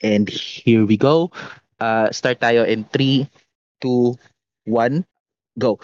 And 0.00 0.28
here 0.28 0.84
we 0.84 0.96
go. 0.96 1.30
Uh, 1.80 2.10
start 2.12 2.40
tayo 2.40 2.64
in 2.64 2.84
3, 2.88 3.28
2, 3.80 4.16
1, 4.68 5.04
go. 5.58 5.80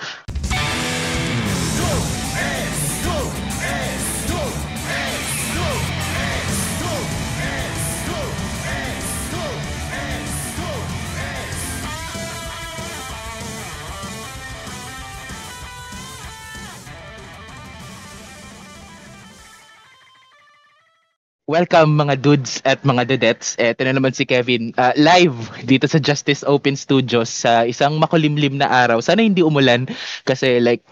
Welcome 21.46 21.94
mga 21.94 22.26
dudes 22.26 22.58
at 22.66 22.82
mga 22.82 23.06
dudettes. 23.06 23.54
Ito 23.54 23.86
na 23.86 23.94
naman 23.94 24.10
si 24.10 24.26
Kevin 24.26 24.74
uh, 24.74 24.90
live 24.98 25.38
dito 25.62 25.86
sa 25.86 26.02
Justice 26.02 26.42
Open 26.42 26.74
Studios 26.74 27.30
sa 27.30 27.62
isang 27.62 28.02
makulimlim 28.02 28.58
na 28.58 28.66
araw. 28.66 28.98
Sana 28.98 29.22
hindi 29.22 29.46
umulan 29.46 29.86
kasi 30.26 30.58
like 30.58 30.82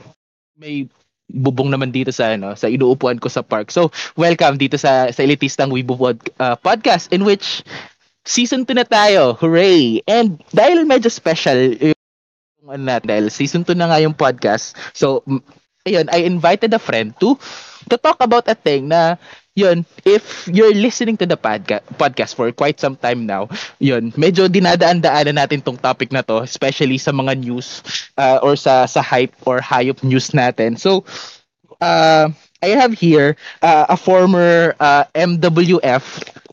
may 0.55 0.87
bubong 1.27 1.75
naman 1.75 1.91
dito 1.91 2.15
sa 2.15 2.39
ano 2.39 2.55
sa 2.55 2.71
inuupuan 2.71 3.19
ko 3.19 3.27
sa 3.27 3.43
park. 3.43 3.75
So, 3.75 3.91
welcome 4.15 4.55
dito 4.55 4.79
sa 4.79 5.11
sa 5.11 5.27
elitistang 5.27 5.75
Weibo 5.75 5.98
uh, 5.98 6.55
podcast 6.62 7.11
in 7.11 7.27
which 7.27 7.67
season 8.23 8.62
2 8.62 8.79
na 8.79 8.87
tayo. 8.87 9.34
Hooray! 9.34 10.07
And 10.07 10.39
dahil 10.55 10.87
medyo 10.87 11.11
special 11.11 11.75
yung 11.83 12.71
ano 12.71 12.95
natin, 12.95 13.11
dahil 13.11 13.27
season 13.27 13.67
2 13.67 13.75
na 13.75 13.91
nga 13.91 13.98
yung 13.98 14.15
podcast. 14.15 14.79
So, 14.95 15.27
ayun, 15.83 16.07
I 16.15 16.23
invited 16.31 16.71
a 16.71 16.79
friend 16.79 17.11
to 17.19 17.34
to 17.91 17.98
talk 17.98 18.23
about 18.23 18.47
a 18.47 18.55
thing 18.55 18.87
na 18.87 19.19
yun, 19.55 19.87
if 20.05 20.47
you're 20.49 20.75
listening 20.75 21.17
to 21.19 21.27
the 21.27 21.37
podca- 21.37 21.83
podcast 21.99 22.35
for 22.35 22.51
quite 22.53 22.81
some 22.81 22.97
time 22.97 23.27
now, 23.27 23.49
yun, 23.79 24.12
medyo 24.19 24.47
dinadaan-daanan 24.51 25.39
natin 25.39 25.62
tong 25.65 25.79
topic 25.79 26.12
na 26.12 26.23
to, 26.23 26.43
especially 26.43 26.98
sa 26.98 27.12
mga 27.12 27.39
news 27.39 27.83
uh, 28.19 28.39
or 28.43 28.56
sa 28.56 28.87
sa 28.87 29.01
hype 29.03 29.34
or 29.47 29.59
hayop 29.61 30.03
news 30.03 30.31
natin. 30.34 30.78
So, 30.78 31.05
uh, 31.81 32.28
I 32.62 32.69
have 32.78 32.93
here 32.95 33.37
uh, 33.62 33.87
a 33.91 33.97
former 33.97 34.75
uh, 34.81 35.05
MWF 35.15 36.05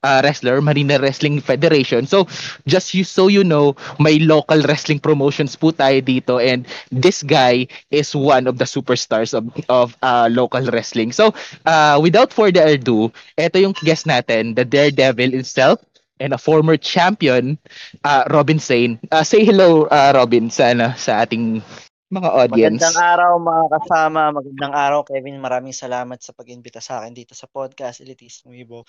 uh, 0.03 0.21
wrestler, 0.23 0.61
Marina 0.61 0.99
Wrestling 0.99 1.39
Federation. 1.39 2.05
So, 2.05 2.27
just 2.67 2.94
you, 2.94 3.03
so 3.03 3.27
you 3.27 3.44
know, 3.44 3.75
may 3.99 4.19
local 4.19 4.61
wrestling 4.63 4.99
promotions 4.99 5.55
po 5.55 5.71
tayo 5.71 6.02
dito 6.02 6.41
and 6.41 6.66
this 6.91 7.23
guy 7.23 7.67
is 7.89 8.16
one 8.16 8.47
of 8.47 8.57
the 8.57 8.66
superstars 8.66 9.33
of, 9.33 9.47
of 9.69 9.95
uh, 10.02 10.29
local 10.31 10.63
wrestling. 10.72 11.11
So, 11.11 11.33
uh, 11.66 11.99
without 12.02 12.33
further 12.33 12.66
ado, 12.66 13.11
ito 13.38 13.57
yung 13.59 13.73
guest 13.81 14.05
natin, 14.05 14.55
the 14.55 14.66
Daredevil 14.66 15.31
himself, 15.31 15.79
and 16.22 16.33
a 16.33 16.38
former 16.38 16.77
champion, 16.77 17.57
uh, 18.05 18.23
Robin 18.29 18.61
Sane. 18.61 19.02
Uh, 19.09 19.25
say 19.25 19.41
hello, 19.41 19.89
uh, 19.89 20.13
Robin, 20.13 20.53
sa, 20.53 20.69
ano, 20.69 20.94
sa 20.94 21.25
ating 21.25 21.66
mga 22.11 22.29
audience. 22.29 22.83
Magandang 22.83 23.02
araw 23.02 23.31
mga 23.39 23.66
kasama, 23.72 24.22
magandang 24.35 24.73
araw 24.75 24.99
Kevin, 25.07 25.39
maraming 25.39 25.72
salamat 25.73 26.19
sa 26.19 26.35
pag-imbita 26.35 26.83
sa 26.83 27.02
akin 27.02 27.16
dito 27.16 27.31
sa 27.33 27.47
podcast 27.47 28.03
Elitismo 28.03 28.52
Ibo. 28.52 28.83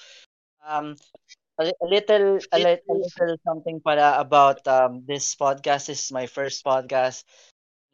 Um, 0.66 0.96
a, 1.58 1.64
a 1.64 1.86
little, 1.86 2.38
a, 2.52 2.58
little, 2.58 2.82
a 2.88 2.94
little 2.94 3.36
something 3.44 3.80
pala 3.80 4.20
about 4.20 4.66
um, 4.66 5.05
this 5.06 5.34
podcast. 5.34 5.86
This 5.86 6.06
is 6.06 6.12
my 6.12 6.27
first 6.27 6.64
podcast 6.64 7.24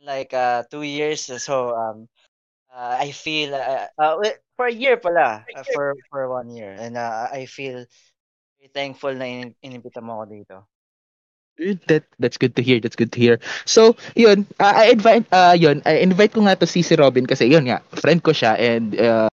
like 0.05 0.33
uh, 0.35 0.65
two 0.71 0.83
years. 0.83 1.27
So 1.43 1.75
um, 1.75 2.09
uh, 2.73 2.97
I 3.01 3.11
feel 3.13 3.55
uh, 3.55 3.87
uh, 3.99 4.17
for 4.57 4.67
a 4.67 4.73
year 4.73 4.97
pala, 4.97 5.45
uh, 5.55 5.65
for 5.75 5.95
for 6.11 6.29
one 6.29 6.51
year, 6.51 6.73
and 6.79 6.97
uh, 6.97 7.29
I 7.33 7.47
feel 7.47 7.85
very 8.59 8.71
thankful 8.75 9.15
na 9.15 9.25
in, 9.25 9.55
inimbita 9.65 10.03
mo 10.03 10.23
ako 10.23 10.27
dito. 10.31 10.57
That 11.91 12.07
that's 12.23 12.39
good 12.39 12.55
to 12.55 12.63
hear. 12.63 12.79
That's 12.79 12.95
good 12.95 13.11
to 13.13 13.21
hear. 13.21 13.43
So, 13.67 13.99
yun, 14.15 14.47
uh, 14.63 14.75
I 14.79 14.95
invite 14.95 15.27
uh 15.35 15.59
yun, 15.59 15.83
I 15.83 15.99
invite 16.07 16.31
ko 16.31 16.47
nga 16.47 16.55
to 16.55 16.67
si 16.71 16.87
si 16.87 16.95
Robin 16.95 17.27
kasi 17.27 17.51
yun 17.51 17.67
nga, 17.67 17.83
friend 17.99 18.23
ko 18.23 18.31
siya 18.31 18.55
and 18.55 18.95
uh, 18.95 19.27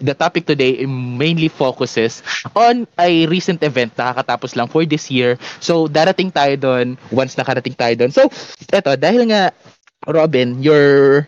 the 0.00 0.14
topic 0.14 0.46
today 0.46 0.84
mainly 0.86 1.48
focuses 1.48 2.22
on 2.54 2.86
a 2.98 3.26
recent 3.26 3.62
event 3.62 3.92
na 3.96 4.12
kakatapos 4.12 4.56
lang 4.56 4.68
for 4.68 4.84
this 4.84 5.10
year. 5.10 5.36
So, 5.62 5.86
darating 5.88 6.30
tayo 6.32 6.54
doon 6.58 6.86
once 7.12 7.34
nakarating 7.38 7.76
tayo 7.76 7.94
doon. 7.96 8.12
So, 8.12 8.28
eto, 8.72 8.94
dahil 8.98 9.28
nga 9.32 9.52
Robin, 10.06 10.60
you're 10.62 11.26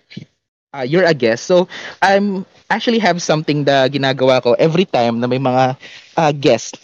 uh, 0.75 0.85
you're 0.87 1.07
a 1.07 1.15
guest. 1.15 1.47
So, 1.47 1.69
I'm 2.03 2.47
actually 2.71 3.01
have 3.01 3.21
something 3.23 3.65
na 3.65 3.89
ginagawa 3.89 4.43
ko 4.43 4.53
every 4.61 4.85
time 4.85 5.21
na 5.21 5.27
may 5.29 5.41
mga 5.41 5.77
uh, 6.17 6.33
guests 6.37 6.77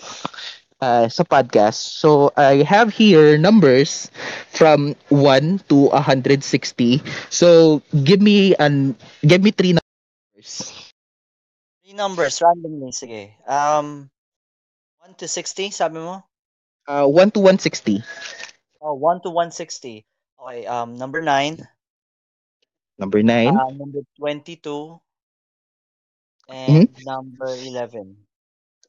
uh, 0.81 1.09
sa 1.09 1.25
podcast. 1.25 2.01
So 2.01 2.33
I 2.37 2.63
have 2.67 2.93
here 2.93 3.39
numbers 3.39 4.11
from 4.53 4.95
1 5.11 5.61
to 5.69 5.91
160. 5.93 7.03
So 7.31 7.81
give 8.05 8.21
me 8.23 8.55
an 8.57 8.97
give 9.27 9.43
me 9.43 9.51
three 9.53 9.77
numbers. 10.21 10.84
Three 11.95 12.03
numbers 12.03 12.43
randomly 12.43 12.91
sige. 12.91 13.39
Um 13.47 14.11
1 15.07 15.15
to 15.23 15.31
60 15.31 15.71
sabi 15.71 16.03
mo? 16.03 16.27
Uh 16.91 17.07
1 17.07 17.39
to 17.39 17.39
160. 17.39 18.03
Oh, 18.83 18.99
1 18.99 19.23
to 19.23 19.31
160. 19.31 20.03
Okay, 20.43 20.67
um 20.67 20.99
number 20.99 21.23
9. 21.23 21.63
Number 22.99 23.23
9. 23.23 23.47
Uh, 23.47 23.71
number 23.79 24.03
22 24.19 24.99
and 26.51 26.91
mm-hmm. 26.91 27.07
number 27.07 27.47
11. 27.63 28.19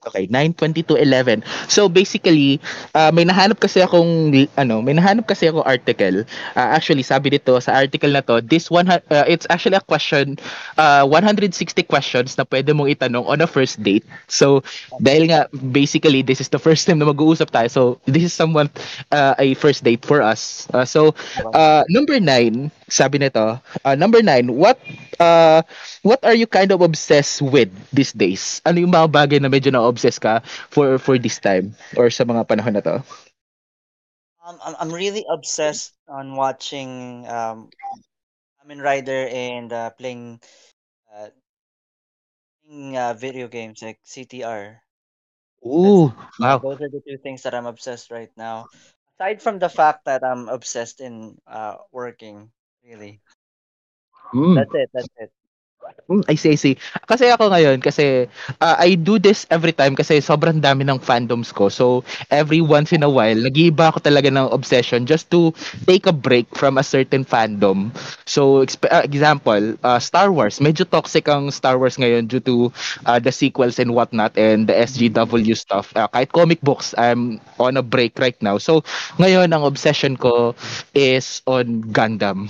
Okay, 0.05 0.29
9:22:11. 0.29 1.41
So 1.65 1.89
basically, 1.89 2.61
uh, 2.93 3.09
may 3.09 3.25
nahanap 3.25 3.57
kasi 3.57 3.81
akong 3.81 4.29
ano, 4.53 4.85
may 4.85 4.93
nahanap 4.93 5.25
kasi 5.25 5.49
ako 5.49 5.65
article. 5.65 6.21
Uh, 6.53 6.69
actually, 6.77 7.01
sabi 7.01 7.33
dito 7.33 7.57
sa 7.57 7.73
article 7.73 8.13
na 8.13 8.21
to, 8.21 8.37
this 8.37 8.69
one 8.69 8.85
uh, 8.85 9.25
it's 9.25 9.49
actually 9.49 9.81
a 9.81 9.81
question 9.81 10.37
uh, 10.77 11.01
160 11.09 11.57
questions 11.89 12.37
na 12.37 12.45
pwede 12.45 12.69
mong 12.77 12.93
itanong 12.93 13.25
on 13.25 13.41
a 13.41 13.49
first 13.49 13.81
date. 13.81 14.05
So 14.29 14.61
dahil 15.01 15.33
nga 15.33 15.49
basically 15.73 16.21
this 16.21 16.37
is 16.37 16.53
the 16.53 16.61
first 16.61 16.85
time 16.85 17.01
na 17.01 17.09
mag-uusap 17.09 17.49
tayo. 17.49 17.67
So 17.73 17.81
this 18.05 18.29
is 18.29 18.33
somewhat 18.33 18.69
uh, 19.09 19.33
a 19.41 19.57
first 19.57 19.81
date 19.81 20.05
for 20.05 20.21
us. 20.21 20.69
Uh, 20.69 20.85
so 20.85 21.17
uh, 21.57 21.81
number 21.89 22.21
9, 22.21 22.69
sabi 22.89 23.17
nito, 23.17 23.57
uh, 23.57 23.95
number 23.97 24.21
9, 24.21 24.53
what 24.53 24.77
uh, 25.19 25.65
what 26.03 26.21
are 26.23 26.35
you 26.35 26.47
kind 26.47 26.71
of 26.71 26.81
obsessed 26.81 27.41
with 27.41 27.69
these 27.91 28.13
days? 28.13 28.61
Ano 28.65 28.79
yung 28.83 28.93
mga 28.93 29.09
bagay 29.11 29.39
na 29.41 29.49
medyo 29.49 29.71
na-obsess 29.95 30.19
ka 30.19 30.43
for 30.67 30.99
for 30.99 31.15
this 31.15 31.39
time 31.39 31.71
or 31.95 32.11
sa 32.11 32.27
mga 32.27 32.43
panahon 32.43 32.75
na 32.75 32.83
to? 32.83 32.99
Um, 34.45 34.59
I'm 34.61 34.93
really 34.93 35.25
obsessed 35.25 35.97
on 36.05 36.37
watching 36.37 37.25
um, 37.25 37.73
Kamen 38.61 38.77
Rider 38.83 39.25
and 39.31 39.73
uh, 39.73 39.89
playing 39.97 40.37
uh, 41.09 41.33
playing 42.61 42.93
uh, 42.93 43.17
video 43.17 43.47
games 43.47 43.81
like 43.81 43.97
CTR. 44.05 44.85
Ooh, 45.65 46.13
That's, 46.13 46.37
wow. 46.37 46.57
Those 46.61 46.85
are 46.85 46.93
the 46.93 47.01
two 47.01 47.17
things 47.17 47.41
that 47.41 47.57
I'm 47.57 47.65
obsessed 47.65 48.13
right 48.13 48.29
now. 48.37 48.69
Aside 49.17 49.41
from 49.41 49.57
the 49.57 49.71
fact 49.71 50.05
that 50.05 50.21
I'm 50.21 50.45
obsessed 50.45 51.01
in 51.01 51.41
uh, 51.49 51.81
working, 51.89 52.53
really. 52.85 53.25
Mm. 54.29 54.61
That's 54.61 54.75
it. 54.75 54.89
That's 54.93 55.15
it. 55.17 55.31
Mm, 56.09 56.21
I 56.29 56.35
see, 56.37 56.53
I 56.53 56.59
see. 56.61 56.75
Kasi 57.09 57.33
ako 57.33 57.49
ngayon, 57.49 57.81
kasi 57.81 58.29
uh, 58.61 58.75
I 58.77 58.93
do 58.93 59.17
this 59.17 59.49
every 59.49 59.73
time 59.73 59.97
kasi 59.97 60.21
sobrang 60.21 60.61
dami 60.61 60.85
ng 60.85 61.01
fandoms 61.01 61.49
ko. 61.49 61.65
So, 61.69 62.05
every 62.29 62.61
once 62.61 62.93
in 62.93 63.01
a 63.01 63.09
while, 63.09 63.33
nag-iiba 63.33 63.89
ako 63.89 64.05
talaga 64.05 64.29
ng 64.29 64.53
obsession 64.53 65.09
just 65.09 65.33
to 65.33 65.49
take 65.89 66.05
a 66.05 66.13
break 66.13 66.45
from 66.53 66.77
a 66.77 66.85
certain 66.85 67.25
fandom. 67.25 67.89
So, 68.29 68.61
exp- 68.61 68.85
uh, 68.89 69.01
example, 69.01 69.77
uh, 69.81 69.97
Star 69.97 70.29
Wars. 70.29 70.61
Medyo 70.61 70.85
toxic 70.85 71.25
ang 71.25 71.49
Star 71.49 71.81
Wars 71.81 71.97
ngayon 71.97 72.29
due 72.29 72.41
to 72.45 72.69
uh, 73.09 73.17
the 73.17 73.33
sequels 73.33 73.81
and 73.81 73.97
whatnot 73.97 74.37
and 74.37 74.69
the 74.69 74.77
SGW 74.77 75.57
stuff. 75.57 75.89
Uh, 75.97 76.05
kahit 76.13 76.29
comic 76.29 76.61
books, 76.61 76.93
I'm 77.01 77.41
on 77.57 77.81
a 77.81 77.85
break 77.85 78.17
right 78.21 78.37
now. 78.45 78.61
So, 78.61 78.85
ngayon, 79.17 79.49
ang 79.57 79.65
obsession 79.65 80.21
ko 80.21 80.53
is 80.93 81.41
on 81.49 81.81
Gundam. 81.89 82.45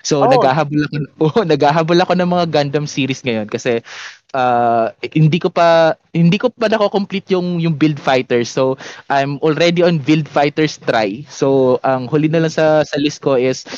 So 0.00 0.24
oh. 0.24 0.30
naghahabol 0.30 0.80
ako 0.88 0.96
oh, 1.24 1.44
naghahabol 1.44 1.98
ako 2.00 2.12
ng 2.16 2.30
mga 2.30 2.46
Gundam 2.48 2.86
series 2.88 3.20
ngayon 3.20 3.48
kasi 3.48 3.84
uh, 4.32 4.88
hindi 5.12 5.36
ko 5.36 5.52
pa 5.52 5.96
hindi 6.16 6.40
ko 6.40 6.48
pa 6.48 6.72
nako-complete 6.72 7.36
yung 7.36 7.60
yung 7.60 7.76
Build 7.76 8.00
Fighters. 8.00 8.48
So 8.48 8.80
I'm 9.12 9.36
already 9.44 9.84
on 9.84 10.00
Build 10.00 10.28
Fighters 10.28 10.80
try. 10.80 11.24
So 11.28 11.78
ang 11.84 12.08
huli 12.08 12.32
na 12.32 12.40
lang 12.44 12.52
sa 12.52 12.82
sa 12.88 12.96
list 12.96 13.20
ko 13.20 13.36
is 13.36 13.68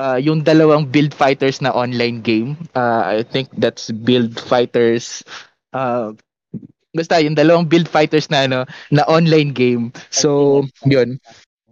uh, 0.00 0.16
yung 0.16 0.40
dalawang 0.40 0.88
Build 0.88 1.12
Fighters 1.12 1.60
na 1.60 1.76
online 1.76 2.24
game. 2.24 2.56
Uh, 2.72 3.20
I 3.20 3.24
think 3.24 3.52
that's 3.60 3.92
Build 3.92 4.40
Fighters 4.40 5.20
uh, 5.76 6.16
basta 6.92 7.20
yung 7.20 7.36
dalawang 7.36 7.68
Build 7.68 7.88
Fighters 7.88 8.28
na 8.28 8.44
ano 8.44 8.58
na 8.92 9.04
online 9.08 9.52
game. 9.52 9.92
So 10.12 10.62
yun 10.84 11.20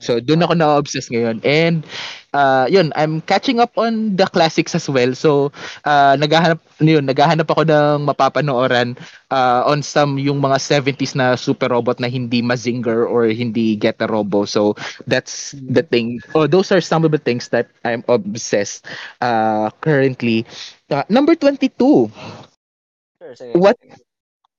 So 0.00 0.18
doon 0.20 0.42
ako 0.42 0.54
na-obsess 0.56 1.12
ngayon. 1.12 1.44
And 1.44 1.84
uh, 2.32 2.66
yun, 2.68 2.92
I'm 2.96 3.20
catching 3.22 3.60
up 3.60 3.76
on 3.78 4.16
the 4.16 4.26
classics 4.26 4.74
as 4.74 4.88
well. 4.88 5.14
So 5.14 5.52
uh, 5.84 6.16
naghahanap 6.16 6.60
yun, 6.80 7.06
naghahanap 7.06 7.48
ako 7.50 7.62
ng 7.68 8.08
mapapanooran 8.08 8.96
uh, 9.30 9.62
on 9.66 9.82
some 9.82 10.18
yung 10.18 10.40
mga 10.40 10.58
70s 10.60 11.14
na 11.14 11.36
super 11.36 11.68
robot 11.68 12.00
na 12.00 12.08
hindi 12.08 12.42
Mazinger 12.42 13.06
or 13.06 13.28
hindi 13.28 13.76
Get 13.76 14.00
a 14.00 14.06
Robo. 14.08 14.44
So 14.44 14.74
that's 15.06 15.52
the 15.56 15.82
thing. 15.82 16.20
Oh, 16.34 16.46
those 16.46 16.72
are 16.72 16.80
some 16.80 17.04
of 17.04 17.10
the 17.12 17.20
things 17.22 17.48
that 17.50 17.68
I'm 17.84 18.04
obsessed 18.08 18.86
uh, 19.20 19.70
currently. 19.80 20.46
Uh, 20.90 21.04
number 21.08 21.34
22. 21.34 22.10
Sure. 23.20 23.34
What 23.54 23.76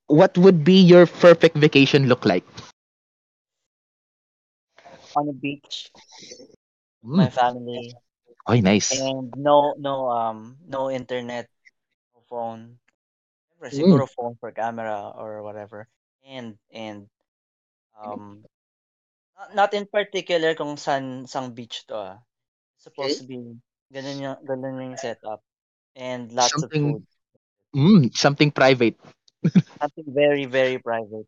what 0.06 0.36
would 0.38 0.64
be 0.64 0.80
your 0.80 1.06
perfect 1.06 1.56
vacation 1.56 2.06
look 2.08 2.24
like? 2.24 2.44
On 5.16 5.26
the 5.26 5.32
beach, 5.36 5.90
Mm. 7.02 7.16
my 7.18 7.30
family, 7.30 7.92
Oy, 8.48 8.60
nice. 8.62 8.94
and 8.94 9.34
no, 9.36 9.74
no, 9.76 10.06
um, 10.08 10.56
no 10.66 10.88
internet, 10.90 11.50
no 12.14 12.22
phone. 12.30 12.78
Siyempre, 13.58 13.68
Mm. 13.70 13.76
siguro 13.76 14.04
phone 14.08 14.34
for 14.38 14.50
camera 14.54 15.10
or 15.18 15.42
whatever. 15.42 15.86
And, 16.22 16.54
and, 16.70 17.10
um, 17.98 18.46
not, 19.34 19.48
not 19.54 19.70
in 19.74 19.86
particular 19.90 20.54
kung 20.54 20.78
saan, 20.78 21.26
sang 21.26 21.52
beach 21.58 21.82
to 21.90 21.94
ah. 21.98 22.16
Supposed 22.78 23.22
to 23.22 23.26
be, 23.26 23.38
ganun 23.90 24.18
yung, 24.22 24.38
ganun 24.46 24.78
yung 24.94 24.98
setup. 24.98 25.42
And 25.98 26.30
lots 26.32 26.54
Something- 26.54 27.02
of 27.02 27.02
food. 27.02 27.06
Mm, 27.74 28.02
something 28.14 28.50
private. 28.52 28.94
Something 29.82 30.06
very, 30.12 30.44
very 30.46 30.78
private. 30.78 31.26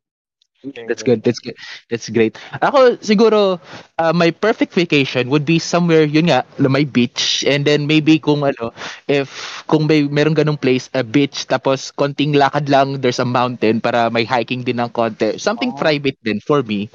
That's 0.87 1.03
good. 1.03 1.23
That's 1.23 1.39
good. 1.41 1.57
That's 1.91 2.09
great. 2.09 2.37
Ako 2.61 2.97
siguro 3.01 3.61
uh, 3.99 4.13
my 4.13 4.31
perfect 4.33 4.73
vacation 4.73 5.29
would 5.29 5.45
be 5.45 5.59
somewhere 5.59 6.05
yun 6.05 6.29
nga, 6.33 6.45
may 6.61 6.85
beach 6.85 7.45
and 7.47 7.65
then 7.65 7.87
maybe 7.87 8.19
kung 8.19 8.45
ano 8.45 8.73
if 9.09 9.61
kung 9.69 9.87
may 9.89 10.05
meron 10.09 10.33
ganung 10.37 10.61
place, 10.61 10.89
a 10.97 11.03
beach 11.05 11.47
tapos 11.49 11.93
konting 11.93 12.33
lakad 12.37 12.69
lang 12.69 13.01
there's 13.01 13.21
a 13.21 13.27
mountain 13.29 13.81
para 13.81 14.09
may 14.09 14.25
hiking 14.25 14.65
din 14.65 14.81
ng 14.81 14.91
konti. 14.93 15.37
Something 15.41 15.73
Oh. 15.73 15.77
private 15.77 16.17
din 16.25 16.41
for 16.41 16.63
me. 16.63 16.89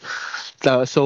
So, 0.63 0.83
so 0.85 1.01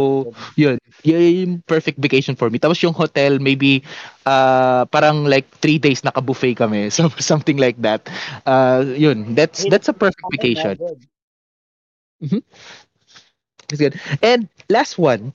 yun, 0.55 0.77
yun 1.03 1.21
yung 1.21 1.53
perfect 1.67 1.99
vacation 1.99 2.35
for 2.35 2.49
me. 2.49 2.57
Tapos 2.59 2.81
yung 2.83 2.93
hotel 2.93 3.39
maybe 3.39 3.83
uh, 4.25 4.85
parang 4.89 5.25
like 5.25 5.47
three 5.61 5.77
days 5.79 6.03
naka-buffet 6.03 6.55
kami. 6.57 6.89
So 6.95 7.09
something 7.21 7.57
like 7.57 7.77
that. 7.81 8.07
Uh, 8.45 8.83
yun, 8.97 9.35
that's 9.35 9.65
that's 9.65 9.87
a 9.89 9.93
perfect 9.95 10.29
vacation. 10.31 10.79
Good. 12.29 12.43
That's 13.67 13.79
good. 13.79 13.99
And 14.21 14.49
last 14.69 14.97
one 14.97 15.33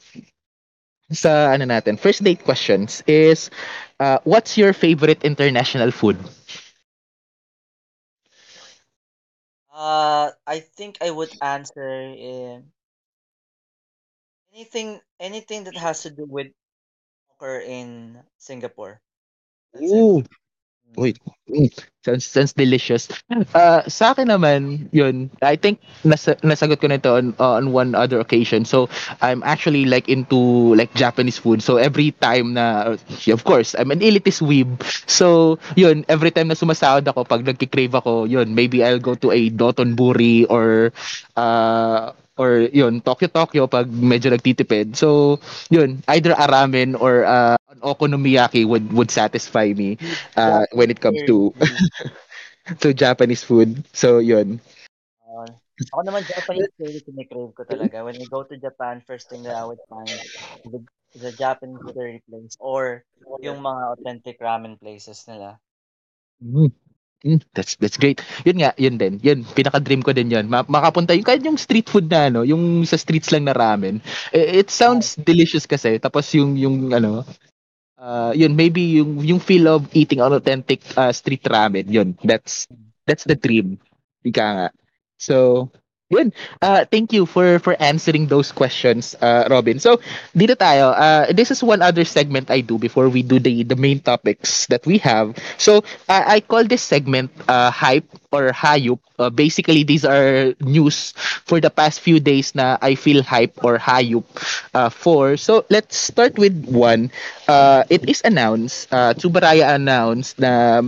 sa 1.12 1.52
ano 1.55 1.64
natin, 1.64 1.96
first 1.99 2.23
date 2.25 2.43
questions 2.44 3.02
is 3.06 3.50
uh, 4.00 4.19
what's 4.25 4.56
your 4.58 4.73
favorite 4.73 5.23
international 5.25 5.90
food? 5.90 6.17
Uh, 9.73 10.32
I 10.46 10.61
think 10.61 10.99
I 11.00 11.11
would 11.11 11.35
answer 11.40 11.88
in 12.00 12.73
anything 14.52 15.00
anything 15.19 15.64
that 15.64 15.76
has 15.76 16.02
to 16.02 16.11
do 16.11 16.25
with 16.26 16.49
poker 17.29 17.58
in 17.61 18.23
Singapore. 18.38 19.00
That's. 19.73 19.93
Ooh, 19.93 20.23
Mm. 20.23 20.26
Wait. 20.96 21.19
Mm, 21.49 21.70
sounds 22.05 22.26
sounds 22.26 22.52
delicious. 22.52 23.06
Uh, 23.55 23.81
sa 23.87 24.11
akin 24.12 24.29
naman, 24.35 24.90
yun, 24.90 25.31
I 25.40 25.55
think 25.55 25.79
nasa, 26.02 26.35
nasagot 26.43 26.82
ko 26.82 26.90
na 26.90 26.99
ito 26.99 27.14
on, 27.14 27.32
on 27.38 27.70
one 27.70 27.94
other 27.94 28.19
occasion. 28.19 28.64
So, 28.67 28.90
I'm 29.23 29.40
actually 29.46 29.87
like 29.87 30.08
into 30.11 30.75
like 30.75 30.90
Japanese 30.99 31.38
food. 31.38 31.62
So, 31.62 31.79
every 31.79 32.11
time 32.19 32.58
na, 32.58 32.96
of 33.31 33.43
course, 33.46 33.79
I'm 33.79 33.94
an 33.94 34.00
elitist 34.02 34.43
weeb. 34.43 34.82
So, 35.06 35.58
yun, 35.79 36.02
every 36.11 36.35
time 36.35 36.49
na 36.50 36.58
sumasahod 36.58 37.06
ako, 37.06 37.23
pag 37.25 37.46
nagkikrave 37.46 37.94
ako, 37.94 38.26
yun, 38.26 38.52
maybe 38.58 38.82
I'll 38.82 39.00
go 39.02 39.14
to 39.23 39.31
a 39.31 39.49
Dotonburi 39.55 40.50
or, 40.50 40.91
uh, 41.38 42.12
or 42.38 42.70
yun, 42.70 43.02
Tokyo 43.02 43.29
Tokyo 43.29 43.67
pag 43.67 43.90
medyo 43.90 44.31
nagtitipid. 44.31 44.94
So, 44.94 45.38
yun, 45.69 46.02
either 46.08 46.32
a 46.32 46.46
ramen 46.46 46.94
or 46.94 47.26
uh, 47.26 47.58
an 47.69 47.81
okonomiyaki 47.82 48.64
would 48.64 48.94
would 48.94 49.11
satisfy 49.11 49.75
me 49.75 49.99
uh, 50.38 50.64
when 50.73 50.88
it 50.88 51.02
comes 51.02 51.19
to 51.26 51.52
to 52.82 52.94
Japanese 52.94 53.43
food. 53.43 53.82
So, 53.93 54.23
yun. 54.23 54.62
Uh, 55.26 55.50
ako 55.94 56.02
naman 56.02 56.23
Japanese 56.26 56.70
curry 56.75 57.02
kinikrave 57.02 57.52
ko 57.55 57.62
talaga. 57.67 58.02
When 58.06 58.19
I 58.19 58.26
go 58.26 58.43
to 58.43 58.56
Japan, 58.58 59.02
first 59.06 59.31
thing 59.31 59.46
that 59.46 59.55
I 59.55 59.67
would 59.67 59.82
find 59.87 60.11
the, 60.67 60.81
the 61.14 61.31
Japanese 61.34 61.82
curry 61.94 62.23
place 62.26 62.58
or 62.58 63.06
yung 63.43 63.62
mga 63.62 63.82
authentic 63.94 64.43
ramen 64.43 64.75
places 64.79 65.23
nila. 65.31 65.62
Mm. 66.43 66.75
Mm, 67.26 67.43
that's 67.50 67.75
that's 67.82 67.99
great. 67.99 68.23
Yun 68.47 68.62
nga, 68.62 68.70
yun 68.79 68.94
din. 68.94 69.19
Yun, 69.19 69.43
pinaka-dream 69.43 70.06
ko 70.06 70.15
din 70.15 70.31
yun. 70.31 70.47
Ma- 70.47 70.62
makapunta 70.70 71.19
yung 71.19 71.26
kahit 71.26 71.43
yung 71.43 71.59
street 71.59 71.91
food 71.91 72.06
na 72.06 72.31
ano, 72.31 72.47
yung 72.47 72.87
sa 72.87 72.94
streets 72.94 73.35
lang 73.35 73.43
na 73.50 73.55
ramen. 73.59 73.99
Eh, 74.31 74.62
It 74.62 74.70
sounds 74.70 75.19
delicious 75.19 75.67
kasi. 75.67 75.99
Tapos 75.99 76.31
yung 76.38 76.55
yung 76.55 76.94
ano, 76.94 77.26
uh, 77.99 78.32
yun 78.32 78.55
maybe 78.55 79.03
yung 79.03 79.20
yung 79.23 79.41
feel 79.43 79.67
of 79.69 79.87
eating 79.97 80.23
an 80.23 80.35
authentic 80.37 80.82
uh, 80.97 81.12
street 81.12 81.43
ramen. 81.47 81.87
Yun, 81.91 82.15
that's 82.26 82.70
that's 83.06 83.26
the 83.26 83.37
dream. 83.37 83.79
Ika 84.26 84.47
nga. 84.55 84.69
So, 85.19 85.69
yun. 86.10 86.32
Uh, 86.62 86.84
thank 86.88 87.12
you 87.12 87.26
for 87.26 87.58
for 87.60 87.76
answering 87.81 88.26
those 88.26 88.52
questions, 88.52 89.14
uh, 89.20 89.44
Robin. 89.50 89.76
So, 89.78 90.00
dito 90.32 90.56
tayo. 90.56 90.96
Uh, 90.96 91.28
this 91.32 91.50
is 91.52 91.60
one 91.62 91.82
other 91.84 92.05
segment 92.05 92.50
I 92.50 92.60
do 92.64 92.78
before 92.81 93.08
we 93.12 93.20
do 93.22 93.37
the 93.38 93.62
the 93.64 93.76
main 93.76 94.00
topics 94.00 94.66
that 94.72 94.84
we 94.88 94.99
have. 95.05 95.37
So, 95.60 95.84
uh, 96.08 96.25
I 96.25 96.40
call 96.40 96.64
this 96.64 96.82
segment 96.82 97.28
uh, 97.49 97.70
hype 97.70 98.08
or 98.32 98.50
hayup. 98.56 99.00
Uh, 99.19 99.28
basically, 99.28 99.82
these 99.84 100.05
are 100.05 100.55
news 100.64 101.12
for 101.44 101.60
the 101.60 101.70
past 101.70 102.00
few 102.00 102.20
days 102.22 102.55
na 102.55 102.78
I 102.81 102.94
feel 102.94 103.20
hype 103.22 103.56
or 103.64 103.76
hayup 103.76 104.25
uh, 104.75 104.88
for. 104.88 105.37
So, 105.37 105.64
let's 105.69 105.96
start 105.96 106.38
with 106.38 106.56
one. 106.69 107.10
Uh, 107.49 107.84
it 107.90 108.08
is 108.08 108.22
announced, 108.25 108.88
uh, 108.93 109.12
Tsubaraya 109.12 109.75
announced 109.75 110.38
na 110.38 110.82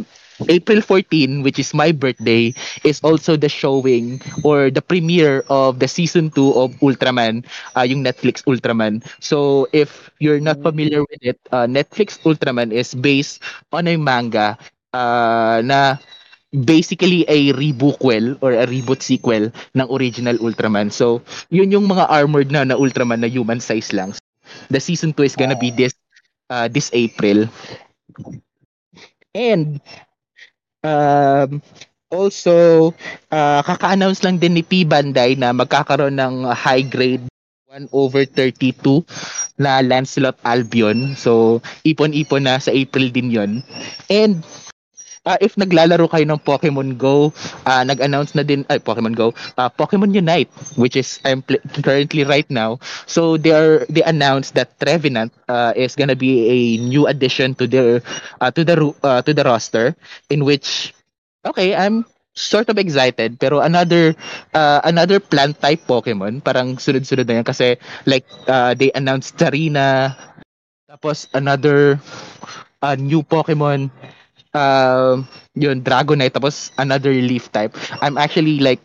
April 0.49 0.81
14, 0.81 1.43
which 1.43 1.59
is 1.59 1.75
my 1.75 1.93
birthday, 1.93 2.55
is 2.85 3.01
also 3.03 3.37
the 3.37 3.49
showing 3.49 4.21
or 4.43 4.71
the 4.71 4.83
premiere 4.83 5.45
of 5.51 5.79
the 5.79 5.89
season 5.89 6.31
2 6.31 6.55
of 6.55 6.73
Ultraman, 6.81 7.45
uh, 7.77 7.83
yung 7.83 8.05
Netflix 8.05 8.43
Ultraman. 8.47 9.05
So 9.21 9.67
if 9.73 10.11
you're 10.19 10.41
not 10.41 10.63
familiar 10.63 11.03
with 11.03 11.21
it, 11.23 11.39
uh, 11.53 11.67
Netflix 11.67 12.19
Ultraman 12.25 12.73
is 12.73 12.95
based 12.95 13.43
on 13.73 13.89
a 13.89 13.97
manga 13.97 14.57
uh, 14.93 15.61
na 15.65 15.97
basically 16.65 17.25
a 17.29 17.53
rebootquel 17.55 18.39
or 18.41 18.53
a 18.53 18.67
reboot 18.67 19.03
sequel 19.03 19.51
ng 19.77 19.87
original 19.91 20.37
Ultraman. 20.39 20.91
So 20.93 21.23
yun 21.51 21.71
yung 21.71 21.87
mga 21.87 22.11
armored 22.11 22.51
na 22.51 22.65
na 22.65 22.77
Ultraman 22.79 23.21
na 23.23 23.31
human 23.31 23.61
size 23.61 23.93
lang. 23.93 24.15
The 24.71 24.81
season 24.81 25.15
2 25.15 25.23
is 25.23 25.37
gonna 25.37 25.59
be 25.59 25.71
this 25.71 25.95
uh, 26.51 26.67
this 26.67 26.91
April. 26.93 27.47
And 29.35 29.81
um, 30.85 31.61
also, 32.11 32.91
uh, 33.31 33.61
kaka-announce 33.63 34.23
lang 34.27 34.39
din 34.43 34.59
ni 34.59 34.65
P. 34.67 34.83
Banday 34.83 35.39
na 35.39 35.55
magkakaroon 35.55 36.19
ng 36.19 36.51
high 36.51 36.83
grade 36.85 37.25
1 37.71 37.87
over 37.95 38.27
32 38.27 39.07
na 39.63 39.79
Lancelot 39.79 40.35
Albion. 40.43 41.15
So, 41.15 41.63
ipon-ipon 41.87 42.43
na 42.51 42.59
sa 42.59 42.75
April 42.75 43.15
din 43.15 43.31
yon 43.31 43.53
And 44.11 44.43
uh, 45.27 45.37
if 45.41 45.57
naglalaro 45.57 46.09
kayo 46.11 46.25
ng 46.29 46.41
Pokemon 46.41 46.97
Go, 46.97 47.33
uh, 47.67 47.83
nag-announce 47.85 48.35
na 48.35 48.43
din, 48.43 48.65
ay 48.71 48.79
Pokemon 48.81 49.15
Go, 49.17 49.33
uh, 49.59 49.69
Pokemon 49.69 50.15
Unite, 50.15 50.51
which 50.77 50.97
is 50.97 51.21
I'm 51.25 51.43
pl- 51.43 51.63
currently 51.85 52.25
right 52.25 52.49
now. 52.51 52.79
So 53.07 53.37
they 53.37 53.53
are 53.53 53.85
they 53.89 54.03
announced 54.03 54.55
that 54.57 54.79
Trevenant 54.81 55.33
uh, 55.49 55.73
is 55.77 55.95
gonna 55.97 56.17
be 56.17 56.33
a 56.49 56.59
new 56.83 57.07
addition 57.07 57.55
to 57.61 57.67
their 57.67 58.03
uh, 58.41 58.51
to 58.53 58.65
the 58.65 58.77
uh, 59.03 59.23
to 59.23 59.33
the 59.35 59.45
roster, 59.45 59.97
in 60.31 60.45
which 60.45 60.95
okay, 61.45 61.75
I'm 61.75 62.05
sort 62.33 62.71
of 62.71 62.79
excited 62.79 63.37
pero 63.43 63.59
another 63.61 64.15
uh, 64.55 64.81
another 64.87 65.19
plant 65.19 65.59
type 65.61 65.83
Pokemon 65.85 66.41
parang 66.47 66.79
sunod-sunod 66.79 67.27
na 67.27 67.43
yan 67.43 67.45
kasi 67.45 67.75
like 68.07 68.25
uh, 68.47 68.73
they 68.73 68.89
announced 68.95 69.35
Tarina 69.37 70.15
tapos 70.87 71.27
another 71.35 71.99
uh, 72.83 72.97
new 72.97 73.23
Pokemon 73.23 73.91
um 74.55 75.27
yun 75.55 75.83
Dragonite 75.83 76.35
tapos 76.35 76.71
another 76.79 77.13
leaf 77.15 77.51
type. 77.53 77.75
I'm 78.03 78.19
actually 78.19 78.59
like 78.61 78.81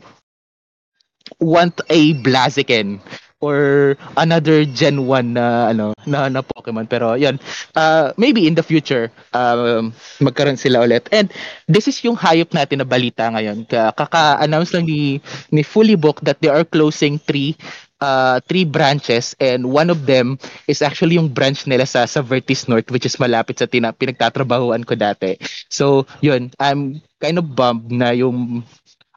want 1.39 1.81
a 1.89 2.13
Blaziken 2.21 3.01
or 3.41 3.93
another 4.17 4.63
Gen 4.65 5.05
1 5.05 5.33
na 5.35 5.69
ano 5.69 5.93
na, 6.07 6.29
na 6.29 6.41
Pokemon. 6.41 6.87
Pero 6.89 7.13
yun 7.17 7.37
uh, 7.75 8.13
maybe 8.17 8.47
in 8.47 8.55
the 8.55 8.63
future 8.63 9.11
um, 9.33 9.91
magkaroon 10.21 10.57
sila 10.57 10.85
ulit. 10.85 11.09
And 11.11 11.29
this 11.67 11.87
is 11.89 11.97
yung 12.05 12.15
hayop 12.15 12.53
natin 12.53 12.81
na 12.81 12.87
balita 12.87 13.27
ngayon. 13.33 13.65
Ka- 13.69 13.91
kaka-announce 13.93 14.73
lang 14.73 14.85
ni 14.85 15.19
ni 15.51 15.61
Fully 15.65 15.97
Book 15.97 16.21
that 16.23 16.39
they 16.41 16.49
are 16.49 16.63
closing 16.65 17.17
three 17.19 17.57
uh, 18.01 18.39
three 18.47 18.65
branches 18.65 19.35
and 19.39 19.65
one 19.65 19.89
of 19.89 20.05
them 20.05 20.37
is 20.67 20.81
actually 20.81 21.15
yung 21.15 21.29
branch 21.31 21.67
nila 21.67 21.85
sa, 21.85 22.05
sa 22.05 22.21
Vertis 22.21 22.67
North 22.67 22.89
which 22.91 23.05
is 23.05 23.19
malapit 23.19 23.59
sa 23.59 23.67
tina, 23.67 23.93
pinagtatrabahuan 23.93 24.83
ko 24.85 24.95
dati. 24.95 25.37
So, 25.69 26.05
yun, 26.21 26.51
I'm 26.59 27.01
kind 27.21 27.37
of 27.37 27.55
bummed 27.55 27.91
na 27.91 28.11
yung 28.11 28.63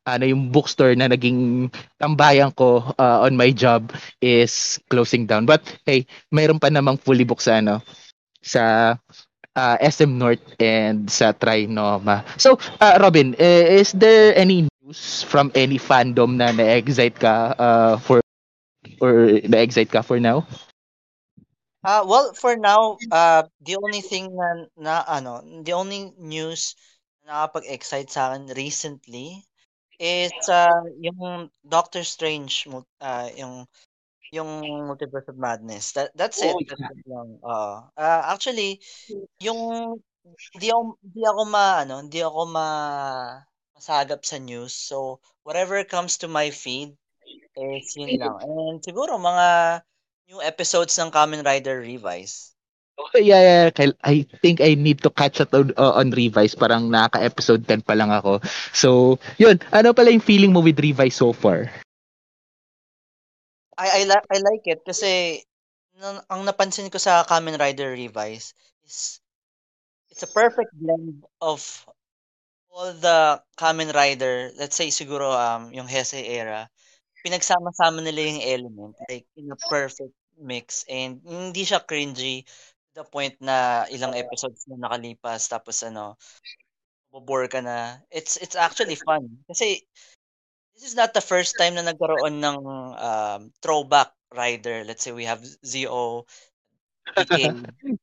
ano 0.09 0.25
yung 0.25 0.49
bookstore 0.49 0.97
na 0.97 1.13
naging 1.13 1.69
tambayan 2.01 2.49
ko 2.57 2.81
uh, 2.97 3.19
on 3.29 3.37
my 3.37 3.53
job 3.53 3.93
is 4.25 4.81
closing 4.89 5.29
down. 5.29 5.45
But 5.45 5.61
hey, 5.85 6.09
mayroon 6.33 6.61
pa 6.61 6.73
namang 6.73 7.05
fully 7.05 7.29
book 7.29 7.45
sa 7.45 7.61
ano 7.61 7.85
sa 8.41 8.97
uh, 9.59 9.77
SM 9.83 10.17
North 10.17 10.43
and 10.63 11.11
sa 11.11 11.37
Trinoma. 11.37 12.25
So, 12.41 12.57
uh, 12.81 12.97
Robin, 13.03 13.35
eh, 13.37 13.83
is 13.83 13.93
there 13.93 14.33
any 14.39 14.71
news 14.71 15.27
from 15.27 15.51
any 15.59 15.77
fandom 15.77 16.39
na 16.39 16.55
na-excite 16.55 17.19
ka 17.21 17.53
uh, 17.59 17.95
for 18.01 18.23
or 19.01 19.41
na-excite 19.45 19.91
ka 19.91 20.03
for 20.03 20.21
now? 20.21 20.47
Uh, 21.85 22.05
well, 22.07 22.35
for 22.35 22.57
now, 22.57 22.99
uh, 23.13 23.43
the 23.63 23.77
only 23.79 24.01
thing 24.03 24.35
na, 24.35 24.67
na 24.77 24.95
ano, 25.07 25.41
the 25.63 25.73
only 25.73 26.13
news 26.19 26.75
na 27.25 27.47
nakapag-excite 27.47 28.11
sa 28.11 28.33
akin 28.35 28.51
recently 28.57 29.47
is 29.99 30.33
uh, 30.51 30.83
yung 30.99 31.51
Doctor 31.67 32.03
Strange, 32.03 32.67
uh, 33.01 33.29
yung 33.37 33.67
yung 34.33 34.61
Multiverse 34.87 35.29
of 35.29 35.39
Madness. 35.39 35.93
That 35.93 36.13
that's 36.15 36.43
it. 36.43 36.55
Oh, 36.55 36.61
That's 36.61 36.83
it 36.83 37.07
lang. 37.09 37.39
Uh, 37.41 37.89
uh, 37.97 38.23
actually, 38.29 38.81
yung 39.41 40.03
di 40.61 40.69
ako 40.69 41.01
di 41.01 41.23
ako 41.25 41.43
ma 41.49 41.83
ano, 41.83 42.05
hindi 42.05 42.21
ako 42.21 42.41
ma 42.53 42.69
masagap 43.79 44.27
sa 44.27 44.37
news. 44.37 44.75
So, 44.75 45.21
whatever 45.47 45.81
comes 45.85 46.19
to 46.21 46.29
my 46.29 46.51
feed 46.51 46.99
is 47.59 47.97
yun 47.97 48.21
lang. 48.21 48.37
And 48.43 48.79
siguro 48.83 49.19
mga 49.19 49.81
new 50.29 50.41
episodes 50.45 50.95
ng 51.01 51.11
Kamen 51.11 51.45
Rider 51.45 51.81
Revise. 51.81 52.55
Oh, 52.99 53.15
yeah, 53.15 53.71
yeah. 53.71 53.95
I 54.03 54.27
think 54.43 54.59
I 54.59 54.75
need 54.75 54.99
to 55.07 55.11
catch 55.15 55.39
up 55.39 55.55
on, 55.55 55.71
uh, 55.79 55.95
on 55.95 56.11
Revise. 56.11 56.59
Parang 56.59 56.91
naka-episode 56.91 57.63
10 57.63 57.87
pa 57.87 57.95
lang 57.95 58.11
ako. 58.11 58.43
So, 58.75 59.23
yun. 59.39 59.63
Ano 59.71 59.95
pala 59.95 60.11
yung 60.11 60.25
feeling 60.25 60.51
mo 60.51 60.59
with 60.59 60.83
Revise 60.83 61.15
so 61.15 61.31
far? 61.31 61.71
I 63.79 64.03
I, 64.03 64.11
li- 64.11 64.29
I 64.35 64.39
like 64.43 64.67
it 64.67 64.83
kasi 64.83 65.39
n- 66.03 66.25
ang 66.27 66.43
napansin 66.43 66.91
ko 66.91 66.99
sa 66.99 67.23
Kamen 67.23 67.55
Rider 67.55 67.95
Revise 67.95 68.51
is 68.83 69.23
it's 70.11 70.27
a 70.27 70.31
perfect 70.35 70.75
blend 70.75 71.23
of 71.39 71.63
all 72.75 72.91
the 72.91 73.39
Kamen 73.55 73.95
Rider, 73.95 74.51
let's 74.59 74.75
say 74.75 74.91
siguro 74.91 75.31
um 75.31 75.71
yung 75.71 75.87
Heisei 75.87 76.27
era, 76.27 76.67
pinagsama-sama 77.25 78.03
nila 78.03 78.21
yung 78.25 78.43
element 78.43 78.95
like 79.11 79.27
in 79.35 79.51
a 79.51 79.59
perfect 79.69 80.15
mix 80.39 80.87
and 80.87 81.19
hindi 81.27 81.67
siya 81.67 81.83
cringy 81.83 82.47
to 82.95 83.03
the 83.03 83.07
point 83.07 83.35
na 83.43 83.87
ilang 83.91 84.15
episodes 84.15 84.67
na 84.71 84.79
nakalipas 84.79 85.51
tapos 85.51 85.83
ano 85.83 86.15
bore 87.13 87.49
ka 87.49 87.61
na. 87.65 87.99
It's 88.13 88.37
it's 88.39 88.55
actually 88.55 88.95
fun 88.95 89.43
kasi 89.51 89.83
this 90.77 90.85
is 90.87 90.97
not 90.97 91.17
the 91.17 91.25
first 91.25 91.59
time 91.59 91.75
na 91.75 91.87
nagkaroon 91.87 92.39
ng 92.39 92.59
um, 92.95 93.41
throwback 93.65 94.15
rider. 94.31 94.85
Let's 94.87 95.03
say 95.03 95.11
we 95.11 95.27
have 95.27 95.43
ZO, 95.65 96.29
PK. 97.17 97.51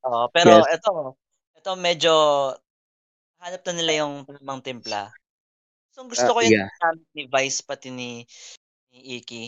Uh, 0.04 0.28
pero 0.36 0.66
yes. 0.66 0.82
ito, 0.82 0.92
ito 1.56 1.72
medyo 1.80 2.16
hanap 3.40 3.62
na 3.64 3.74
nila 3.78 3.92
yung 4.04 4.28
tamang 4.28 4.66
timpla. 4.66 5.14
So 5.96 6.04
gusto 6.10 6.28
uh, 6.28 6.36
ko 6.36 6.40
yung 6.44 6.68
yeah. 6.68 6.94
ni 7.16 7.32
Vice 7.32 7.64
pati 7.64 7.94
ni 7.94 8.28
ni 8.96 9.20
Iki 9.20 9.44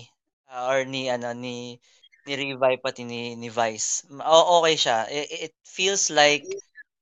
uh, 0.52 0.68
or 0.68 0.84
ni 0.84 1.08
ano 1.08 1.32
ni 1.32 1.80
ni 2.28 2.34
Revive 2.36 2.84
pati 2.84 3.08
ni 3.08 3.40
ni 3.40 3.48
Vice. 3.48 4.04
O, 4.12 4.60
okay 4.60 4.76
siya. 4.76 5.08
It, 5.08 5.28
it 5.48 5.54
feels 5.64 6.12
like 6.12 6.44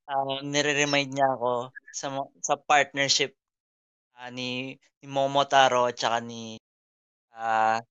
uh, 0.05 0.37
nire-remind 0.45 1.09
niya 1.09 1.33
ako 1.33 1.73
sa 1.89 2.13
sa 2.45 2.55
partnership 2.61 3.33
uh, 4.21 4.29
ni 4.29 4.77
ni 5.01 5.07
Momotaro 5.09 5.89
at 5.89 5.97
saka 5.97 6.21
ni 6.21 6.61
ah 7.33 7.81
uh, 7.81 7.85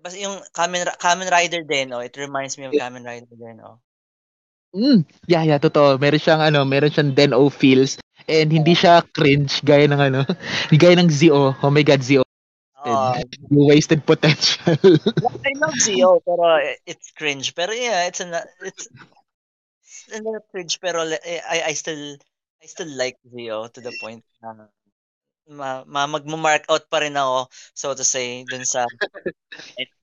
basta 0.00 0.16
yung 0.16 0.40
Kamen 0.56 0.88
Kamen 0.96 1.28
Rider 1.28 1.62
din 1.68 1.92
oh, 1.92 2.00
it 2.00 2.16
reminds 2.16 2.56
me 2.56 2.64
of 2.64 2.72
Kamen 2.72 3.04
Rider 3.04 3.28
din 3.36 3.60
oh. 3.60 3.76
Mm, 4.70 5.02
yeah, 5.26 5.42
yeah, 5.42 5.58
totoo. 5.58 5.98
Meron 5.98 6.22
siyang 6.22 6.46
ano, 6.46 6.62
meron 6.62 6.94
siyang 6.94 7.10
Den-O 7.10 7.50
feels 7.50 7.98
and 8.30 8.54
hindi 8.54 8.78
siya 8.78 9.02
cringe 9.10 9.58
gaya 9.66 9.90
ng 9.90 9.98
ano, 9.98 10.22
gaya 10.70 10.94
ng 10.94 11.10
Zio. 11.10 11.58
Oh 11.58 11.74
my 11.74 11.82
god, 11.82 11.98
Zio. 12.06 12.22
Oh, 12.80 13.14
you 13.50 13.66
wasted 13.68 14.06
potential. 14.06 14.76
I 15.44 15.52
love 15.60 15.76
Zio 15.80 16.20
pero 16.24 16.60
it's 16.86 17.12
cringe. 17.12 17.52
Pero 17.54 17.72
yeah, 17.72 18.08
it's 18.08 18.20
an 18.20 18.32
it's 18.64 18.88
it's 20.08 20.24
not 20.24 20.48
cringe 20.48 20.80
pero 20.80 21.04
I 21.04 21.70
I 21.70 21.74
still 21.76 22.16
I 22.62 22.66
still 22.66 22.88
like 22.96 23.20
Zio 23.28 23.68
to 23.68 23.80
the 23.80 23.92
point 24.00 24.24
na 24.40 24.68
ma, 25.50 25.84
ma 25.84 26.06
magmo-mark 26.06 26.70
out 26.70 26.88
pa 26.88 27.02
rin 27.02 27.18
ako 27.18 27.50
so 27.74 27.92
to 27.92 28.04
say 28.06 28.46
dun 28.48 28.64
sa 28.64 28.86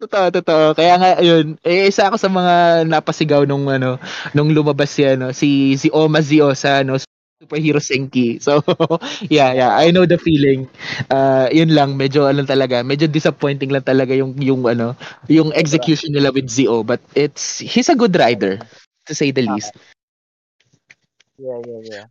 Totoo, 0.00 0.32
totoo. 0.32 0.72
Kaya 0.72 0.96
nga 0.96 1.10
ayun, 1.20 1.60
eh 1.60 1.92
isa 1.92 2.08
ako 2.08 2.16
sa 2.16 2.32
mga 2.32 2.88
napasigaw 2.88 3.44
nung 3.44 3.68
ano, 3.68 4.00
nung 4.32 4.48
lumabas 4.48 4.88
si 4.96 5.04
ano, 5.04 5.28
si 5.36 5.76
si 5.76 5.92
Oma 5.92 6.24
Zio 6.24 6.56
sa 6.56 6.80
ano, 6.80 6.96
Superhero 7.40 7.80
Senki. 7.80 8.36
So, 8.46 8.60
yeah, 9.32 9.52
yeah, 9.56 9.72
I 9.76 9.90
know 9.90 10.04
the 10.04 10.18
feeling. 10.18 10.68
Uh, 11.08 11.48
yun 11.52 11.72
lang, 11.72 11.96
medyo 11.96 12.28
ano 12.28 12.44
talaga, 12.44 12.84
medyo 12.84 13.08
disappointing 13.08 13.72
lang 13.72 13.84
talaga 13.84 14.12
yung 14.12 14.36
yung 14.36 14.62
ano, 14.68 14.92
yung 15.28 15.50
execution 15.56 16.12
nila 16.12 16.30
with 16.32 16.52
Zio, 16.52 16.84
but 16.84 17.00
it's 17.16 17.58
he's 17.64 17.88
a 17.88 17.96
good 17.96 18.12
rider 18.16 18.60
to 19.08 19.12
say 19.16 19.32
the 19.32 19.42
least. 19.42 19.72
Yeah, 21.38 21.60
yeah, 21.66 21.80
yeah. 21.90 22.04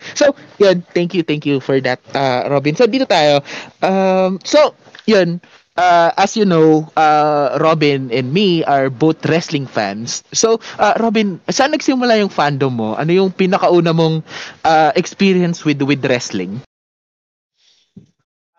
so, 0.14 0.34
yun, 0.58 0.82
thank 0.94 1.14
you, 1.14 1.22
thank 1.22 1.46
you 1.46 1.60
for 1.60 1.80
that, 1.80 2.00
uh, 2.14 2.48
Robin. 2.50 2.74
So, 2.76 2.86
dito 2.86 3.06
tayo. 3.06 3.40
Um, 3.82 4.38
so, 4.44 4.74
yun, 5.06 5.40
uh, 5.76 6.10
as 6.16 6.36
you 6.36 6.44
know, 6.44 6.90
uh, 6.96 7.58
Robin 7.60 8.10
and 8.12 8.32
me 8.32 8.64
are 8.64 8.90
both 8.90 9.24
wrestling 9.26 9.66
fans. 9.66 10.24
So, 10.32 10.60
uh, 10.78 10.94
Robin, 11.00 11.40
saan 11.48 11.72
nagsimula 11.72 12.18
yung 12.20 12.32
fandom 12.32 12.72
mo? 12.72 12.88
Ano 12.94 13.12
yung 13.12 13.30
pinakauna 13.32 13.92
mong 13.94 14.24
uh, 14.64 14.92
experience 14.96 15.64
with 15.64 15.80
with 15.82 16.04
wrestling? 16.04 16.60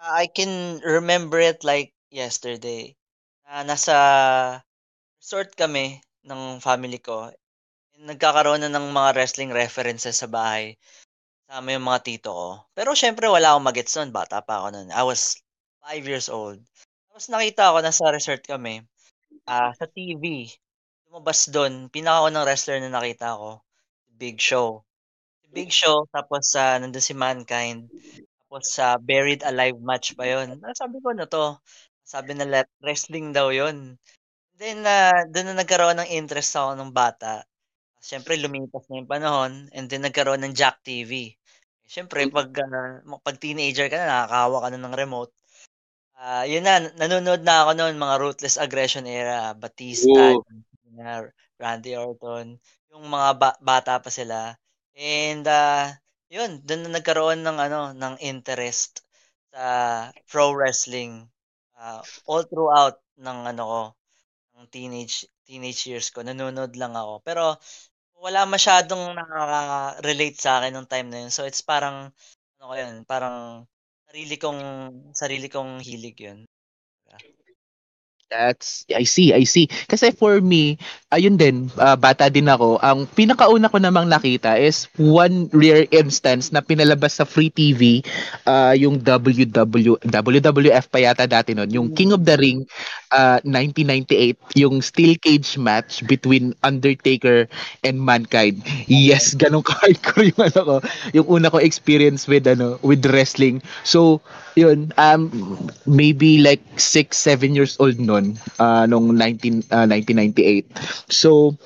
I 0.03 0.27
can 0.27 0.83
remember 0.83 1.39
it 1.39 1.63
like 1.63 1.95
yesterday. 2.11 2.95
Uh, 3.47 3.63
nasa 3.63 3.95
resort 5.23 5.55
kami 5.55 6.03
ng 6.27 6.59
family 6.59 6.99
ko 6.99 7.31
nagkakaroon 8.03 8.65
na 8.65 8.71
ng 8.71 8.91
mga 8.91 9.15
wrestling 9.15 9.51
references 9.55 10.19
sa 10.19 10.27
bahay. 10.27 10.75
Sama 11.47 11.75
yung 11.75 11.87
mga 11.87 12.03
tito 12.03 12.29
ko. 12.35 12.49
Pero 12.75 12.91
syempre 12.97 13.31
wala 13.31 13.55
akong 13.55 13.67
magets 13.67 13.95
noon. 13.95 14.11
Bata 14.11 14.43
pa 14.43 14.63
ako 14.63 14.67
noon. 14.75 14.89
I 14.91 15.03
was 15.07 15.39
5 15.83 16.03
years 16.03 16.27
old. 16.27 16.59
Tapos 17.13 17.29
nakita 17.29 17.69
ko, 17.69 17.77
nasa 17.77 18.09
resort 18.09 18.41
kami. 18.41 18.81
Uh, 19.45 19.69
sa 19.77 19.85
TV. 19.85 20.49
Lumabas 21.05 21.45
doon. 21.45 21.85
Pinaka 21.93 22.33
ng 22.33 22.41
wrestler 22.41 22.81
na 22.81 22.89
nakita 22.89 23.37
ko. 23.37 23.61
Big 24.17 24.41
Show. 24.41 24.81
Big 25.53 25.69
Show. 25.69 26.09
Tapos 26.09 26.57
uh, 26.57 26.81
nandun 26.81 27.05
si 27.05 27.13
Mankind. 27.13 27.85
Tapos 28.41 28.65
sa 28.65 28.97
uh, 28.97 28.97
Buried 28.97 29.45
Alive 29.45 29.77
match 29.77 30.17
pa 30.17 30.25
yon. 30.25 30.57
Sabi 30.73 30.97
ko 31.05 31.13
na 31.13 31.29
to. 31.29 31.61
Sabi 32.01 32.33
na 32.33 32.65
wrestling 32.81 33.29
daw 33.29 33.53
yon. 33.53 33.93
Then, 34.57 34.81
uh, 34.81 35.29
doon 35.29 35.53
na 35.53 35.61
nagkaroon 35.61 36.01
ng 36.01 36.09
interest 36.17 36.57
ako 36.57 36.81
ng 36.81 36.97
bata. 36.97 37.45
Siyempre 38.01 38.41
lumipas 38.41 38.89
na 38.89 38.97
yung 38.97 39.11
panahon 39.13 39.69
and 39.69 39.85
then 39.85 40.01
nagkaroon 40.01 40.41
ng 40.41 40.57
Jack 40.57 40.81
TV. 40.81 41.37
Siyempre 41.85 42.25
pag 42.25 42.49
uh, 42.57 43.05
pag 43.21 43.37
teenager 43.37 43.85
ka 43.85 44.01
na 44.01 44.09
nakakahawa 44.09 44.65
ka 44.65 44.67
na 44.73 44.81
ng 44.81 44.97
remote. 44.97 45.33
Uh, 46.23 46.47
yun 46.47 46.63
na 46.63 46.79
nanonood 46.95 47.43
na 47.43 47.67
ako 47.67 47.71
noon 47.75 47.99
mga 47.99 48.15
Ruthless 48.23 48.55
Aggression 48.55 49.03
era, 49.03 49.51
Batista, 49.51 50.31
Ooh. 50.31 50.39
Randy 51.59 51.99
Orton, 51.99 52.55
yung 52.95 53.05
mga 53.11 53.29
ba- 53.35 53.59
bata 53.59 53.99
pa 53.99 54.07
sila. 54.07 54.55
And 54.95 55.43
uh, 55.43 55.91
yun, 56.31 56.63
doon 56.63 56.87
na 56.87 56.91
nagkaroon 56.95 57.43
ng 57.43 57.57
ano 57.59 57.79
ng 57.91 58.15
interest 58.23 59.03
sa 59.51 59.65
pro 60.31 60.55
wrestling 60.55 61.27
uh, 61.75 62.01
all 62.25 62.47
throughout 62.47 63.03
ng 63.19 63.39
ano 63.53 63.63
ko 63.67 63.81
ng 64.57 64.65
teenage 64.71 65.27
teenage 65.45 65.85
years 65.85 66.09
ko 66.09 66.25
nanonood 66.25 66.73
lang 66.79 66.97
ako 66.97 67.21
pero 67.21 67.59
wala 68.17 68.47
masyadong 68.47 69.13
nakaka-relate 69.19 70.39
sa 70.39 70.63
akin 70.63 70.71
nung 70.71 70.87
time 70.87 71.11
na 71.11 71.19
yun. 71.27 71.31
So 71.35 71.43
it's 71.43 71.59
parang 71.59 72.15
ano 72.57 72.63
ko 72.71 72.73
yun, 72.79 72.95
parang 73.03 73.67
sarili 74.13 74.37
kong 74.37 74.61
sarili 75.17 75.49
kong 75.49 75.81
hilig 75.81 76.21
yun. 76.21 76.45
That's, 78.33 78.81
I 78.89 79.05
see, 79.05 79.29
I 79.29 79.45
see. 79.45 79.69
Kasi 79.85 80.09
for 80.09 80.41
me, 80.41 80.81
ayun 81.13 81.37
din, 81.37 81.69
ah, 81.77 81.93
bata 81.93 82.33
din 82.33 82.49
ako, 82.49 82.81
ang 82.81 83.05
pinakauna 83.13 83.69
ko 83.69 83.77
namang 83.77 84.09
nakita 84.09 84.57
is 84.57 84.89
one 84.97 85.53
rare 85.53 85.85
instance 85.93 86.49
na 86.49 86.65
pinalabas 86.65 87.21
sa 87.21 87.29
free 87.29 87.53
TV, 87.53 88.01
ah, 88.49 88.73
yung 88.73 88.97
WW, 89.05 90.01
WWF 90.01 90.89
pa 90.89 90.97
yata 91.05 91.29
dati 91.29 91.53
nun, 91.53 91.69
yung 91.69 91.93
King 91.93 92.17
of 92.17 92.25
the 92.25 92.33
Ring, 92.41 92.65
ah, 93.13 93.37
1998, 93.45 94.41
yung 94.57 94.81
steel 94.81 95.13
cage 95.21 95.53
match 95.61 96.01
between 96.09 96.57
Undertaker 96.65 97.45
and 97.85 98.01
Mankind. 98.01 98.65
Yes, 98.89 99.37
ganun 99.37 99.61
ka-hardcore 99.69 100.33
yung 100.33 100.41
ano 100.41 100.59
ko, 100.65 100.75
yung 101.13 101.27
una 101.29 101.53
ko 101.53 101.61
experience 101.61 102.25
with 102.25 102.49
ano, 102.49 102.81
with 102.81 103.05
wrestling. 103.13 103.61
So, 103.85 104.25
yun, 104.55 104.93
um, 104.97 105.29
maybe 105.85 106.39
like 106.41 106.61
6, 106.79 107.17
7 107.17 107.55
years 107.55 107.77
old 107.79 107.99
nun, 107.99 108.37
uh, 108.59 108.85
nung 108.85 109.15
19, 109.17 109.63
uh, 109.71 109.85
1998. 109.85 110.67
So, 111.09 111.57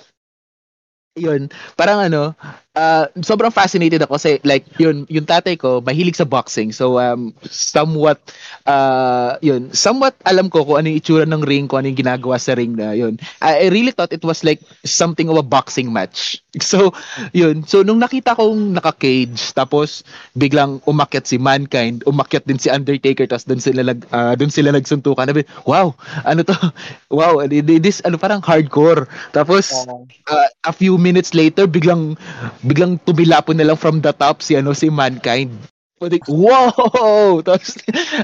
yun, 1.17 1.49
parang 1.75 1.99
ano, 2.11 2.35
uh, 2.77 3.09
sobrang 3.25 3.49
fascinated 3.49 4.05
ako 4.05 4.21
kasi 4.21 4.37
like 4.45 4.63
yun, 4.77 5.09
yung 5.09 5.25
tatay 5.25 5.57
ko 5.57 5.81
mahilig 5.81 6.15
sa 6.15 6.29
boxing. 6.29 6.69
So 6.69 7.01
um 7.01 7.33
somewhat 7.49 8.21
uh 8.69 9.41
yun, 9.41 9.73
somewhat 9.73 10.13
alam 10.29 10.53
ko 10.53 10.61
kung 10.61 10.85
ano 10.85 10.93
yung 10.93 10.99
itsura 11.01 11.25
ng 11.25 11.41
ring, 11.41 11.65
kung 11.65 11.81
ano 11.81 11.89
yung 11.89 11.99
ginagawa 11.99 12.37
sa 12.37 12.53
ring 12.53 12.77
na 12.77 12.93
yun. 12.93 13.17
I, 13.41 13.65
I 13.65 13.73
really 13.73 13.91
thought 13.91 14.13
it 14.13 14.21
was 14.21 14.45
like 14.45 14.61
something 14.85 15.27
of 15.27 15.41
a 15.41 15.45
boxing 15.45 15.89
match. 15.89 16.37
So 16.57 16.89
yun, 17.37 17.69
so 17.69 17.85
nung 17.85 18.01
nakita 18.01 18.33
kong 18.33 18.73
naka-cage 18.73 19.53
tapos 19.53 20.01
biglang 20.33 20.81
umakyat 20.89 21.29
si 21.29 21.37
Mankind, 21.37 22.01
umakyat 22.09 22.49
din 22.49 22.57
si 22.57 22.67
Undertaker 22.73 23.29
tapos 23.29 23.45
doon 23.45 23.61
sila 23.61 23.81
nag 23.85 24.01
uh, 24.09 24.33
doon 24.33 24.49
sila 24.49 24.73
nagsuntukan. 24.73 25.29
Sabi, 25.29 25.45
wow, 25.69 25.93
ano 26.25 26.41
to? 26.41 26.57
Wow, 27.07 27.45
this 27.47 28.03
ano 28.03 28.19
parang 28.19 28.43
hardcore. 28.43 29.07
Tapos 29.31 29.87
uh, 30.27 30.49
a 30.65 30.73
few 30.73 30.99
minutes 30.99 31.31
later 31.37 31.69
biglang 31.69 32.19
biglang 32.67 32.99
tumilapon 33.07 33.55
na 33.55 33.71
lang 33.71 33.79
from 33.79 34.03
the 34.03 34.11
top 34.11 34.43
si 34.43 34.59
ano 34.59 34.75
si 34.75 34.91
Mankind. 34.91 35.55
Like, 35.97 36.29
wow! 36.29 37.41
Tapos, 37.47 37.73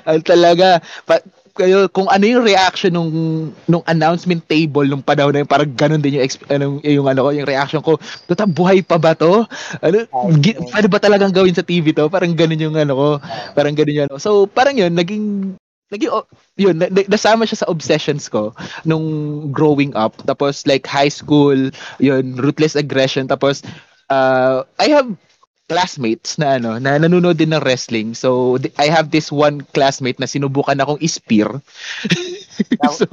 uh, 0.06 0.22
talaga, 0.22 0.78
pa, 1.10 1.26
kayo 1.54 1.86
kung 1.94 2.10
ano 2.10 2.26
yung 2.26 2.42
reaction 2.42 2.90
nung 2.90 3.14
nung 3.70 3.86
announcement 3.86 4.42
table 4.50 4.90
nung 4.90 5.06
panahon 5.06 5.38
na 5.38 5.46
yun, 5.46 5.50
parang 5.50 5.70
ganun 5.70 6.02
din 6.02 6.18
yung 6.18 6.26
anong 6.50 6.76
yung 6.82 7.06
ano 7.06 7.20
ko 7.22 7.30
yung 7.30 7.46
reaction 7.50 7.82
ko. 7.86 8.02
Tota 8.26 8.50
buhay 8.50 8.82
pa 8.82 8.98
ba 8.98 9.14
to? 9.14 9.46
Ano 9.86 10.10
gi, 10.42 10.58
pwede 10.74 10.90
ba 10.90 10.98
talagang 10.98 11.30
gawin 11.30 11.54
sa 11.54 11.62
TV 11.62 11.94
to? 11.94 12.10
Parang 12.10 12.34
ganun 12.34 12.58
yung 12.58 12.74
ano 12.74 12.94
ko. 12.98 13.10
Parang 13.54 13.78
ganun 13.78 13.98
yung 14.02 14.08
ano. 14.10 14.18
So 14.18 14.50
parang 14.50 14.82
yun 14.82 14.98
naging 14.98 15.54
naging 15.94 16.10
oh, 16.10 16.26
yun 16.58 16.82
na, 16.82 16.90
nasama 16.90 17.46
siya 17.46 17.62
sa 17.62 17.70
obsessions 17.70 18.26
ko 18.34 18.58
nung 18.82 19.06
growing 19.54 19.94
up. 19.94 20.18
Tapos 20.26 20.66
like 20.66 20.90
high 20.90 21.14
school 21.14 21.70
yun 22.02 22.34
ruthless 22.34 22.74
aggression. 22.74 23.30
Tapos 23.30 23.62
uh, 24.10 24.64
I 24.80 24.88
have 24.92 25.10
classmates 25.72 26.36
na 26.38 26.60
ano 26.60 26.76
na 26.78 27.00
nanonood 27.00 27.40
din 27.40 27.56
ng 27.56 27.64
wrestling. 27.64 28.14
So 28.14 28.60
I 28.76 28.92
have 28.92 29.10
this 29.10 29.32
one 29.32 29.64
classmate 29.72 30.20
na 30.20 30.28
sinubukan 30.28 30.80
akong 30.80 31.00
ispir. 31.00 31.48
so, 32.98 33.08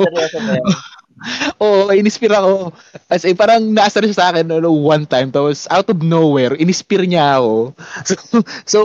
Oo, 1.61 1.89
oh, 1.89 1.93
inispir 1.93 2.33
ako. 2.33 2.73
As 3.13 3.29
in, 3.29 3.37
parang 3.37 3.61
nasa 3.77 4.01
siya 4.01 4.17
sa 4.17 4.27
akin 4.33 4.49
no, 4.49 4.73
one 4.73 5.05
time. 5.05 5.29
Tapos, 5.29 5.69
out 5.69 5.89
of 5.93 6.01
nowhere, 6.01 6.57
inispir 6.57 7.05
niya 7.05 7.41
ako. 7.41 7.77
So, 8.09 8.17
so 8.65 8.79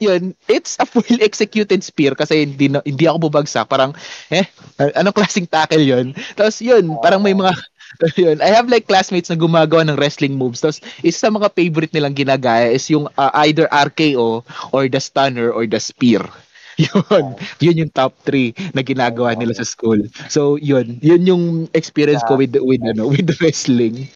yun, 0.00 0.32
it's 0.48 0.76
a 0.80 0.84
full 0.88 1.20
executed 1.20 1.80
spear 1.84 2.16
kasi 2.16 2.44
hindi 2.48 2.68
na, 2.68 2.84
hindi 2.84 3.04
ako 3.08 3.28
bubagsak. 3.32 3.68
Parang, 3.68 3.96
eh, 4.28 4.44
anong 4.76 5.16
klaseng 5.16 5.48
tackle 5.48 5.84
yun? 5.84 6.12
Tapos 6.36 6.60
yun, 6.60 7.00
parang 7.00 7.24
may 7.24 7.32
mga 7.32 7.52
yun, 8.16 8.38
I 8.40 8.50
have 8.54 8.68
like 8.70 8.86
classmates 8.86 9.30
na 9.30 9.36
gumagawa 9.36 9.86
ng 9.88 9.98
wrestling 9.98 10.38
moves. 10.38 10.62
Tapos, 10.62 10.80
isa 11.02 11.28
sa 11.28 11.32
mga 11.32 11.52
favorite 11.54 11.92
nilang 11.92 12.14
ginagaya 12.16 12.70
is 12.70 12.86
yung 12.90 13.10
uh, 13.18 13.32
either 13.46 13.66
RKO 13.70 14.44
or 14.72 14.88
the 14.88 15.00
stunner 15.00 15.50
or 15.50 15.66
the 15.66 15.80
spear. 15.80 16.22
Yun. 16.80 17.36
Yun 17.60 17.80
yung 17.84 17.92
top 17.92 18.16
3 18.24 18.56
na 18.72 18.80
ginagawa 18.80 19.36
nila 19.36 19.52
sa 19.52 19.68
school. 19.68 20.00
So, 20.32 20.56
yun. 20.56 20.96
Yun 21.04 21.22
yung 21.28 21.44
experience 21.76 22.24
ko 22.24 22.40
with 22.40 22.56
with 22.56 22.80
ano, 22.80 23.04
with 23.12 23.28
wrestling. 23.36 24.08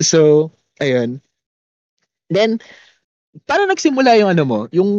So, 0.00 0.48
ayun. 0.80 1.20
Then, 2.32 2.58
paano 3.46 3.68
nagsimula 3.70 4.16
yung 4.20 4.30
ano 4.32 4.44
mo? 4.46 4.58
Yung 4.72 4.90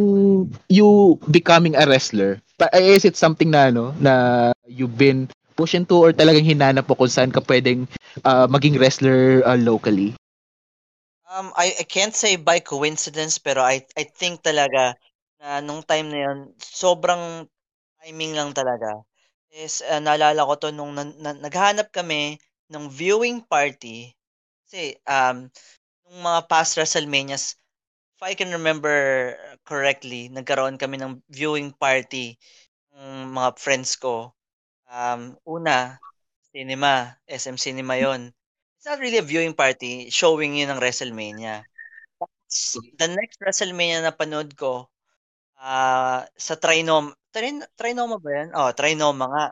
you 0.68 1.18
becoming 1.30 1.74
a 1.76 1.86
wrestler? 1.86 2.40
Is 2.72 3.04
it 3.04 3.16
something 3.16 3.52
na 3.52 3.68
ano 3.72 3.92
na 4.00 4.14
you've 4.64 4.96
been 4.96 5.28
push 5.56 5.72
into 5.72 5.96
or 5.96 6.12
talagang 6.12 6.44
hinanap 6.44 6.84
mo 6.84 6.94
kung 6.94 7.08
saan 7.08 7.32
ka 7.32 7.40
pwedeng 7.48 7.88
uh, 8.28 8.44
maging 8.46 8.76
wrestler 8.76 9.40
uh, 9.48 9.56
locally? 9.56 10.12
Um, 11.26 11.50
I, 11.56 11.74
I 11.80 11.84
can't 11.88 12.14
say 12.14 12.36
by 12.36 12.60
coincidence 12.60 13.40
pero 13.40 13.64
I 13.64 13.82
I 13.98 14.04
think 14.06 14.44
talaga 14.44 14.94
na 15.40 15.64
nung 15.64 15.82
time 15.82 16.12
na 16.12 16.20
yun 16.28 16.38
sobrang 16.60 17.48
timing 18.04 18.36
lang 18.36 18.52
talaga. 18.54 19.02
Is 19.50 19.80
uh, 19.80 19.98
naalala 19.98 20.44
ko 20.44 20.54
to 20.60 20.68
nung 20.70 20.92
na, 20.92 21.08
na, 21.08 21.32
naghanap 21.32 21.90
kami 21.90 22.36
ng 22.70 22.92
viewing 22.92 23.40
party 23.42 24.12
kasi 24.66 24.98
um 25.08 25.48
nung 26.06 26.20
mga 26.22 26.40
past 26.50 26.76
WrestleManias 26.76 27.56
if 28.16 28.20
I 28.22 28.36
can 28.36 28.52
remember 28.52 29.32
correctly 29.64 30.28
nagkaroon 30.28 30.76
kami 30.76 30.98
ng 30.98 31.22
viewing 31.30 31.72
party 31.72 32.36
ng 32.92 33.32
mga 33.32 33.56
friends 33.56 33.94
ko 33.96 34.35
Um, 34.86 35.34
una, 35.42 35.98
cinema, 36.54 37.18
SM 37.26 37.58
Cinema 37.58 37.98
yon. 37.98 38.30
It's 38.78 38.86
not 38.86 39.02
really 39.02 39.18
a 39.18 39.26
viewing 39.26 39.52
party, 39.52 40.10
showing 40.14 40.56
yun 40.56 40.70
ng 40.70 40.80
WrestleMania. 40.80 41.66
The 42.96 43.08
next 43.10 43.42
WrestleMania 43.42 44.00
na 44.00 44.14
panood 44.14 44.54
ko, 44.54 44.86
uh, 45.58 46.22
sa 46.24 46.54
Trinoma, 46.56 47.12
Trin, 47.34 47.60
Trinoma 47.76 48.16
ba 48.16 48.30
yan? 48.32 48.48
Oh, 48.56 48.70
Trinoma 48.72 49.26
nga. 49.28 49.46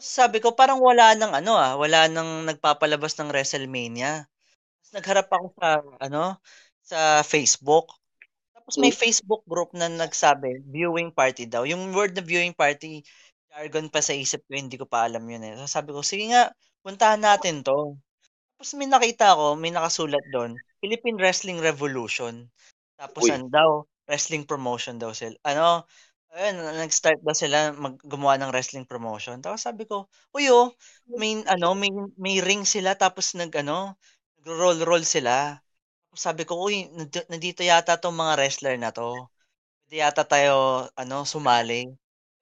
Sabi 0.00 0.40
ko, 0.40 0.56
parang 0.56 0.80
wala 0.80 1.12
nang 1.14 1.30
ano 1.36 1.54
ah, 1.60 1.76
wala 1.76 2.08
nang 2.08 2.48
nagpapalabas 2.48 3.14
ng 3.20 3.30
WrestleMania. 3.30 4.24
Tapos 4.80 4.92
nagharap 4.96 5.28
ako 5.28 5.46
sa, 5.60 5.68
ano, 6.00 6.22
sa 6.82 7.20
Facebook. 7.22 7.92
Tapos 8.56 8.74
may 8.80 8.90
Facebook 8.90 9.44
group 9.46 9.70
na 9.76 9.86
nagsabi, 9.86 10.64
viewing 10.66 11.12
party 11.12 11.46
daw. 11.46 11.62
Yung 11.68 11.92
word 11.92 12.16
na 12.16 12.24
viewing 12.24 12.56
party, 12.56 13.04
jargon 13.50 13.90
pa 13.90 14.00
sa 14.00 14.14
isip 14.14 14.46
ko, 14.46 14.54
hindi 14.54 14.78
ko 14.78 14.86
pa 14.86 15.10
alam 15.10 15.26
yun 15.26 15.42
eh. 15.42 15.54
So 15.58 15.66
sabi 15.66 15.90
ko, 15.90 16.00
sige 16.06 16.30
nga, 16.30 16.54
puntahan 16.86 17.20
natin 17.20 17.66
to. 17.66 17.98
Tapos 18.56 18.72
may 18.78 18.88
nakita 18.88 19.34
ko, 19.34 19.58
may 19.58 19.74
nakasulat 19.74 20.24
doon, 20.30 20.54
Philippine 20.78 21.18
Wrestling 21.18 21.58
Revolution. 21.58 22.46
Tapos 23.00 23.26
Uy. 23.26 23.32
ano 23.34 23.46
daw, 23.48 23.70
wrestling 24.10 24.44
promotion 24.44 24.98
daw 25.00 25.14
sila. 25.14 25.34
Ano, 25.46 25.86
ayun, 26.34 26.62
nag-start 26.78 27.22
daw 27.22 27.34
sila 27.34 27.74
mag 27.74 27.96
gumawa 28.02 28.38
ng 28.38 28.50
wrestling 28.54 28.86
promotion. 28.86 29.42
Tapos 29.42 29.62
sabi 29.66 29.86
ko, 29.86 30.10
uy 30.34 30.50
oh, 30.50 30.74
may 31.18 31.42
ano, 31.46 31.74
may 31.78 31.90
may 32.18 32.38
ring 32.42 32.62
sila 32.66 32.94
tapos 32.98 33.34
nag 33.38 33.50
ano, 33.54 33.94
nagro-roll-roll 34.42 35.02
sila. 35.06 35.58
Tapos 36.10 36.20
sabi 36.22 36.42
ko, 36.46 36.58
uy, 36.58 36.90
nandito 37.30 37.62
yata 37.62 37.98
tong 37.98 38.18
mga 38.18 38.34
wrestler 38.38 38.76
na 38.78 38.90
to. 38.94 39.14
Pwede 39.86 39.96
yata 40.02 40.22
tayo 40.26 40.86
ano, 40.94 41.22
sumali. 41.26 41.90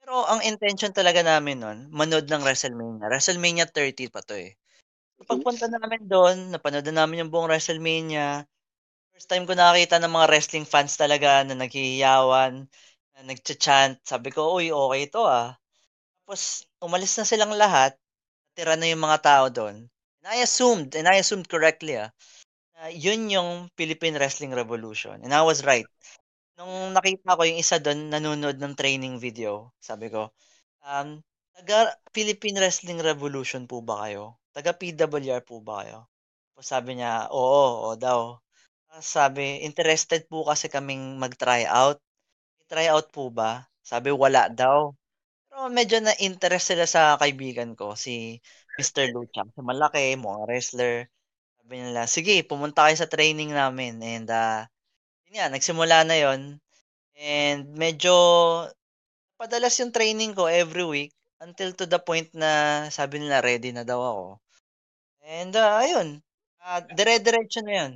Pero 0.08 0.24
ang 0.24 0.40
intention 0.40 0.88
talaga 0.88 1.20
namin 1.20 1.60
nun, 1.60 1.78
manood 1.92 2.32
ng 2.32 2.40
WrestleMania. 2.40 3.12
WrestleMania 3.12 3.68
30 3.68 4.08
pa 4.08 4.24
'to, 4.24 4.40
eh. 4.40 4.56
Pagpunta 5.28 5.68
namin 5.68 6.08
doon, 6.08 6.48
napanood 6.54 6.88
na 6.88 7.04
namin 7.04 7.28
yung 7.28 7.32
buong 7.32 7.52
WrestleMania. 7.52 8.48
First 9.12 9.28
time 9.28 9.44
ko 9.44 9.52
nakakita 9.56 10.00
ng 10.00 10.12
mga 10.12 10.28
wrestling 10.32 10.66
fans 10.68 10.96
talaga 10.96 11.44
na 11.44 11.54
naghihiyawan, 11.58 12.68
na 13.16 13.20
nagcha-chant. 13.28 14.00
Sabi 14.06 14.32
ko, 14.32 14.56
"Uy, 14.56 14.72
okay 14.72 15.08
'to, 15.12 15.28
ah." 15.28 15.56
Tapos 16.24 16.64
umalis 16.80 17.16
na 17.20 17.28
silang 17.28 17.52
lahat, 17.56 17.96
natira 18.54 18.76
na 18.80 18.88
yung 18.88 19.04
mga 19.04 19.18
tao 19.24 19.46
doon. 19.52 19.88
And 20.22 20.26
I 20.28 20.44
assumed, 20.44 20.96
and 20.96 21.08
I 21.08 21.20
assumed 21.20 21.48
correctly, 21.52 22.00
ah, 22.00 22.12
na 22.76 22.92
yun 22.92 23.28
yung 23.32 23.68
Philippine 23.76 24.16
Wrestling 24.16 24.56
Revolution. 24.56 25.20
And 25.24 25.32
I 25.34 25.44
was 25.44 25.64
right. 25.64 25.88
Nung 26.58 26.90
nakita 26.90 27.38
ko 27.38 27.42
yung 27.46 27.62
isa 27.62 27.78
doon 27.78 28.10
nanonood 28.10 28.58
ng 28.58 28.74
training 28.74 29.22
video, 29.22 29.70
sabi 29.78 30.10
ko, 30.10 30.34
um, 30.82 31.22
taga 31.54 31.94
Philippine 32.10 32.58
Wrestling 32.58 32.98
Revolution 32.98 33.70
po 33.70 33.78
ba 33.78 34.02
kayo? 34.02 34.34
Taga 34.50 34.74
PWR 34.74 35.46
po 35.46 35.62
ba 35.62 35.86
kayo? 35.86 36.10
Tapos 36.50 36.66
sabi 36.66 36.98
niya, 36.98 37.30
oo, 37.30 37.86
oo 37.86 37.94
daw. 37.94 38.42
Sabi, 38.98 39.62
interested 39.62 40.26
po 40.26 40.42
kasi 40.42 40.66
kaming 40.66 41.22
mag-try 41.22 41.62
out. 41.70 42.02
Try 42.66 42.90
out 42.90 43.06
po 43.14 43.30
ba? 43.30 43.70
Sabi, 43.86 44.10
wala 44.10 44.50
daw. 44.50 44.90
Pero 45.46 45.70
medyo 45.70 46.02
na-interest 46.02 46.74
sila 46.74 46.86
sa 46.90 47.14
kaibigan 47.22 47.78
ko, 47.78 47.94
si 47.94 48.42
Mr. 48.74 49.14
Lucha. 49.14 49.46
Kasi 49.46 49.62
malaki, 49.62 50.18
mga 50.18 50.40
wrestler. 50.50 50.94
Sabi 51.62 51.74
nila, 51.86 52.10
sige, 52.10 52.34
pumunta 52.42 52.90
kayo 52.90 52.98
sa 52.98 53.06
training 53.06 53.54
namin. 53.54 54.02
And 54.02 54.26
uh, 54.26 54.66
yun 55.28 55.36
nga, 55.36 55.52
nagsimula 55.52 56.08
na 56.08 56.16
yon 56.16 56.40
And 57.18 57.76
medyo 57.76 58.14
padalas 59.36 59.76
yung 59.78 59.92
training 59.92 60.32
ko 60.34 60.48
every 60.48 60.86
week. 60.86 61.12
until 61.40 61.70
to 61.74 61.86
the 61.86 61.98
point 61.98 62.30
na 62.34 62.86
sabi 62.90 63.22
nila 63.22 63.42
ready 63.42 63.70
na 63.70 63.86
daw 63.86 63.98
ako. 63.98 64.26
And 65.22 65.52
uh, 65.54 65.78
ayun, 65.82 66.08
uh, 66.62 66.80
dire-diretso 66.94 67.62
na 67.62 67.72
yun. 67.74 67.92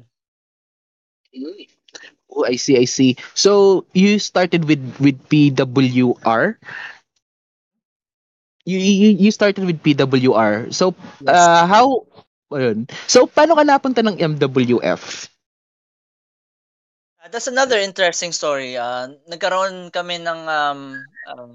Oh, 2.30 2.44
I 2.44 2.56
see, 2.56 2.76
I 2.76 2.84
see. 2.84 3.16
So 3.34 3.84
you 3.92 4.20
started 4.20 4.68
with 4.68 4.80
with 5.00 5.16
PWR. 5.28 6.44
You 8.62 8.78
you, 8.78 9.08
you 9.16 9.30
started 9.32 9.64
with 9.64 9.82
PWR. 9.82 10.70
So 10.70 10.94
uh, 11.26 11.64
how 11.66 12.06
ayun. 12.52 12.86
So 13.08 13.26
paano 13.26 13.56
ka 13.56 13.64
napunta 13.64 14.04
ng 14.04 14.20
MWF? 14.20 15.31
Uh, 17.22 17.28
that's 17.28 17.46
another 17.46 17.78
interesting 17.78 18.32
story. 18.32 18.76
Uh, 18.76 19.08
nagkaroon 19.30 19.92
kami 19.92 20.18
ng 20.18 20.40
um, 20.48 20.80
um, 21.30 21.50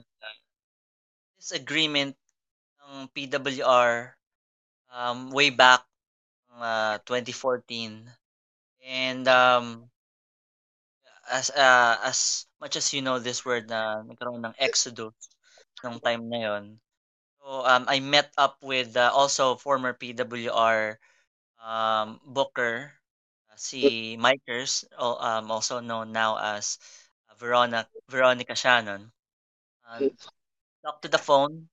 disagreement 1.37 2.13
ng 2.85 3.07
PWR 3.13 4.13
um, 4.91 5.31
way 5.31 5.49
back 5.49 5.83
uh, 6.55 6.97
2014. 7.05 8.09
And 8.85 9.27
um, 9.27 9.89
as 11.29 11.49
uh, 11.51 11.97
as 12.03 12.47
much 12.61 12.75
as 12.75 12.93
you 12.93 13.01
know 13.01 13.19
this 13.19 13.43
word 13.45 13.67
na 13.69 14.01
nagkaroon 14.07 14.43
ng 14.45 14.55
exodus 14.57 15.13
nung 15.83 15.99
time 16.01 16.25
na 16.31 16.39
yon. 16.41 16.63
So 17.41 17.65
um, 17.67 17.85
I 17.87 17.99
met 18.01 18.31
up 18.37 18.59
with 18.63 18.97
uh, 18.97 19.11
also 19.13 19.55
former 19.57 19.93
PWR 19.93 20.99
um, 21.61 22.19
booker 22.25 22.96
si 23.57 24.15
Mikers, 24.15 24.85
um, 24.97 25.49
also 25.49 25.81
known 25.81 26.13
now 26.13 26.37
as 26.37 26.77
uh, 27.27 27.35
Veronica 27.35 27.89
Veronica 28.07 28.53
Shannon. 28.53 29.09
Uh, 29.81 30.13
talk 30.85 31.01
to 31.01 31.09
the 31.09 31.19
phone 31.19 31.67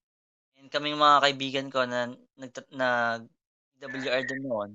and 0.59 0.73
kaming 0.73 0.97
mga 0.97 1.23
kaibigan 1.23 1.69
ko 1.69 1.85
na 1.85 2.09
nag 2.41 2.53
na 2.73 3.21
PWR 3.79 4.25
din 4.25 4.43
noon 4.49 4.71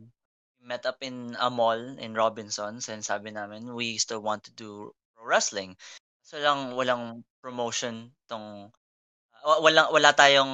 met 0.60 0.86
up 0.86 1.00
in 1.02 1.34
a 1.40 1.50
mall 1.50 1.80
in 1.98 2.14
Robinsons 2.14 2.92
and 2.92 3.02
sabi 3.02 3.32
namin 3.32 3.74
we 3.74 3.98
still 3.98 4.20
want 4.20 4.44
to 4.46 4.54
do 4.54 4.92
pro 5.16 5.26
wrestling. 5.26 5.74
So 6.22 6.38
lang 6.38 6.78
walang 6.78 7.26
promotion 7.42 8.12
tong 8.30 8.70
uh, 9.42 9.60
walang 9.64 9.90
wala 9.90 10.12
tayong 10.14 10.54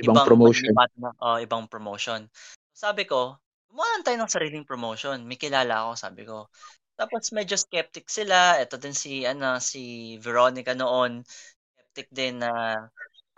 Ibang 0.00 0.16
ibang 0.16 0.28
promotion. 0.30 0.72
na 0.96 1.12
oh, 1.20 1.36
ibang 1.36 1.68
promotion. 1.68 2.24
Sabi 2.72 3.04
ko, 3.04 3.36
gumawa 3.70 4.02
tayo 4.02 4.18
ng 4.18 4.32
sariling 4.34 4.66
promotion. 4.66 5.22
May 5.24 5.38
kilala 5.38 5.86
ako, 5.86 5.92
sabi 5.96 6.22
ko. 6.26 6.50
Tapos 6.98 7.32
medyo 7.32 7.56
skeptic 7.56 8.10
sila. 8.10 8.60
Ito 8.60 8.76
din 8.76 8.92
si 8.92 9.24
ano 9.24 9.56
si 9.62 10.14
Veronica 10.20 10.74
noon. 10.76 11.24
Skeptic 11.78 12.08
din 12.12 12.42
na 12.42 12.50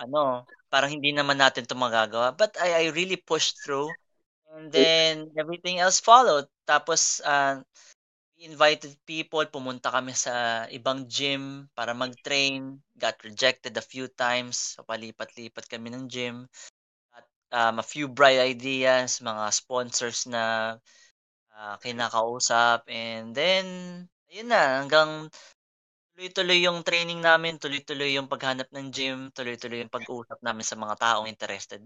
ano, 0.01 0.49
parang 0.73 0.91
hindi 0.91 1.13
naman 1.15 1.39
natin 1.39 1.69
'to 1.69 1.77
magagawa. 1.79 2.35
But 2.35 2.57
I 2.59 2.89
I 2.89 2.97
really 2.97 3.21
pushed 3.21 3.63
through 3.63 3.93
and 4.57 4.73
then 4.73 5.31
everything 5.39 5.79
else 5.79 6.03
followed. 6.03 6.49
Tapos 6.67 7.23
uh, 7.23 7.63
we 8.37 8.51
invited 8.51 8.97
people, 9.07 9.45
pumunta 9.47 9.93
kami 9.93 10.17
sa 10.17 10.67
ibang 10.75 11.07
gym 11.07 11.69
para 11.77 11.95
mag-train. 11.95 12.81
Got 12.99 13.23
rejected 13.23 13.77
a 13.79 13.85
few 13.85 14.11
times. 14.11 14.77
So, 14.77 14.83
palipat-lipat 14.83 15.71
kami 15.71 15.95
ng 15.95 16.11
gym. 16.11 16.51
Um, 17.53 17.79
a 17.79 17.85
few 17.85 18.09
bright 18.09 18.41
ideas, 18.41 19.21
mga 19.21 19.53
sponsors 19.53 20.25
na 20.25 20.77
uh, 21.53 21.77
kinakausap. 21.85 22.89
And 22.89 23.37
then, 23.37 23.67
ayun 24.33 24.49
na, 24.49 24.81
hanggang 24.81 25.29
tuloy-tuloy 26.17 26.65
yung 26.65 26.81
training 26.81 27.21
namin, 27.21 27.61
tuloy-tuloy 27.61 28.17
yung 28.17 28.29
paghanap 28.29 28.73
ng 28.73 28.89
gym, 28.89 29.29
tuloy-tuloy 29.37 29.85
yung 29.85 29.93
pag-uusap 29.93 30.41
namin 30.41 30.65
sa 30.65 30.81
mga 30.81 30.97
taong 30.97 31.29
interested 31.29 31.85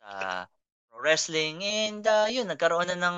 sa 0.00 0.48
pro 0.88 1.04
wrestling. 1.04 1.60
And 1.60 2.02
uh, 2.08 2.32
yun, 2.32 2.48
nagkaroon 2.48 2.88
na 2.92 2.96
ng 2.96 3.16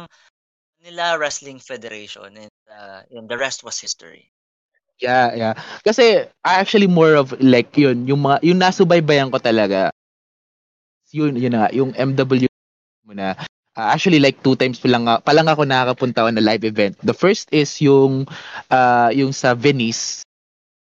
Manila 0.83 1.15
Wrestling 1.19 1.63
Federation. 1.63 2.35
And, 2.35 2.55
uh, 2.67 3.07
and 3.15 3.31
the 3.31 3.39
rest 3.39 3.63
was 3.63 3.79
history. 3.79 4.31
Yeah, 4.99 5.35
yeah. 5.35 5.55
Kasi 5.83 6.31
I 6.47 6.53
actually 6.63 6.87
more 6.87 7.19
of 7.19 7.35
like 7.43 7.75
yun, 7.75 8.07
yung 8.07 8.23
mga 8.23 8.47
yung 8.47 8.59
nasubaybayan 8.63 9.31
ko 9.31 9.43
talaga. 9.43 9.91
Yun, 11.15 11.39
yun 11.39 11.53
na 11.55 11.67
nga, 11.67 11.71
yung 11.71 11.95
MW 11.95 12.51
mo 13.07 13.15
na. 13.15 13.39
Uh, 13.75 13.91
actually 13.91 14.19
like 14.23 14.39
two 14.43 14.55
times 14.59 14.79
pa 14.79 14.91
lang, 14.91 15.07
pa 15.07 15.33
lang 15.35 15.47
ako 15.51 15.63
nakakapunta 15.67 16.27
on 16.27 16.39
a 16.39 16.45
live 16.45 16.63
event. 16.67 16.95
The 17.03 17.15
first 17.15 17.51
is 17.55 17.79
yung 17.83 18.27
uh, 18.71 19.11
yung 19.15 19.31
sa 19.35 19.55
Venice. 19.55 20.23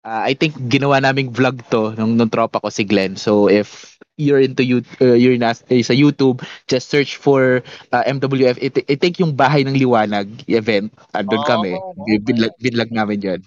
Uh, 0.03 0.25
I 0.29 0.33
think 0.35 0.57
ginawa 0.69 0.99
naming 1.01 1.31
vlog 1.31 1.63
to 1.71 1.95
nung, 1.95 2.17
nung 2.19 2.29
tropa 2.29 2.59
ko 2.61 2.69
si 2.69 2.83
Glenn. 2.83 3.15
So 3.15 3.47
if 3.49 3.97
you're 4.17 4.41
into 4.41 4.61
you 4.65 4.83
uh, 5.01 5.17
you're 5.17 5.37
nas, 5.41 5.63
uh, 5.71 5.81
sa 5.81 5.93
YouTube, 5.95 6.43
just 6.67 6.89
search 6.89 7.17
for 7.17 7.63
uh, 7.93 8.03
MWF. 8.05 8.57
I, 8.61 8.69
I 8.89 8.95
think 8.97 9.17
yung 9.17 9.33
Bahay 9.33 9.65
ng 9.65 9.77
Liwanag 9.77 10.45
event. 10.49 10.93
Andun 11.15 11.41
Oh, 11.41 11.47
kami. 11.49 11.73
Binlag, 12.21 12.53
binlag 12.61 12.91
namin 12.93 13.21
yun. 13.21 13.41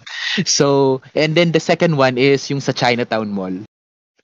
So, 0.45 0.99
and 1.15 1.35
then 1.35 1.51
the 1.51 1.61
second 1.63 1.95
one 1.95 2.17
is 2.17 2.49
yung 2.51 2.59
sa 2.59 2.73
Chinatown 2.75 3.31
Mall. 3.31 3.63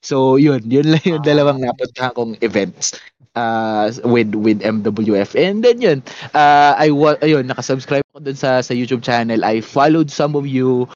So, 0.04 0.36
yun. 0.36 0.62
Yun 0.68 0.92
lang 0.92 1.04
yung 1.08 1.24
Ah. 1.24 1.26
dalawang 1.26 1.64
napuntahan 1.64 2.12
kong 2.14 2.36
events 2.44 3.00
uh, 3.40 3.88
with 4.04 4.36
with 4.36 4.60
MWF. 4.62 5.34
And 5.40 5.64
then 5.64 5.80
yun, 5.80 6.00
uh, 6.36 6.76
I 6.78 6.92
wa- 6.92 7.20
ayun, 7.24 7.48
nakasubscribe 7.48 8.04
ako 8.12 8.20
dun 8.20 8.38
sa 8.38 8.60
sa 8.60 8.76
YouTube 8.76 9.02
channel. 9.02 9.42
I 9.48 9.64
followed 9.64 10.12
some 10.12 10.36
of 10.36 10.46
you. 10.46 10.92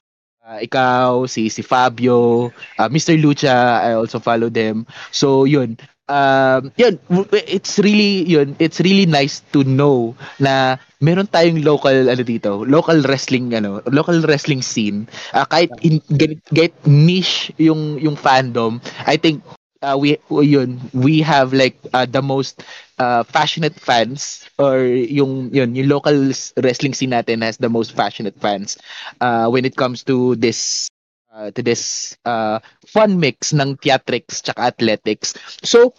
Uh, 0.48 0.64
ikaw, 0.64 1.28
si 1.28 1.52
si 1.52 1.60
Fabio, 1.60 2.52
uh, 2.80 2.88
Mr. 2.88 3.16
Lucha, 3.20 3.84
I 3.84 4.00
also 4.00 4.20
follow 4.20 4.48
them. 4.48 4.88
So, 5.12 5.44
yun. 5.44 5.76
Um, 6.08 6.72
yun, 6.80 7.04
it's 7.36 7.84
really 7.84 8.24
yun, 8.24 8.56
it's 8.64 8.80
really 8.80 9.04
nice 9.04 9.44
to 9.52 9.68
know 9.68 10.16
na 10.40 10.80
meron 11.00 11.30
tayong 11.30 11.62
local 11.62 12.10
ano 12.10 12.24
dito, 12.26 12.66
local 12.66 13.02
wrestling 13.06 13.54
ano, 13.54 13.82
local 13.94 14.22
wrestling 14.26 14.62
scene. 14.62 15.06
Uh, 15.34 15.46
kahit 15.46 15.70
in, 15.86 16.02
ganit, 16.18 16.42
kahit 16.50 16.74
niche 16.86 17.54
yung 17.62 18.02
yung 18.02 18.18
fandom, 18.18 18.82
I 19.06 19.18
think 19.18 19.46
uh, 19.82 19.98
we 20.00 20.18
yun, 20.30 20.82
we 20.94 21.22
have 21.22 21.54
like 21.54 21.78
uh, 21.94 22.06
the 22.06 22.22
most 22.22 22.64
uh, 22.98 23.24
passionate 23.30 23.78
fans 23.78 24.50
or 24.58 24.82
yung 24.86 25.54
yun, 25.54 25.76
yung 25.76 25.90
local 25.90 26.34
wrestling 26.64 26.94
scene 26.94 27.14
natin 27.14 27.46
has 27.46 27.58
the 27.58 27.70
most 27.70 27.96
passionate 27.96 28.38
fans 28.42 28.78
uh, 29.22 29.48
when 29.50 29.66
it 29.66 29.76
comes 29.76 30.04
to 30.04 30.36
this 30.36 30.90
uh, 31.34 31.52
to 31.52 31.62
this 31.62 32.16
uh, 32.26 32.60
fun 32.86 33.20
mix 33.20 33.54
ng 33.54 33.78
theatrics 33.78 34.42
tsaka 34.42 34.74
athletics. 34.74 35.38
So 35.62 35.94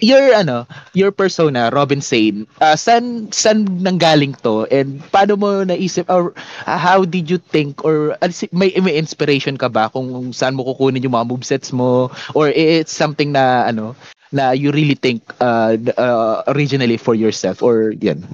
your 0.00 0.34
ano, 0.34 0.66
your 0.92 1.10
persona, 1.12 1.70
Robin 1.72 2.00
Sane, 2.00 2.46
uh, 2.60 2.76
san 2.76 3.32
san 3.32 3.64
nanggaling 3.80 4.36
to 4.44 4.68
and 4.68 5.00
paano 5.08 5.36
mo 5.36 5.64
naisip 5.64 6.08
or 6.08 6.36
uh, 6.68 6.78
how 6.78 7.04
did 7.04 7.28
you 7.28 7.38
think 7.38 7.84
or 7.84 8.16
uh, 8.20 8.32
may 8.52 8.72
may 8.80 8.96
inspiration 8.96 9.56
ka 9.56 9.68
ba 9.68 9.88
kung 9.88 10.32
saan 10.32 10.54
mo 10.54 10.64
kukunin 10.64 11.02
yung 11.04 11.16
mga 11.16 11.28
movesets 11.28 11.72
mo 11.72 12.12
or 12.36 12.52
it's 12.52 12.92
something 12.92 13.32
na 13.32 13.68
ano 13.68 13.96
na 14.32 14.52
you 14.52 14.72
really 14.72 14.96
think 14.96 15.20
uh, 15.40 15.76
uh, 15.96 16.44
originally 16.52 16.96
for 16.96 17.14
yourself 17.16 17.60
or 17.60 17.92
yan. 18.00 18.24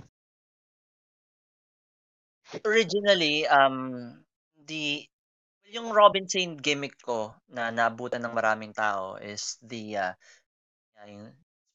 Originally, 2.64 3.44
um, 3.46 4.16
the 4.56 5.04
yung 5.68 5.92
Robin 5.92 6.24
Sane 6.24 6.56
gimmick 6.56 6.96
ko 7.04 7.36
na 7.52 7.68
naabutan 7.68 8.24
ng 8.24 8.32
maraming 8.32 8.72
tao 8.72 9.20
is 9.20 9.60
the 9.60 10.00
uh, 10.00 10.12
yung 11.04 11.28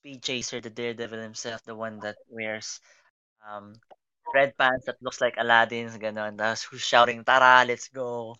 Speed 0.03 0.19
Chaser, 0.19 0.59
the 0.59 0.67
Daredevil 0.67 1.23
himself, 1.23 1.63
the 1.63 1.71
one 1.71 1.95
that 2.03 2.19
wears 2.27 2.83
um, 3.39 3.71
red 4.35 4.51
pants 4.59 4.83
that 4.83 4.99
looks 4.99 5.23
like 5.23 5.39
Aladdin's, 5.39 5.95
ganon. 5.95 6.35
Tapos 6.35 6.67
who's 6.67 6.83
shouting, 6.83 7.23
Tara, 7.23 7.63
let's 7.63 7.87
go. 7.87 8.35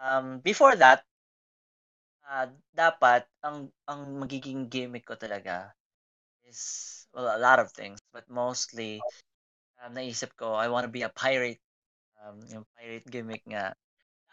Um, 0.00 0.40
before 0.40 0.80
that, 0.80 1.04
uh, 2.24 2.48
dapat, 2.72 3.28
ang, 3.44 3.68
ang 3.84 4.16
magiging 4.16 4.72
gimmick 4.72 5.04
ko 5.04 5.12
talaga 5.12 5.76
is, 6.48 7.04
well, 7.12 7.36
a 7.36 7.36
lot 7.36 7.60
of 7.60 7.68
things, 7.76 8.00
but 8.08 8.24
mostly, 8.32 8.96
um, 9.84 9.92
naisip 9.92 10.32
ko, 10.40 10.56
I 10.56 10.72
want 10.72 10.88
to 10.88 10.92
be 10.92 11.04
a 11.04 11.12
pirate. 11.12 11.60
Um, 12.24 12.40
yung 12.48 12.64
pirate 12.80 13.04
gimmick 13.12 13.44
nga. 13.44 13.76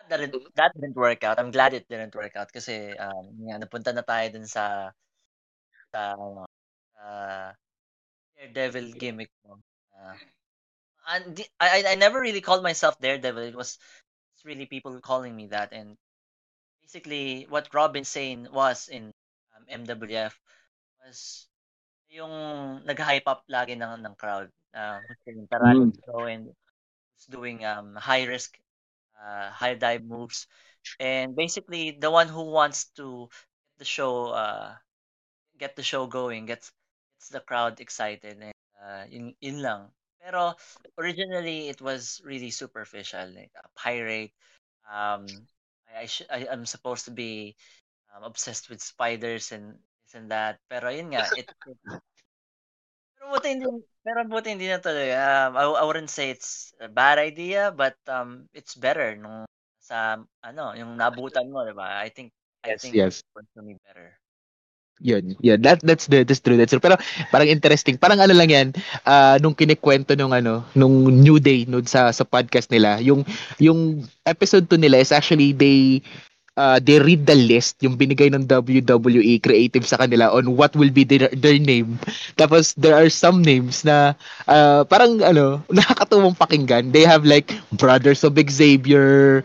That 0.08 0.24
didn't, 0.24 0.40
that 0.56 0.72
didn't 0.72 0.96
work 0.96 1.28
out. 1.28 1.36
I'm 1.36 1.52
glad 1.52 1.76
it 1.76 1.84
didn't 1.92 2.16
work 2.16 2.40
out 2.40 2.48
kasi 2.48 2.96
um, 2.96 3.44
nga, 3.44 3.60
napunta 3.60 3.92
na 3.92 4.08
tayo 4.08 4.32
dun 4.32 4.48
sa 4.48 4.96
sa 5.96 6.14
ano, 6.20 6.46
uh, 7.00 7.52
Daredevil 8.38 8.94
gimmick 9.00 9.32
mo. 9.48 9.60
Uh, 9.96 10.16
and 11.08 11.42
I, 11.60 11.68
I 11.84 11.94
I 11.94 11.96
never 11.96 12.20
really 12.20 12.42
called 12.42 12.64
myself 12.64 13.00
Daredevil. 13.00 13.44
It 13.44 13.56
was 13.56 13.80
it's 14.36 14.46
really 14.46 14.66
people 14.68 15.00
calling 15.02 15.36
me 15.36 15.48
that. 15.48 15.74
And 15.74 15.98
basically, 16.82 17.48
what 17.50 17.74
Robin 17.74 18.06
Sane 18.06 18.48
was 18.52 18.90
in 18.90 19.14
um, 19.56 19.66
MWF 19.70 20.40
was 21.06 21.48
yung 22.10 22.34
nag-hype 22.86 23.28
up 23.28 23.44
lagi 23.50 23.76
ng, 23.78 24.04
ng 24.06 24.16
crowd. 24.18 24.50
Uh, 24.76 25.00
yung 25.28 25.48
Tara, 25.48 25.76
Mm. 25.76 25.92
and 26.30 26.52
doing 27.30 27.66
um, 27.66 27.96
high 27.96 28.26
risk, 28.26 28.58
uh, 29.20 29.50
high 29.52 29.76
dive 29.76 30.04
moves. 30.04 30.48
And 31.00 31.36
basically, 31.36 31.92
the 32.00 32.12
one 32.12 32.28
who 32.30 32.44
wants 32.52 32.92
to 32.98 33.30
the 33.80 33.86
show 33.86 34.32
uh 34.32 34.76
get 35.58 35.76
the 35.76 35.84
show 35.84 36.08
going, 36.08 36.46
gets 36.46 36.72
gets 37.20 37.30
the 37.30 37.42
crowd 37.42 37.80
excited 37.80 38.38
and 38.42 38.54
uh 38.82 39.06
yun, 39.10 39.36
yun 39.42 39.62
lang. 39.62 39.82
Pero 40.22 40.56
originally 40.98 41.70
it 41.70 41.82
was 41.82 42.22
really 42.26 42.52
superficial 42.52 43.28
like 43.36 43.52
a 43.58 43.68
pirate 43.78 44.34
um 44.90 45.48
I 45.90 46.04
I, 46.04 46.06
sh- 46.08 46.30
I 46.32 46.48
I'm 46.52 46.66
supposed 46.66 47.06
to 47.06 47.12
be 47.14 47.56
um, 48.16 48.24
obsessed 48.24 48.70
with 48.70 48.82
spiders 48.82 49.52
and 49.52 49.80
this 50.06 50.16
and 50.16 50.32
that. 50.32 50.60
Pero 50.70 50.90
yun 50.90 51.12
nga, 51.14 51.32
it, 51.36 51.50
it 51.66 51.78
pero 53.16 53.26
buti 53.32 53.48
hindi 53.54 53.66
pero 54.06 54.20
buti 54.32 54.48
hindi 54.54 54.68
na 54.70 54.80
tuloy. 54.84 55.10
Um, 55.12 55.52
I, 55.58 55.64
I 55.82 55.84
wouldn't 55.88 56.12
say 56.14 56.30
it's 56.30 56.74
a 56.80 56.88
bad 56.90 57.18
idea, 57.20 57.72
but 57.72 57.98
um, 58.08 58.48
it's 58.54 58.76
better 58.76 59.16
nung 59.18 59.46
sa 59.82 60.18
ano, 60.44 60.74
yung 60.78 60.98
nabutan 60.98 61.50
mo, 61.54 61.64
'di 61.66 61.76
ba? 61.78 62.02
I 62.06 62.10
think 62.10 62.34
I 62.66 62.72
Yes, 62.72 62.82
think 62.82 62.94
yes. 62.94 63.22
it 63.22 63.26
worked 63.36 63.52
for 63.54 63.62
me 63.64 63.78
better. 63.86 64.18
Yun, 65.04 65.36
yun. 65.44 65.60
That, 65.60 65.84
that's, 65.84 66.08
the, 66.08 66.24
that's 66.24 66.40
true, 66.40 66.56
that's 66.56 66.72
true. 66.72 66.80
Pero 66.80 66.96
parang 67.28 67.52
interesting. 67.52 68.00
Parang 68.00 68.24
ano 68.24 68.32
lang 68.32 68.48
yan, 68.48 68.68
ah, 69.04 69.36
nung 69.44 69.52
kinikwento 69.52 70.16
nung 70.16 70.32
ano, 70.32 70.64
nung 70.72 71.12
New 71.12 71.36
Day 71.38 71.68
no, 71.68 71.84
sa, 71.84 72.16
sa 72.16 72.24
podcast 72.24 72.72
nila, 72.72 73.04
yung, 73.04 73.28
yung 73.60 74.08
episode 74.24 74.72
2 74.72 74.80
nila 74.80 75.04
is 75.04 75.12
actually 75.12 75.52
they, 75.52 76.00
uh, 76.56 76.80
they 76.80 76.96
read 77.04 77.28
the 77.28 77.36
list, 77.36 77.76
yung 77.84 78.00
binigay 78.00 78.32
ng 78.32 78.48
WWE 78.48 79.36
creative 79.44 79.84
sa 79.84 80.00
kanila 80.00 80.32
on 80.32 80.56
what 80.56 80.72
will 80.80 80.92
be 80.92 81.04
their, 81.04 81.28
their 81.36 81.60
name. 81.60 82.00
Tapos 82.40 82.72
there 82.80 82.96
are 82.96 83.12
some 83.12 83.44
names 83.44 83.84
na 83.84 84.16
ah, 84.48 84.88
parang 84.88 85.20
ano, 85.20 85.60
nakakatuwang 85.76 86.40
pakinggan. 86.40 86.96
They 86.96 87.04
have 87.04 87.28
like 87.28 87.52
Brothers 87.76 88.24
of 88.24 88.40
Xavier, 88.40 89.44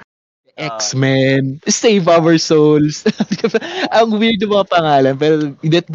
Ah. 0.60 0.92
X-Men, 0.92 1.60
Save 1.66 2.06
Our 2.08 2.36
Souls. 2.38 3.04
Ang 3.96 4.18
weird 4.20 4.42
mga 4.44 4.66
pangalan 4.68 5.14
pero 5.16 5.34
that, 5.72 5.86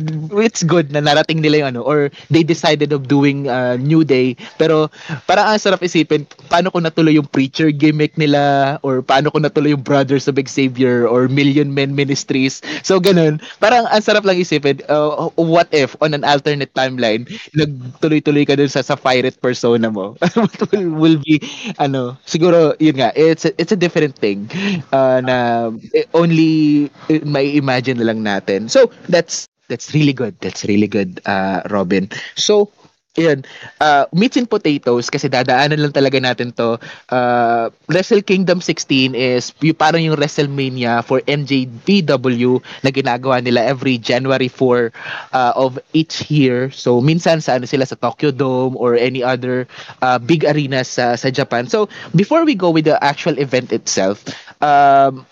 it's 0.42 0.64
good 0.66 0.90
na 0.92 1.02
narating 1.04 1.40
nila 1.44 1.66
yung 1.66 1.70
ano 1.78 1.82
or 1.86 2.10
they 2.30 2.44
decided 2.44 2.92
of 2.92 3.08
doing 3.08 3.48
uh, 3.48 3.78
New 3.78 4.04
Day 4.04 4.36
pero 4.58 4.90
parang 5.30 5.54
ang 5.54 5.60
sarap 5.62 5.82
isipin 5.86 6.26
paano 6.50 6.70
kung 6.74 6.84
natuloy 6.86 7.18
yung 7.18 7.30
preacher 7.30 7.70
gimmick 7.72 8.16
nila 8.18 8.76
or 8.82 9.02
paano 9.02 9.30
kung 9.30 9.44
natuloy 9.46 9.74
yung 9.76 9.86
Brothers 9.86 10.28
of 10.28 10.38
Xavier 10.40 11.06
or 11.08 11.28
Million 11.30 11.74
Men 11.74 11.94
Ministries. 11.96 12.62
So 12.84 12.98
ganun. 13.00 13.40
Parang 13.62 13.86
ang 13.90 14.02
sarap 14.04 14.26
lang 14.26 14.40
isipin 14.40 14.82
uh, 14.90 15.30
what 15.38 15.70
if 15.72 15.94
on 16.02 16.14
an 16.16 16.24
alternate 16.26 16.74
timeline 16.74 17.28
nagtuloy-tuloy 17.56 18.46
ka 18.48 18.56
dun 18.58 18.70
sa 18.72 18.82
sa 18.86 18.96
pirate 18.98 19.38
persona 19.42 19.90
mo. 19.92 20.16
will, 20.74 20.90
will 20.96 21.18
be 21.22 21.40
ano 21.78 22.18
siguro 22.26 22.74
yun 22.80 22.98
nga 23.00 23.12
it's 23.16 23.46
a, 23.46 23.52
it's 23.60 23.72
a 23.74 23.80
different 23.80 24.16
thing 24.18 24.48
uh, 24.92 25.20
na 25.28 25.70
eh, 25.94 26.06
only 26.14 26.88
eh, 27.10 27.22
may 27.26 27.56
imagine 27.56 27.98
na 28.00 28.08
lang 28.12 28.22
natin. 28.24 28.70
So 28.70 28.92
that's 29.10 29.48
that's 29.70 29.94
really 29.94 30.14
good. 30.14 30.38
That's 30.42 30.66
really 30.66 30.88
good 30.88 31.22
uh, 31.26 31.62
Robin. 31.70 32.10
So 32.36 32.70
Ayan, 33.16 33.48
uh, 33.80 34.04
meats 34.12 34.36
and 34.36 34.44
potatoes 34.52 35.08
kasi 35.08 35.32
dadaanan 35.32 35.80
lang 35.80 35.96
talaga 35.96 36.20
natin 36.20 36.52
to. 36.52 36.76
Uh, 37.08 37.72
Wrestle 37.88 38.20
Kingdom 38.20 38.60
16 38.60 39.16
is 39.16 39.56
yung, 39.64 39.80
parang 39.80 40.04
yung 40.04 40.20
WrestleMania 40.20 41.00
for 41.00 41.24
NJPW 41.24 42.60
na 42.84 42.92
ginagawa 42.92 43.40
nila 43.40 43.64
every 43.64 43.96
January 43.96 44.52
4 44.52 44.92
uh, 45.32 45.56
of 45.56 45.80
each 45.96 46.28
year. 46.28 46.68
So 46.76 47.00
minsan 47.00 47.40
sa 47.40 47.56
ano 47.56 47.64
sila 47.64 47.88
sa 47.88 47.96
Tokyo 47.96 48.36
Dome 48.36 48.76
or 48.76 49.00
any 49.00 49.24
other 49.24 49.64
uh, 50.04 50.20
big 50.20 50.44
arenas 50.44 50.92
sa 50.92 51.16
sa 51.16 51.32
Japan. 51.32 51.72
So 51.72 51.88
before 52.20 52.44
we 52.44 52.52
go 52.52 52.68
with 52.68 52.84
the 52.84 53.00
actual 53.00 53.40
event 53.40 53.72
itself, 53.72 54.28
um 54.60 55.24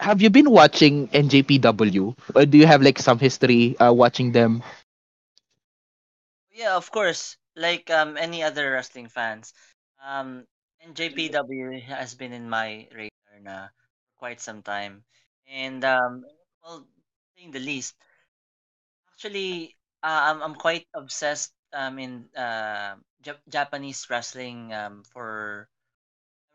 have 0.00 0.20
you 0.20 0.30
been 0.30 0.50
watching 0.50 1.08
NJPW 1.12 2.14
or 2.34 2.44
do 2.46 2.58
you 2.58 2.66
have 2.66 2.82
like 2.82 2.98
some 2.98 3.18
history 3.18 3.76
uh, 3.78 3.92
watching 3.92 4.32
them? 4.32 4.62
Yeah, 6.54 6.76
of 6.76 6.90
course. 6.90 7.36
Like 7.56 7.90
um 7.90 8.16
any 8.16 8.42
other 8.42 8.72
wrestling 8.72 9.08
fans, 9.08 9.52
um 10.02 10.46
NJPW 10.80 11.80
has 11.80 12.14
been 12.14 12.32
in 12.32 12.48
my 12.48 12.88
radar 12.92 13.38
na 13.40 13.68
for 13.68 14.14
quite 14.18 14.40
some 14.40 14.62
time. 14.62 15.04
And 15.46 15.84
um 15.84 16.24
well, 16.62 16.86
saying 17.36 17.50
the 17.52 17.60
least, 17.60 17.94
actually 19.12 19.76
uh, 20.02 20.22
I'm 20.32 20.42
I'm 20.42 20.54
quite 20.56 20.86
obsessed 20.94 21.52
um 21.72 21.98
in 21.98 22.28
uh 22.36 22.96
Jap- 23.24 23.46
Japanese 23.48 24.06
wrestling 24.10 24.72
um 24.72 25.02
for 25.12 25.68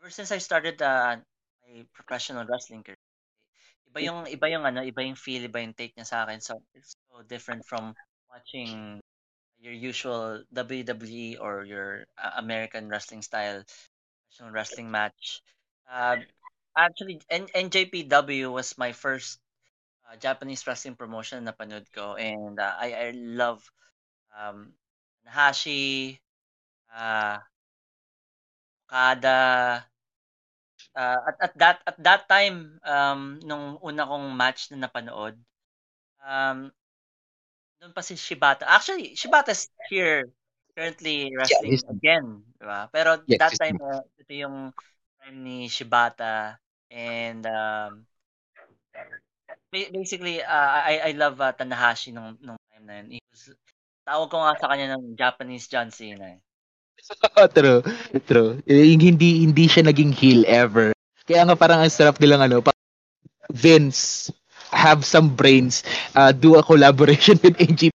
ever 0.00 0.10
since 0.10 0.32
I 0.32 0.38
started 0.38 0.82
uh, 0.82 1.16
my 1.64 1.86
professional 1.94 2.46
wrestling 2.46 2.82
career. 2.84 3.00
Iba 3.90 4.00
yung 4.04 4.20
iba 4.30 4.46
yung 4.52 4.64
ano, 4.66 4.80
iba 4.84 5.02
yung 5.04 5.18
feel, 5.18 5.44
iba 5.46 5.60
yung 5.62 5.74
take 5.76 5.94
niya 5.96 6.06
sa 6.08 6.18
akin. 6.26 6.40
So 6.40 6.62
it's 6.74 6.96
so 7.10 7.22
different 7.26 7.64
from 7.66 7.94
watching 8.30 9.00
your 9.60 9.74
usual 9.74 10.42
WWE 10.52 11.36
or 11.36 11.64
your 11.64 12.06
uh, 12.18 12.32
American 12.36 12.88
wrestling 12.88 13.22
style 13.22 13.64
wrestling 14.52 14.90
match. 14.90 15.42
Uh, 15.90 16.16
actually, 16.76 17.20
N- 17.30 17.48
NJPW 17.54 18.50
was 18.52 18.78
my 18.78 18.92
first 18.92 19.38
uh, 20.10 20.16
Japanese 20.16 20.66
wrestling 20.66 20.96
promotion 20.96 21.44
na 21.44 21.52
panood 21.52 21.86
ko 21.92 22.14
and 22.16 22.58
uh, 22.60 22.74
I 22.78 22.88
I 22.92 23.06
love 23.14 23.62
um 24.36 24.72
Nahashi, 25.24 26.20
uh, 26.94 27.38
Okada, 28.86 29.36
uh, 30.96 31.18
at 31.28 31.36
at 31.40 31.52
that 31.58 31.78
at 31.86 31.96
that 32.02 32.22
time 32.28 32.78
um 32.86 33.38
nung 33.44 33.78
una 33.82 34.04
kong 34.06 34.34
match 34.36 34.70
na 34.70 34.86
napanood 34.86 35.36
um 36.24 36.70
doon 37.80 37.96
pa 37.96 38.04
si 38.04 38.14
Shibata. 38.14 38.68
Actually, 38.68 39.16
Shibata's 39.16 39.72
here 39.88 40.28
currently 40.76 41.32
wrestling 41.32 41.80
he's- 41.80 41.88
again, 41.88 42.44
di 42.60 42.64
ba? 42.68 42.86
Pero 42.92 43.24
Yes, 43.24 43.40
that 43.40 43.56
time 43.56 43.80
uh, 43.80 44.04
ito 44.20 44.32
yung 44.36 44.70
prime 45.16 45.38
ni 45.40 45.66
Shibata 45.72 46.60
and 46.92 47.42
um 47.48 48.04
ba- 49.72 49.90
basically 49.90 50.44
uh, 50.44 50.68
I 50.84 51.10
I 51.10 51.12
love 51.16 51.40
uh, 51.40 51.56
Tanahashi 51.56 52.12
nung 52.12 52.36
nung 52.44 52.60
time 52.68 52.84
na 52.84 52.94
yun. 53.00 53.16
He 53.16 53.20
was, 53.32 53.56
tawag 54.04 54.28
ko 54.28 54.36
nga 54.44 54.54
sa 54.60 54.68
kanya 54.68 54.96
ng 54.96 55.16
Japanese 55.16 55.66
John 55.66 55.88
Cena. 55.88 56.36
eh. 56.36 56.40
true, 57.56 57.80
true. 58.28 58.60
Eh, 58.68 58.92
hindi 58.92 59.40
hindi 59.40 59.64
siya 59.64 59.88
naging 59.88 60.12
heel 60.12 60.44
ever. 60.44 60.92
Kaya 61.24 61.48
nga 61.48 61.56
parang 61.56 61.80
ang 61.80 61.88
sarap 61.88 62.20
nilang 62.20 62.44
ano, 62.44 62.60
pa- 62.60 62.76
Vince 63.50 64.30
have 64.72 65.04
some 65.04 65.34
brains, 65.34 65.82
uh, 66.16 66.32
do 66.32 66.56
a 66.56 66.62
collaboration 66.62 67.38
with 67.44 67.58
AJ. 67.58 67.90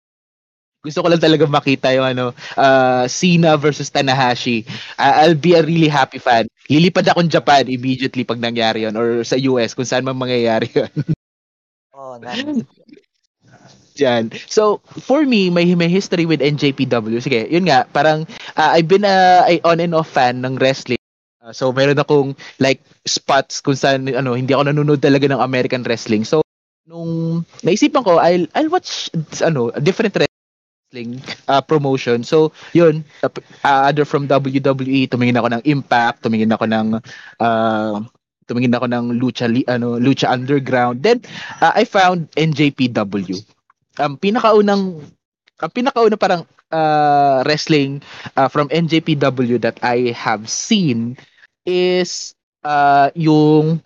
Gusto 0.81 1.05
ko 1.05 1.13
lang 1.13 1.21
talaga 1.21 1.45
makita 1.45 1.93
yung 1.93 2.07
ano, 2.17 2.25
uh, 2.57 3.05
Cena 3.05 3.53
versus 3.53 3.93
Tanahashi. 3.93 4.65
Uh, 4.97 5.13
I'll 5.25 5.37
be 5.37 5.53
a 5.53 5.61
really 5.61 5.89
happy 5.89 6.17
fan. 6.17 6.49
Lilipad 6.73 7.05
akong 7.05 7.29
Japan 7.29 7.69
immediately 7.69 8.25
pag 8.25 8.41
nangyari 8.41 8.89
yun 8.89 8.97
or 8.97 9.21
sa 9.21 9.37
US 9.45 9.77
kung 9.77 9.85
saan 9.85 10.05
man 10.07 10.17
mangyayari 10.17 10.69
yun. 10.73 10.91
Oh, 11.93 12.17
nice. 12.17 12.65
Diyan. 13.91 14.31
So, 14.47 14.79
for 15.03 15.27
me, 15.27 15.51
may 15.51 15.67
may 15.75 15.91
history 15.91 16.23
with 16.23 16.39
NJPW. 16.39 17.19
Sige, 17.19 17.43
yun 17.51 17.67
nga, 17.67 17.83
parang 17.91 18.23
uh, 18.55 18.69
I've 18.71 18.87
been 18.87 19.03
a, 19.03 19.43
a 19.43 19.59
on 19.67 19.83
and 19.83 19.91
off 19.91 20.07
fan 20.07 20.39
ng 20.39 20.55
wrestling. 20.63 20.97
Uh, 21.43 21.51
so, 21.51 21.75
meron 21.75 21.99
akong 21.99 22.33
like 22.63 22.79
spots 23.03 23.59
kung 23.59 23.75
saan 23.75 24.07
ano, 24.07 24.31
hindi 24.33 24.55
ako 24.55 24.71
nanonood 24.71 25.03
talaga 25.03 25.27
ng 25.27 25.43
American 25.43 25.83
wrestling. 25.83 26.23
So, 26.23 26.39
nung 26.91 27.47
naisipan 27.63 28.03
ko, 28.03 28.19
I'll 28.19 28.51
I'll 28.51 28.67
watch 28.67 29.07
ano, 29.39 29.71
different 29.79 30.11
wrestling 30.19 31.23
uh, 31.47 31.63
promotion. 31.63 32.27
So, 32.27 32.51
yun, 32.75 33.07
uh, 33.23 33.31
other 33.63 34.03
from 34.03 34.27
WWE, 34.27 35.07
tumingin 35.07 35.39
ako 35.39 35.55
ng 35.55 35.63
Impact, 35.63 36.27
tumingin 36.27 36.51
ako 36.51 36.67
ng 36.67 36.87
uh, 37.39 37.95
tumingin 38.51 38.75
ako 38.75 38.91
ng 38.91 39.05
Lucha 39.15 39.47
ano, 39.71 39.95
Lucha 39.95 40.27
Underground. 40.27 40.99
Then 40.99 41.23
uh, 41.63 41.71
I 41.71 41.87
found 41.87 42.27
NJPW 42.35 43.39
ang 43.99 44.15
pinakaunang 44.15 45.03
ang 45.61 45.71
pinakauna 45.71 46.15
parang 46.15 46.47
uh, 46.71 47.43
wrestling 47.45 47.99
uh, 48.39 48.47
from 48.47 48.71
NJPW 48.71 49.59
that 49.61 49.77
I 49.83 50.15
have 50.15 50.47
seen 50.49 51.19
is 51.67 52.33
uh, 52.63 53.11
yung 53.13 53.83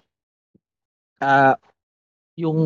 uh, 1.19 1.55
yung 2.37 2.59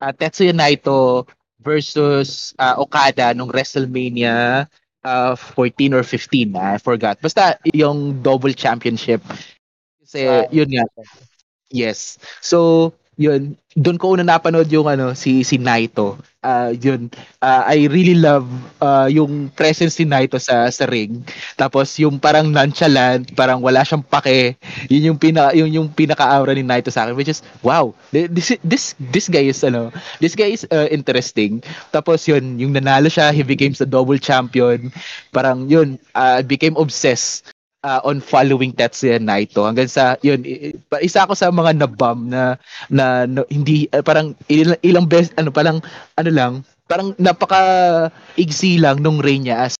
uh, 0.00 0.12
Tetsuya 0.14 0.54
Naito 0.54 1.26
versus 1.62 2.54
uh, 2.58 2.78
Okada 2.78 3.34
nung 3.34 3.50
WrestleMania 3.50 4.66
uh, 5.04 5.34
14 5.34 5.94
or 5.98 6.02
15 6.06 6.54
I 6.54 6.78
forgot 6.78 7.18
basta 7.20 7.58
yung 7.74 8.22
double 8.22 8.54
championship 8.54 9.22
kasi 10.02 10.24
Right. 10.26 10.50
yun 10.54 10.70
nga 10.72 10.86
Yes. 11.70 12.16
So, 12.40 12.92
yun, 13.18 13.58
doon 13.74 13.98
ko 13.98 14.14
una 14.14 14.22
napanood 14.22 14.70
yung 14.70 14.86
ano 14.86 15.10
si 15.12 15.42
si 15.42 15.58
Naito. 15.58 16.16
Uh, 16.38 16.70
yun, 16.78 17.10
uh, 17.42 17.66
I 17.66 17.90
really 17.90 18.14
love 18.14 18.46
uh, 18.78 19.10
yung 19.10 19.50
presence 19.58 19.98
ni 19.98 20.06
Naito 20.06 20.38
sa 20.38 20.70
sa 20.70 20.86
ring. 20.86 21.26
Tapos 21.58 21.98
yung 21.98 22.22
parang 22.22 22.46
nonchalant, 22.46 23.26
parang 23.34 23.58
wala 23.58 23.82
siyang 23.82 24.06
pake. 24.06 24.54
Yun 24.86 25.12
yung 25.12 25.18
pina 25.18 25.50
yung 25.50 25.68
yung 25.68 25.88
pinaka-aura 25.90 26.54
ni 26.54 26.62
Naito 26.62 26.94
sa 26.94 27.04
akin 27.10 27.18
which 27.18 27.28
is 27.28 27.42
wow. 27.66 27.90
This 28.14 28.54
this 28.62 28.94
this 29.02 29.26
guy 29.26 29.50
is 29.50 29.60
ano, 29.66 29.90
this 30.22 30.38
guy 30.38 30.54
is 30.54 30.62
uh, 30.70 30.86
interesting. 30.88 31.58
Tapos 31.90 32.22
yun, 32.30 32.56
yung 32.62 32.70
nanalo 32.70 33.10
siya, 33.10 33.34
he 33.34 33.42
became 33.42 33.74
the 33.74 33.84
double 33.84 34.16
champion. 34.22 34.94
Parang 35.34 35.66
yun, 35.66 35.98
uh, 36.14 36.40
became 36.46 36.78
obsessed 36.78 37.50
uh, 37.84 38.00
on 38.04 38.18
following 38.22 38.72
Tetsuya 38.74 39.18
Naito. 39.22 39.66
Hanggang 39.66 39.90
sa 39.90 40.16
yun 40.24 40.42
isa 41.02 41.24
ako 41.24 41.34
sa 41.38 41.52
mga 41.52 41.78
nabam 41.78 42.28
na 42.30 42.56
na 42.90 43.26
no, 43.28 43.44
hindi 43.50 43.86
uh, 43.94 44.02
parang 44.02 44.34
ilang, 44.50 44.78
ilang 44.82 45.06
best 45.06 45.34
ano 45.38 45.50
parang 45.52 45.78
ano 46.18 46.30
lang 46.30 46.52
parang 46.88 47.12
napaka 47.20 47.60
igsi 48.40 48.80
lang 48.80 49.04
nung 49.04 49.20
reign 49.20 49.46
niya 49.46 49.68
as 49.68 49.74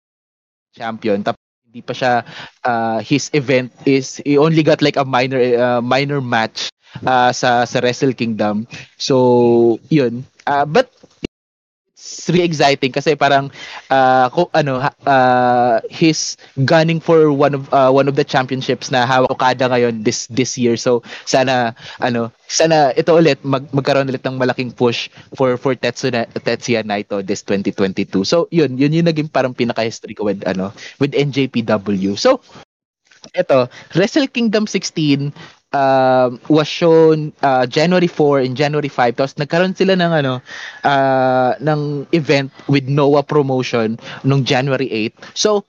champion. 0.76 1.22
Tapos 1.24 1.40
hindi 1.68 1.80
pa 1.84 1.92
siya 1.96 2.12
uh, 2.64 2.98
his 3.04 3.28
event 3.36 3.72
is 3.84 4.20
he 4.24 4.38
only 4.40 4.62
got 4.64 4.80
like 4.80 4.96
a 4.96 5.04
minor 5.04 5.40
uh, 5.58 5.80
minor 5.84 6.20
match 6.20 6.70
uh, 7.04 7.30
sa 7.32 7.64
sa 7.68 7.78
Wrestle 7.82 8.16
Kingdom. 8.16 8.66
So 8.96 9.78
yun. 9.92 10.24
Uh, 10.48 10.64
but 10.64 10.88
it's 11.98 12.30
really 12.30 12.46
exciting 12.46 12.94
kasi 12.94 13.18
parang 13.18 13.50
uh, 13.90 14.30
ano 14.54 14.86
uh, 15.02 15.82
he's 15.90 16.38
gunning 16.62 17.02
for 17.02 17.34
one 17.34 17.58
of 17.58 17.66
uh, 17.74 17.90
one 17.90 18.06
of 18.06 18.14
the 18.14 18.22
championships 18.22 18.94
na 18.94 19.02
hawak 19.02 19.34
Okada 19.34 19.66
ngayon 19.66 20.06
this 20.06 20.30
this 20.30 20.54
year. 20.54 20.78
So 20.78 21.02
sana 21.26 21.74
ano 21.98 22.30
sana 22.46 22.94
ito 22.94 23.18
ulit 23.18 23.42
mag, 23.42 23.66
magkaroon 23.74 24.06
ulit 24.06 24.22
ng 24.22 24.38
malaking 24.38 24.70
push 24.70 25.10
for 25.34 25.58
for 25.58 25.74
Tetsuya 25.74 26.30
Tetsuya 26.30 26.86
Naito 26.86 27.18
this 27.18 27.42
2022. 27.42 28.22
So 28.22 28.46
yun 28.54 28.78
yun 28.78 28.94
yung 28.94 29.10
naging 29.10 29.28
parang 29.28 29.52
pinaka 29.52 29.82
history 29.82 30.14
ko 30.14 30.30
with 30.30 30.46
ano 30.46 30.70
with 31.02 31.18
NJPW. 31.18 32.14
So 32.14 32.38
ito, 33.34 33.66
Wrestle 33.98 34.30
Kingdom 34.30 34.70
16 34.70 35.34
uh, 35.72 36.30
was 36.48 36.68
shown 36.68 37.32
uh, 37.42 37.66
January 37.66 38.08
4 38.08 38.40
and 38.40 38.56
January 38.56 38.88
5 38.88 39.16
tapos 39.16 39.34
nagkaroon 39.36 39.76
sila 39.76 39.94
ng 39.96 40.12
ano 40.24 40.34
uh, 40.84 41.52
ng 41.60 42.06
event 42.12 42.52
with 42.68 42.88
Noah 42.88 43.24
promotion 43.24 44.00
nung 44.24 44.44
January 44.44 44.88
8 45.12 45.36
so 45.36 45.64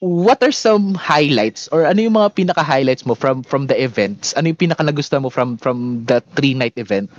what 0.00 0.42
are 0.42 0.52
some 0.52 0.96
highlights 0.96 1.68
or 1.68 1.84
ano 1.84 2.00
yung 2.00 2.16
mga 2.16 2.32
pinaka 2.34 2.64
highlights 2.64 3.04
mo 3.04 3.14
from 3.14 3.44
from 3.44 3.68
the 3.68 3.76
events? 3.76 4.32
Ano 4.32 4.48
yung 4.48 4.60
pinaka 4.60 4.80
nagustuhan 4.80 5.22
mo 5.22 5.30
from 5.30 5.60
from 5.60 6.08
the 6.08 6.24
three 6.34 6.56
night 6.56 6.74
event? 6.80 7.12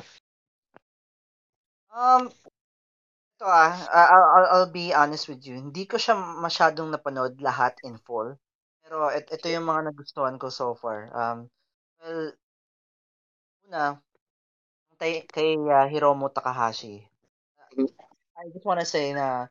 Um 1.93 2.33
ito 3.37 3.45
ah 3.45 3.73
I'll, 3.93 4.29
I'll, 4.33 4.49
I'll 4.53 4.73
be 4.73 4.93
honest 4.97 5.29
with 5.29 5.45
you. 5.45 5.61
Hindi 5.61 5.85
ko 5.85 6.01
siya 6.01 6.17
masyadong 6.17 6.89
napanood 6.89 7.37
lahat 7.37 7.77
in 7.85 8.01
full. 8.01 8.33
Pero 8.81 9.13
ito 9.13 9.45
yung 9.45 9.69
mga 9.69 9.93
nagustuhan 9.93 10.41
ko 10.41 10.49
so 10.49 10.73
far. 10.73 11.13
Um 11.13 11.53
Well, 12.01 12.33
una, 13.69 14.01
kay, 14.97 15.21
kay 15.29 15.53
uh, 15.53 15.85
Hiromu 15.85 16.33
Takahashi. 16.33 17.05
Mm. 17.77 17.93
I 18.33 18.49
just 18.49 18.65
want 18.65 18.81
to 18.81 18.89
say 18.89 19.13
na 19.13 19.45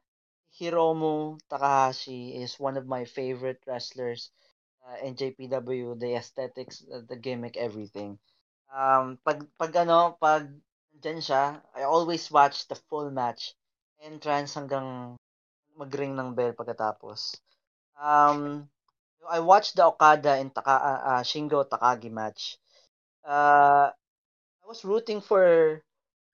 Hiromu 0.59 1.39
Takahashi 1.47 2.35
is 2.43 2.59
one 2.59 2.75
of 2.75 2.91
my 2.91 3.07
favorite 3.07 3.63
wrestlers 3.71 4.35
uh, 4.83 4.99
in 5.07 5.15
JPW, 5.15 5.95
the 5.95 6.19
aesthetics, 6.19 6.83
the 6.83 7.15
gimmick, 7.15 7.57
everything. 7.57 8.19
Um, 8.75 9.23
pag, 9.23 9.47
pag 9.55 9.71
ano, 9.87 10.19
pag 10.19 10.51
dyan 10.91 11.23
siya, 11.23 11.63
I 11.71 11.87
always 11.87 12.27
watch 12.35 12.67
the 12.67 12.75
full 12.91 13.15
match. 13.15 13.55
Entrance 14.03 14.59
hanggang 14.59 15.15
magring 15.79 16.19
ng 16.19 16.35
bell 16.35 16.51
pagkatapos. 16.59 17.39
Um, 17.95 18.67
I 19.29 19.41
watched 19.41 19.77
the 19.77 19.87
Okada 19.87 20.35
and 20.41 20.55
Taka, 20.55 20.71
uh, 20.71 21.01
uh, 21.17 21.23
Shingo 21.23 21.65
Takagi 21.69 22.11
match. 22.11 22.59
Uh, 23.25 23.91
I 23.93 24.65
was 24.67 24.85
rooting 24.85 25.21
for 25.21 25.83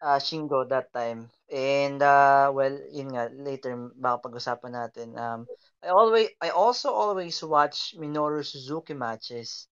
uh, 0.02 0.18
Shingo 0.18 0.68
that 0.68 0.92
time. 0.92 1.30
And 1.50 2.02
uh, 2.02 2.50
well, 2.54 2.76
yun 2.92 3.14
nga, 3.14 3.30
later 3.32 3.76
baka 3.96 4.28
pag-usapan 4.28 4.72
natin. 4.74 5.08
Um, 5.18 5.48
I 5.82 5.88
always 5.94 6.28
I 6.42 6.50
also 6.50 6.92
always 6.92 7.38
watch 7.42 7.94
Minoru 7.98 8.44
Suzuki 8.44 8.94
matches. 8.94 9.68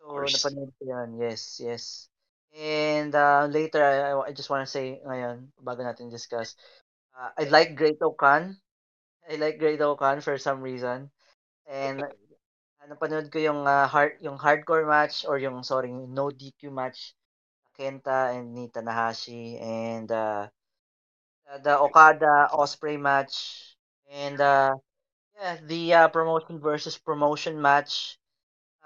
So 0.00 0.28
napanood 0.30 0.72
ko 0.78 0.82
yun. 0.86 1.18
Yes, 1.20 1.58
yes. 1.62 2.08
And 2.54 3.14
uh, 3.14 3.46
later, 3.50 3.82
I, 3.82 4.30
I 4.30 4.32
just 4.32 4.50
want 4.50 4.62
to 4.66 4.70
say 4.70 5.00
ngayon, 5.04 5.50
bago 5.58 5.82
natin 5.82 6.10
discuss, 6.10 6.54
uh, 7.16 7.30
I 7.38 7.44
like 7.50 7.74
Great 7.78 7.98
Okan. 8.00 8.56
I 9.28 9.36
like 9.36 9.58
Great 9.58 9.80
Okan 9.80 10.22
for 10.22 10.38
some 10.38 10.60
reason. 10.62 11.10
And 11.66 12.04
napanood 12.88 13.30
ko 13.32 13.38
yung 13.38 13.64
uh, 13.66 13.86
hard 13.88 14.18
yung 14.20 14.38
hardcore 14.38 14.86
match 14.86 15.24
or 15.28 15.38
yung 15.38 15.62
sorry, 15.64 15.90
no 15.92 16.30
DQ 16.30 16.70
match 16.72 17.14
Kenta 17.76 18.34
and 18.36 18.54
ni 18.54 18.68
Tanahashi 18.70 19.58
and 19.60 20.08
uh, 20.12 20.46
the 21.62 21.78
Okada 21.78 22.48
Osprey 22.52 22.96
match 22.96 23.76
and 24.10 24.40
uh, 24.40 24.74
yeah, 25.36 25.56
the 25.66 25.82
uh, 25.94 26.08
promotion 26.08 26.60
versus 26.60 26.98
promotion 26.98 27.60
match. 27.60 28.18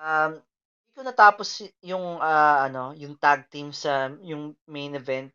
Um 0.01 0.41
hindi 0.43 0.93
ko 0.97 1.03
natapos 1.07 1.49
yung 1.83 2.19
uh, 2.19 2.59
ano, 2.67 2.95
yung 2.99 3.15
tag 3.19 3.47
team 3.51 3.71
sa 3.73 4.11
yung 4.23 4.57
main 4.67 4.95
event 4.99 5.31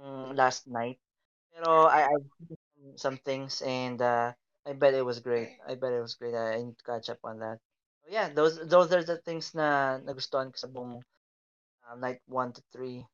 um, 0.00 0.34
last 0.34 0.66
night. 0.68 0.98
Pero 1.54 1.86
I 1.90 2.08
I 2.10 2.16
some 2.96 3.18
things 3.20 3.62
and 3.62 4.00
uh, 4.02 4.32
I 4.66 4.72
bet 4.74 4.94
it 4.94 5.06
was 5.06 5.20
great. 5.20 5.58
I 5.66 5.74
bet 5.76 5.92
it 5.94 6.02
was 6.02 6.14
great. 6.16 6.34
I 6.34 6.62
need 6.62 6.78
to 6.78 6.86
catch 6.86 7.10
up 7.10 7.22
on 7.24 7.40
that 7.40 7.60
yeah, 8.08 8.28
those 8.28 8.58
those 8.68 8.92
are 8.92 9.04
the 9.04 9.18
things 9.20 9.54
na 9.54 9.98
nagustuhan 10.00 10.52
ko 10.52 10.56
sa 10.56 10.70
buong 10.70 11.02
uh, 11.84 11.96
night 11.98 12.20
1 12.28 12.52
to 12.56 12.62
3. 12.72 13.04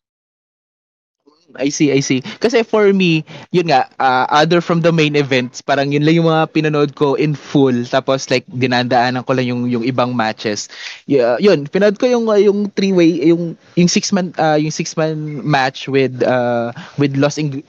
I 1.59 1.71
see, 1.71 1.95
I 1.95 2.03
see. 2.03 2.21
Kasi 2.23 2.67
for 2.67 2.91
me, 2.91 3.23
yun 3.55 3.71
nga, 3.71 3.87
uh, 4.03 4.27
other 4.31 4.59
from 4.61 4.83
the 4.83 4.91
main 4.91 5.15
events, 5.15 5.63
parang 5.63 5.95
yun 5.95 6.03
lang 6.03 6.19
yung 6.19 6.27
mga 6.27 6.51
pinanood 6.51 6.99
ko 6.99 7.15
in 7.15 7.39
full. 7.39 7.87
Tapos 7.87 8.27
like 8.31 8.43
dinandaanan 8.51 9.23
ko 9.23 9.33
lang 9.35 9.47
yung 9.47 9.71
yung 9.71 9.87
ibang 9.87 10.11
matches. 10.15 10.67
Yeah, 11.07 11.39
yun, 11.39 11.71
pinanood 11.71 12.03
ko 12.03 12.11
yung 12.11 12.27
uh, 12.27 12.39
yung 12.39 12.71
three-way, 12.75 13.31
yung 13.31 13.55
yung 13.79 13.91
six 13.91 14.11
man 14.11 14.35
uh, 14.39 14.59
yung 14.59 14.75
six 14.75 14.99
man 14.99 15.43
match 15.47 15.87
with 15.87 16.19
uh, 16.27 16.75
with 16.99 17.15
Los 17.15 17.39
Ing- 17.39 17.63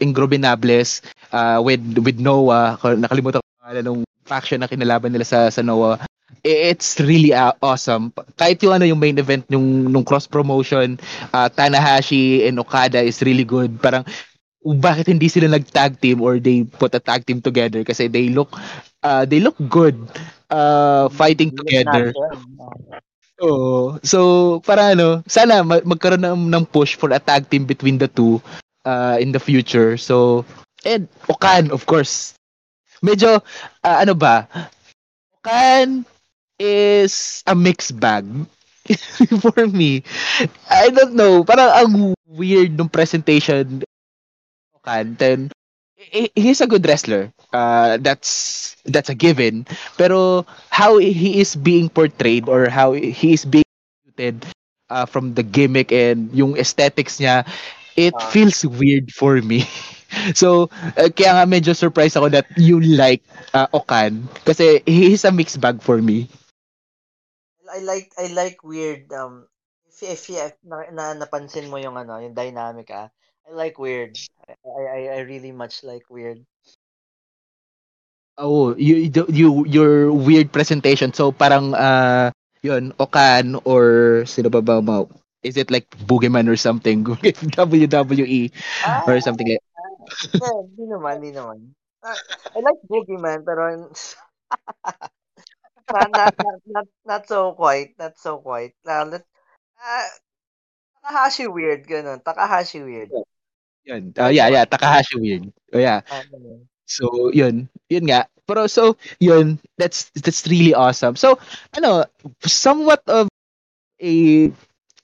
uh, 1.32 1.60
with 1.62 1.82
with 2.02 2.18
Noah. 2.18 2.78
Nakalimutan 2.82 3.42
ko 3.42 3.82
nung 3.86 4.02
faction 4.28 4.60
na 4.60 4.68
kinalaban 4.68 5.16
nila 5.16 5.24
sa 5.24 5.48
sa 5.48 5.64
Noah 5.64 6.04
it's 6.44 7.00
really 7.00 7.34
uh, 7.34 7.52
awesome. 7.62 8.14
Kahit 8.40 8.64
yung 8.64 8.80
ano 8.80 8.86
yung 8.88 9.00
main 9.00 9.18
event 9.20 9.44
yung 9.52 9.92
nung 9.92 10.08
cross 10.08 10.28
promotion, 10.28 11.00
uh, 11.36 11.50
Tanahashi 11.52 12.48
and 12.48 12.60
Okada 12.60 13.04
is 13.04 13.20
really 13.24 13.44
good. 13.44 13.80
Parang 13.84 14.08
bakit 14.64 15.08
hindi 15.08 15.32
sila 15.32 15.48
nag-tag 15.48 16.00
team 16.04 16.20
or 16.20 16.40
they 16.40 16.68
put 16.68 16.92
a 16.96 17.00
tag 17.00 17.24
team 17.24 17.40
together 17.40 17.84
kasi 17.88 18.12
they 18.12 18.28
look 18.28 18.52
uh, 19.04 19.24
they 19.24 19.40
look 19.40 19.56
good 19.72 19.96
uh, 20.52 21.08
fighting 21.16 21.56
together. 21.56 22.12
Oh, 23.38 24.02
so 24.02 24.60
para 24.66 24.98
ano, 24.98 25.22
sana 25.30 25.62
magkaroon 25.64 26.26
ng, 26.26 26.52
ng 26.52 26.66
push 26.68 26.98
for 26.98 27.14
a 27.14 27.22
tag 27.22 27.48
team 27.48 27.64
between 27.64 28.02
the 28.02 28.10
two 28.10 28.42
uh, 28.84 29.16
in 29.22 29.32
the 29.32 29.40
future. 29.40 29.96
So 29.96 30.44
and 30.84 31.08
Okan 31.32 31.72
of 31.72 31.86
course. 31.88 32.37
Medyo 33.04 33.42
uh, 33.86 33.98
ano 34.02 34.14
ba? 34.18 34.48
Okan 35.42 36.06
is 36.60 37.44
a 37.48 37.56
mixed 37.56 38.00
bag 38.00 38.26
for 39.44 39.68
me. 39.68 40.04
I 40.70 40.90
don't 40.90 41.16
know, 41.16 41.44
parang 41.44 41.72
ang 41.74 41.94
weird 42.28 42.76
ng 42.80 42.90
presentation 42.90 43.84
kan 44.86 45.16
then 45.20 45.52
he's 46.36 46.62
a 46.62 46.68
good 46.68 46.86
wrestler. 46.88 47.32
Uh, 47.54 47.98
that's 48.00 48.76
that's 48.86 49.10
a 49.10 49.16
given. 49.18 49.66
Pero 49.98 50.46
how 50.70 50.98
he 50.98 51.40
is 51.42 51.56
being 51.56 51.90
portrayed 51.90 52.48
or 52.48 52.70
how 52.70 52.94
he 52.94 53.34
is 53.34 53.46
being 53.46 53.68
treated 54.06 54.46
uh, 54.90 55.06
from 55.06 55.34
the 55.36 55.44
gimmick 55.44 55.92
and 55.92 56.32
yung 56.34 56.56
aesthetics 56.58 57.20
niya, 57.20 57.44
it 57.98 58.16
uh, 58.16 58.30
feels 58.32 58.64
weird 58.66 59.12
for 59.12 59.42
me. 59.42 59.66
so, 60.40 60.70
uh, 60.98 61.10
kaya 61.12 61.32
nga 61.38 61.46
medyo 61.48 61.72
surprised 61.76 62.18
ako 62.18 62.30
that 62.32 62.48
you 62.58 62.80
like 62.80 63.22
uh, 63.54 63.68
Okan 63.74 64.28
kasi 64.48 64.82
he 64.86 65.14
is 65.14 65.24
a 65.26 65.32
mixed 65.34 65.60
bag 65.62 65.82
for 65.82 66.00
me. 66.02 66.28
I 67.70 67.80
like 67.80 68.12
I 68.18 68.28
like 68.28 68.64
weird 68.64 69.12
um 69.14 69.48
if 69.88 70.04
if, 70.04 70.30
if 70.30 70.54
na, 70.64 70.78
na 70.92 71.06
napansin 71.14 71.70
mo 71.70 71.78
yung 71.78 71.98
ano, 71.98 72.18
yung 72.20 72.34
dynamic 72.36 72.90
ah. 72.92 73.10
I 73.48 73.52
like 73.52 73.78
weird. 73.80 74.20
I 74.66 74.84
I 74.98 75.02
I 75.16 75.20
really 75.32 75.52
much 75.52 75.84
like 75.84 76.06
weird. 76.10 76.46
Oh, 78.38 78.76
you 78.78 79.10
you 79.30 79.66
your 79.66 80.12
weird 80.14 80.52
presentation. 80.54 81.14
So 81.14 81.32
parang 81.32 81.74
uh 81.76 82.32
yun, 82.62 82.94
Okan 83.02 83.60
or 83.66 84.24
sino 84.30 84.50
ba 84.50 84.62
ba 84.62 84.82
mo? 84.82 85.10
Is 85.44 85.58
it 85.58 85.70
like 85.72 85.90
Boogeyman 86.06 86.48
or 86.50 86.58
something? 86.58 87.04
WWE 87.58 88.52
Ah, 88.82 89.04
or 89.08 89.20
something 89.22 89.48
like 89.50 89.64
ah, 90.44 90.60
hindi 90.64 90.84
naman, 90.88 91.14
hindi 91.20 91.32
naman. 91.36 91.60
Ah, 92.04 92.18
I 92.56 92.60
like 92.62 92.82
Boogeyman, 92.88 93.44
pero 93.44 93.74
not, 95.92 96.10
not, 96.12 96.34
not, 96.38 96.60
not, 96.66 96.88
not 97.06 97.24
so 97.28 97.54
quite, 97.54 97.96
not 98.00 98.16
so 98.20 98.38
quite. 98.40 98.76
Uh, 98.86 99.06
let, 99.06 99.24
ah, 99.82 100.08
Takahashi 101.08 101.48
weird, 101.48 101.88
ganun. 101.88 102.20
Takahashi 102.20 102.84
weird. 102.84 103.10
Yun. 103.88 104.12
Uh, 104.20 104.28
yeah, 104.28 104.52
yeah, 104.52 104.68
Takahashi 104.68 105.16
weird. 105.16 105.48
Oh, 105.72 105.80
yeah. 105.80 106.04
So, 106.84 107.32
yun. 107.32 107.72
Yun 107.88 108.06
nga. 108.12 108.28
Pero 108.48 108.68
so, 108.68 108.96
yun, 109.20 109.60
that's 109.76 110.12
that's 110.16 110.48
really 110.48 110.72
awesome. 110.72 111.20
So, 111.20 111.40
ano, 111.76 112.08
somewhat 112.44 113.04
of 113.08 113.28
a 114.00 114.48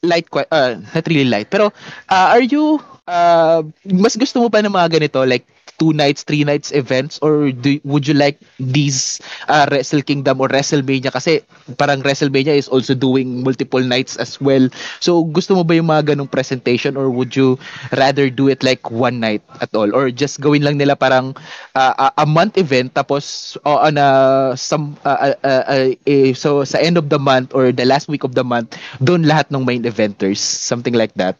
light 0.03 0.27
uh, 0.31 0.79
not 0.79 1.07
really 1.07 1.27
light, 1.27 1.51
pero 1.51 1.71
uh, 2.07 2.27
are 2.35 2.43
you 2.43 2.79
uh, 3.07 3.61
mas 3.87 4.15
gusto 4.15 4.39
mo 4.39 4.47
pa 4.47 4.63
ng 4.63 4.73
mga 4.73 4.99
ganito 4.99 5.23
like 5.27 5.47
two 5.81 5.91
nights, 5.91 6.23
three 6.23 6.43
nights 6.43 6.71
events? 6.71 7.19
Or 7.21 7.51
do, 7.51 7.79
would 7.83 8.07
you 8.07 8.13
like 8.13 8.39
these 8.59 9.19
uh, 9.49 9.65
Wrestle 9.71 10.01
Kingdom 10.01 10.39
or 10.41 10.47
WrestleMania? 10.47 11.11
Kasi 11.11 11.41
parang 11.77 12.01
WrestleMania 12.05 12.55
is 12.55 12.69
also 12.69 12.93
doing 12.93 13.43
multiple 13.43 13.81
nights 13.81 14.15
as 14.17 14.39
well. 14.39 14.69
So 14.99 15.23
gusto 15.25 15.55
mo 15.55 15.63
ba 15.63 15.75
yung 15.75 15.89
mga 15.89 16.13
ganong 16.13 16.29
presentation? 16.29 16.95
Or 16.95 17.09
would 17.09 17.35
you 17.35 17.57
rather 17.97 18.29
do 18.29 18.47
it 18.47 18.63
like 18.63 18.91
one 18.91 19.19
night 19.19 19.41
at 19.61 19.73
all? 19.75 19.89
Or 19.91 20.11
just 20.11 20.39
gawin 20.39 20.63
lang 20.63 20.77
nila 20.77 20.95
parang 20.95 21.35
uh, 21.75 22.11
a, 22.17 22.25
month 22.33 22.57
event 22.57 22.93
tapos 22.95 23.57
uh, 23.65 23.83
on 23.83 23.97
a 23.97 24.09
some 24.57 24.97
uh, 25.05 25.35
uh, 25.43 25.63
uh, 25.69 25.93
uh, 25.93 26.33
so 26.33 26.63
sa 26.65 26.81
end 26.81 26.97
of 26.97 27.09
the 27.09 27.19
month 27.19 27.53
or 27.53 27.69
the 27.69 27.85
last 27.85 28.09
week 28.09 28.23
of 28.23 28.33
the 28.33 28.41
month 28.43 28.73
doon 29.03 29.27
lahat 29.27 29.49
ng 29.51 29.65
main 29.65 29.83
eventers? 29.85 30.39
Something 30.39 30.93
like 30.93 31.13
that. 31.13 31.37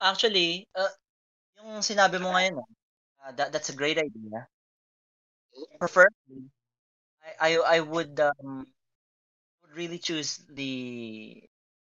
Actually, 0.00 0.68
uh, 0.76 0.88
yung 1.60 1.80
sinabi 1.84 2.20
mo 2.20 2.32
ngayon, 2.36 2.56
uh, 3.24 3.32
that 3.36 3.52
that's 3.52 3.70
a 3.70 3.76
great 3.76 3.98
idea. 3.98 4.48
Prefer 5.78 6.06
I 7.24 7.32
I, 7.40 7.76
I 7.76 7.80
would 7.80 8.18
um 8.20 8.66
would 9.62 9.74
really 9.76 9.98
choose 9.98 10.38
the 10.48 11.42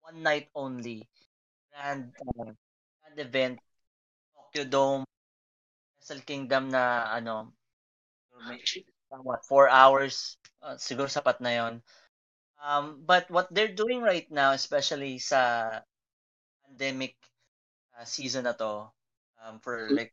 one 0.02 0.22
night 0.22 0.48
only 0.54 1.08
grand 1.72 2.12
uh, 2.20 2.52
grand 3.02 3.18
event 3.18 3.56
Tokyo 4.36 4.64
Dome 4.64 5.04
Wrestle 5.98 6.22
Kingdom 6.26 6.70
na 6.70 7.10
ano 7.14 7.52
what 9.22 9.44
four 9.46 9.68
hours 9.68 10.36
uh, 10.62 10.74
siguro 10.80 11.06
sapat 11.06 11.38
na 11.40 11.52
yon 11.52 11.74
um 12.62 13.02
but 13.04 13.28
what 13.30 13.48
they're 13.54 13.72
doing 13.74 14.00
right 14.02 14.28
now 14.32 14.52
especially 14.56 15.18
sa 15.20 15.70
pandemic 16.66 17.14
uh, 17.98 18.04
season 18.04 18.44
na 18.44 18.52
to 18.52 18.88
um, 19.42 19.58
for 19.60 19.88
like 19.90 20.12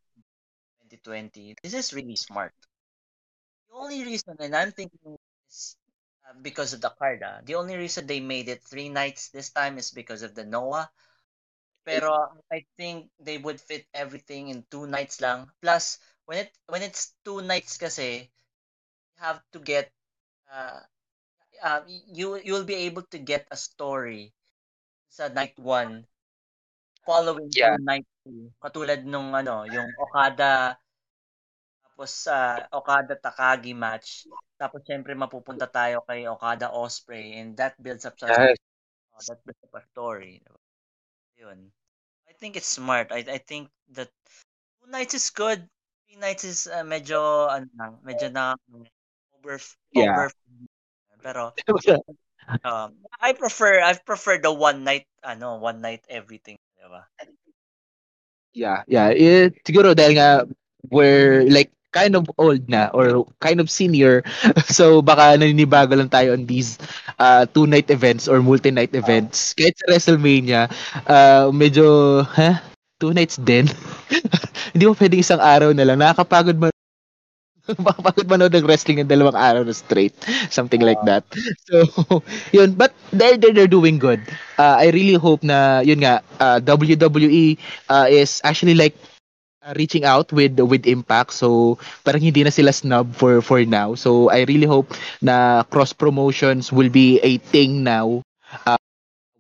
2020 0.90 1.56
this 1.64 1.74
is 1.74 1.94
really 1.94 2.16
smart. 2.16 2.54
The 3.70 3.76
only 3.76 4.04
reason 4.04 4.36
and 4.40 4.56
i'm 4.56 4.72
thinking 4.72 5.18
is 5.48 5.78
uh, 6.26 6.34
because 6.42 6.74
of 6.74 6.82
the 6.82 6.90
card 6.90 7.22
ah. 7.24 7.40
the 7.46 7.56
only 7.56 7.78
reason 7.78 8.08
they 8.08 8.20
made 8.20 8.50
it 8.50 8.64
three 8.66 8.90
nights 8.90 9.30
this 9.30 9.50
time 9.54 9.78
is 9.78 9.92
because 9.92 10.24
of 10.24 10.34
the 10.36 10.46
noah. 10.46 10.90
Pero 11.86 12.38
i 12.52 12.66
think 12.78 13.10
they 13.20 13.38
would 13.38 13.62
fit 13.62 13.88
everything 13.94 14.50
in 14.50 14.66
two 14.70 14.86
nights 14.86 15.22
lang. 15.22 15.50
Plus 15.62 15.98
when 16.26 16.46
it 16.46 16.52
when 16.68 16.82
it's 16.82 17.18
two 17.26 17.42
nights 17.42 17.78
kasi 17.78 18.30
you 18.30 19.20
have 19.22 19.42
to 19.54 19.60
get 19.60 19.90
uh, 20.52 20.82
uh, 21.64 21.82
you 21.88 22.38
you'll 22.44 22.68
be 22.68 22.90
able 22.90 23.04
to 23.10 23.18
get 23.18 23.48
a 23.52 23.58
story 23.58 24.34
sa 25.10 25.28
night 25.30 25.58
one 25.58 26.06
following 27.10 27.50
Yeah. 27.50 27.74
to 27.74 27.82
night. 27.82 28.06
Katulad 28.62 29.02
nung 29.10 29.34
ano, 29.34 29.66
yung 29.66 29.90
Okada 29.98 30.78
tapos 32.00 32.12
sa 32.16 32.64
Okada 32.70 33.18
Takagi 33.18 33.74
match. 33.74 34.30
Tapos 34.56 34.86
syempre 34.86 35.18
mapupunta 35.18 35.66
tayo 35.68 36.06
kay 36.06 36.30
Okada 36.30 36.70
Osprey 36.72 37.36
and 37.42 37.58
that 37.58 37.74
builds 37.82 38.06
up 38.06 38.16
sa 38.22 38.30
Yes. 38.30 38.56
oh, 39.18 39.24
that 39.26 39.42
builds 39.44 39.64
up 39.66 39.74
a 39.76 39.84
story. 39.92 40.40
Yun. 41.36 41.72
I 42.30 42.34
think 42.38 42.56
it's 42.56 42.70
smart. 42.70 43.12
I 43.12 43.26
I 43.26 43.40
think 43.42 43.68
that 43.98 44.14
two 44.80 44.88
nights 44.88 45.18
is 45.18 45.28
good. 45.34 45.66
Three 46.08 46.20
nights 46.22 46.46
is 46.46 46.70
uh, 46.70 46.86
medyo 46.88 47.50
ano 47.50 47.68
lang, 47.76 48.00
medyo 48.06 48.32
na 48.32 48.56
over 49.36 49.60
Yeah. 49.92 50.14
over 50.14 50.28
pero 51.26 51.52
um, 52.64 52.96
I 53.20 53.36
prefer 53.36 53.84
I 53.84 53.96
prefer 54.00 54.40
the 54.40 54.52
one 54.56 54.88
night 54.88 55.04
ano, 55.24 55.60
one 55.60 55.84
night 55.84 56.08
everything, 56.08 56.56
'di 56.80 56.88
ba? 56.92 57.02
Yeah, 58.54 58.82
yeah. 58.90 59.10
It, 59.14 59.62
siguro 59.64 59.94
dahil 59.94 60.18
nga 60.18 60.30
we're 60.90 61.46
like 61.50 61.70
kind 61.94 62.14
of 62.18 62.30
old 62.38 62.70
na 62.70 62.90
or 62.94 63.26
kind 63.42 63.62
of 63.62 63.70
senior. 63.70 64.26
So 64.70 65.02
baka 65.02 65.38
naninibago 65.38 65.94
lang 65.98 66.10
tayo 66.10 66.34
on 66.38 66.46
these 66.50 66.78
uh, 67.22 67.46
two-night 67.50 67.90
events 67.94 68.26
or 68.30 68.42
multi-night 68.42 68.94
events. 68.98 69.54
Kahit 69.58 69.78
sa 69.78 69.86
WrestleMania, 69.90 70.70
uh, 71.10 71.50
medyo, 71.54 72.22
ha? 72.26 72.62
Two 73.00 73.16
nights 73.16 73.40
din? 73.40 73.66
Hindi 74.74 74.84
mo 74.86 74.94
pwedeng 74.98 75.24
isang 75.24 75.42
araw 75.42 75.72
na 75.74 75.86
lang. 75.88 75.98
Nakakapagod 76.02 76.58
man 76.60 76.74
Makapagod 77.86 78.28
manood 78.30 78.54
ng 78.56 78.66
wrestling 78.66 79.00
ng 79.04 79.10
dalawang 79.10 79.38
araw 79.38 79.62
na 79.64 79.74
straight. 79.76 80.16
Something 80.50 80.82
like 80.82 81.00
that. 81.06 81.24
So, 81.70 81.86
yun. 82.56 82.74
But 82.74 82.94
they're, 83.14 83.38
they're, 83.38 83.54
they're 83.54 83.72
doing 83.72 84.00
good. 84.00 84.22
Uh, 84.58 84.78
I 84.82 84.90
really 84.90 85.16
hope 85.16 85.44
na, 85.44 85.80
yun 85.86 86.02
nga, 86.02 86.22
uh, 86.40 86.60
WWE 86.60 87.58
uh, 87.90 88.08
is 88.10 88.42
actually 88.44 88.74
like 88.76 88.96
uh, 89.66 89.74
reaching 89.78 90.06
out 90.06 90.32
with 90.34 90.60
with 90.60 90.86
Impact. 90.88 91.34
So, 91.34 91.78
parang 92.06 92.22
hindi 92.22 92.44
na 92.44 92.52
sila 92.54 92.74
snub 92.74 93.14
for 93.16 93.42
for 93.42 93.62
now. 93.66 93.96
So, 93.96 94.30
I 94.30 94.46
really 94.50 94.68
hope 94.70 94.94
na 95.22 95.64
cross 95.70 95.94
promotions 95.94 96.72
will 96.74 96.90
be 96.92 97.20
a 97.22 97.38
thing 97.54 97.84
now 97.84 98.22
uh, 98.68 98.78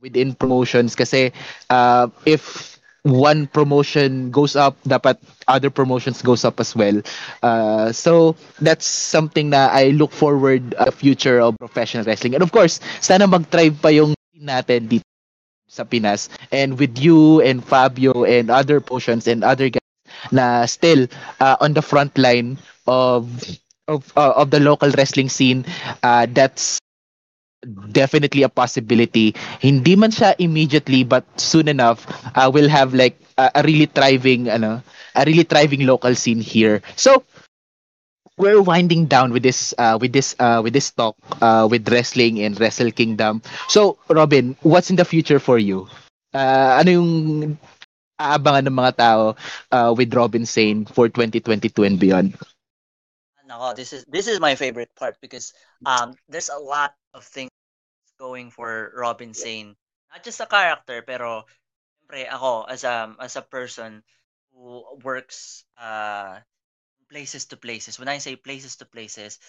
within 0.01 0.33
promotions 0.35 0.95
kasi 0.95 1.31
uh, 1.69 2.07
if 2.25 2.78
one 3.03 3.47
promotion 3.47 4.31
goes 4.31 4.55
up, 4.55 4.75
dapat 4.83 5.17
other 5.47 5.69
promotions 5.69 6.21
goes 6.21 6.43
up 6.43 6.59
as 6.59 6.75
well. 6.75 7.01
Uh, 7.43 7.91
so 7.91 8.35
that's 8.59 8.85
something 8.85 9.49
na 9.49 9.69
I 9.71 9.91
look 9.95 10.11
forward 10.11 10.75
a 10.77 10.91
future 10.91 11.39
of 11.39 11.57
professional 11.57 12.03
wrestling. 12.03 12.35
And 12.35 12.43
of 12.43 12.51
course, 12.51 12.79
sana 12.99 13.27
mag-thrive 13.27 13.79
pa 13.81 13.89
yung 13.89 14.13
natin 14.35 14.87
dito 14.91 15.05
sa 15.69 15.83
Pinas. 15.85 16.29
And 16.51 16.79
with 16.79 16.97
you 16.97 17.41
and 17.41 17.63
Fabio 17.63 18.23
and 18.25 18.49
other 18.49 18.81
potions 18.81 19.27
and 19.27 19.43
other 19.43 19.69
guys 19.69 19.85
na 20.31 20.65
still 20.65 21.07
uh, 21.39 21.55
on 21.61 21.73
the 21.73 21.81
front 21.85 22.17
line 22.17 22.57
of 22.87 23.29
of 23.87 24.05
uh, 24.17 24.33
of 24.37 24.51
the 24.51 24.59
local 24.59 24.89
wrestling 24.97 25.29
scene, 25.29 25.65
uh, 26.03 26.25
that's 26.29 26.79
definitely 27.91 28.43
a 28.43 28.49
possibility. 28.49 29.35
Hindi 29.59 29.95
man 29.95 30.11
siya 30.11 30.35
immediately 30.39 31.03
but 31.03 31.25
soon 31.39 31.67
enough 31.67 32.07
uh, 32.35 32.49
we'll 32.51 32.71
have 32.71 32.93
like 32.93 33.19
a, 33.37 33.51
a 33.55 33.61
really 33.63 33.85
thriving 33.85 34.49
ano, 34.49 34.83
a 35.15 35.23
really 35.25 35.43
thriving 35.43 35.85
local 35.85 36.15
scene 36.15 36.39
here. 36.39 36.81
So 36.95 37.23
we're 38.37 38.61
winding 38.61 39.05
down 39.07 39.31
with 39.31 39.43
this 39.43 39.75
uh, 39.77 39.97
with 39.99 40.13
this 40.13 40.35
uh, 40.39 40.61
with 40.63 40.73
this 40.73 40.91
talk 40.91 41.15
uh, 41.43 41.67
with 41.69 41.87
wrestling 41.91 42.39
and 42.39 42.59
Wrestle 42.59 42.91
Kingdom. 42.91 43.41
So 43.67 43.99
Robin, 44.07 44.55
what's 44.63 44.89
in 44.89 44.95
the 44.95 45.05
future 45.05 45.39
for 45.39 45.59
you? 45.59 45.87
Uh, 46.33 46.79
ano 46.79 46.89
yung 46.91 47.11
aabangan 48.19 48.67
ng 48.67 48.75
mga 48.75 48.93
tao 48.95 49.35
uh, 49.71 49.91
with 49.95 50.13
Robin 50.15 50.45
Sane 50.45 50.85
for 50.85 51.07
2022 51.11 51.83
and 51.83 51.99
beyond? 51.99 52.35
Nako, 53.49 53.75
this 53.75 53.93
is 53.93 54.05
this 54.05 54.27
is 54.27 54.39
my 54.39 54.55
favorite 54.55 54.93
part 54.95 55.17
because 55.21 55.53
um 55.85 56.13
there's 56.29 56.49
a 56.49 56.57
lot 56.61 56.95
of 57.13 57.25
things 57.25 57.49
going 58.19 58.51
for 58.51 58.93
Robin 58.95 59.33
Sane. 59.33 59.75
Not 60.11 60.23
just 60.23 60.41
a 60.41 60.47
character, 60.47 61.01
pero 61.03 61.45
siyempre 62.01 62.27
ako 62.29 62.65
as 62.69 62.83
a 62.83 63.15
as 63.19 63.35
a 63.37 63.43
person 63.45 64.03
who 64.53 64.83
works 65.03 65.65
uh 65.77 66.39
places 67.09 67.45
to 67.53 67.57
places. 67.57 67.99
When 67.99 68.09
I 68.09 68.19
say 68.19 68.35
places 68.35 68.77
to 68.81 68.85
places, 68.85 69.39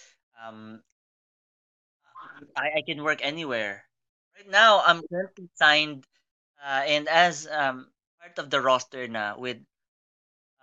um 0.40 0.82
I, 2.56 2.78
I 2.78 2.82
can 2.86 3.02
work 3.02 3.20
anywhere. 3.22 3.84
Right 4.36 4.48
now, 4.48 4.82
I'm 4.84 5.02
currently 5.08 5.48
signed 5.54 6.06
uh, 6.62 6.82
and 6.86 7.08
as 7.08 7.46
um 7.48 7.90
part 8.20 8.38
of 8.38 8.50
the 8.50 8.60
roster 8.60 9.08
na 9.08 9.36
with 9.38 9.58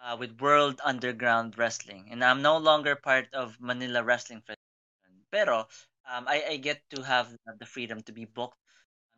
uh, 0.03 0.15
with 0.19 0.39
World 0.41 0.81
Underground 0.83 1.57
Wrestling, 1.57 2.07
and 2.11 2.23
I'm 2.23 2.41
no 2.41 2.57
longer 2.57 2.95
part 2.95 3.33
of 3.33 3.59
Manila 3.61 4.03
Wrestling 4.03 4.41
Federation. 4.41 5.25
Pero 5.31 5.67
um, 6.09 6.27
I, 6.27 6.43
I 6.49 6.57
get 6.57 6.81
to 6.95 7.03
have 7.03 7.29
the 7.59 7.65
freedom 7.65 8.01
to 8.03 8.11
be 8.11 8.25
booked 8.25 8.57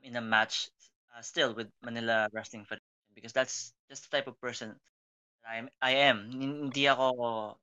in 0.04 0.16
a 0.16 0.22
match 0.22 0.70
uh, 1.16 1.22
still 1.22 1.54
with 1.54 1.70
Manila 1.84 2.30
Wrestling 2.34 2.66
Federation 2.66 2.86
because 3.16 3.34
that's 3.34 3.74
just 3.90 4.10
the 4.10 4.18
type 4.18 4.28
of 4.28 4.40
person 4.42 4.76
I 5.48 5.58
am. 5.58 5.70
I 5.82 5.92
am. 6.10 6.32
Hindi 6.32 6.88
ako 6.88 7.58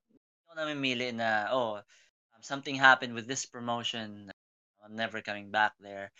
namimili 0.56 1.12
na 1.14 1.48
oh 1.52 1.76
um, 1.76 2.42
something 2.42 2.74
happened 2.76 3.14
with 3.14 3.26
this 3.28 3.46
promotion. 3.46 4.30
I'm 4.84 4.96
never 4.96 5.20
coming 5.20 5.50
back 5.50 5.72
there. 5.80 6.10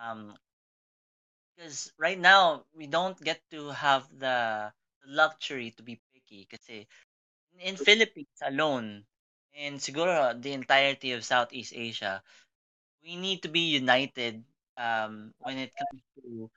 Um, 0.00 0.34
because 1.56 1.92
right 1.98 2.18
now 2.18 2.64
we 2.76 2.86
don't 2.86 3.18
get 3.20 3.40
to 3.50 3.70
have 3.70 4.06
the 4.18 4.72
luxury 5.06 5.72
to 5.76 5.82
be 5.82 6.00
picky 6.32 6.46
kasi 6.48 6.88
in 7.60 7.76
Philippines 7.76 8.40
alone 8.42 9.04
and 9.54 9.80
siguro 9.80 10.32
the 10.40 10.52
entirety 10.52 11.12
of 11.12 11.24
Southeast 11.24 11.72
Asia 11.76 12.22
we 13.04 13.16
need 13.16 13.42
to 13.42 13.48
be 13.50 13.60
united 13.76 14.44
um, 14.78 15.34
when 15.42 15.58
it 15.58 15.72
comes 15.76 16.02
to 16.16 16.50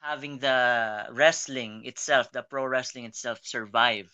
having 0.00 0.38
the 0.38 1.06
wrestling 1.12 1.84
itself, 1.86 2.30
the 2.32 2.42
pro 2.42 2.64
wrestling 2.66 3.04
itself 3.06 3.40
survive. 3.44 4.10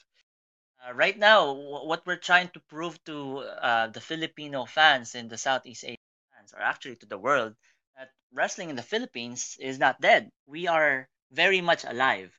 Uh, 0.86 0.92
right 0.94 1.18
now, 1.18 1.54
wh- 1.54 1.86
what 1.86 2.06
we're 2.06 2.16
trying 2.16 2.48
to 2.50 2.60
prove 2.60 3.02
to 3.04 3.38
uh, 3.40 3.86
the 3.88 4.00
Filipino 4.00 4.64
fans 4.66 5.14
and 5.14 5.30
the 5.30 5.38
Southeast 5.38 5.84
Asian 5.84 5.96
fans, 6.34 6.52
or 6.54 6.60
actually 6.60 6.96
to 6.96 7.06
the 7.06 7.18
world, 7.18 7.54
that 7.96 8.10
wrestling 8.32 8.70
in 8.70 8.76
the 8.76 8.82
Philippines 8.82 9.56
is 9.60 9.78
not 9.78 10.00
dead. 10.00 10.30
We 10.46 10.66
are 10.68 11.08
very 11.32 11.60
much 11.60 11.84
alive. 11.84 12.38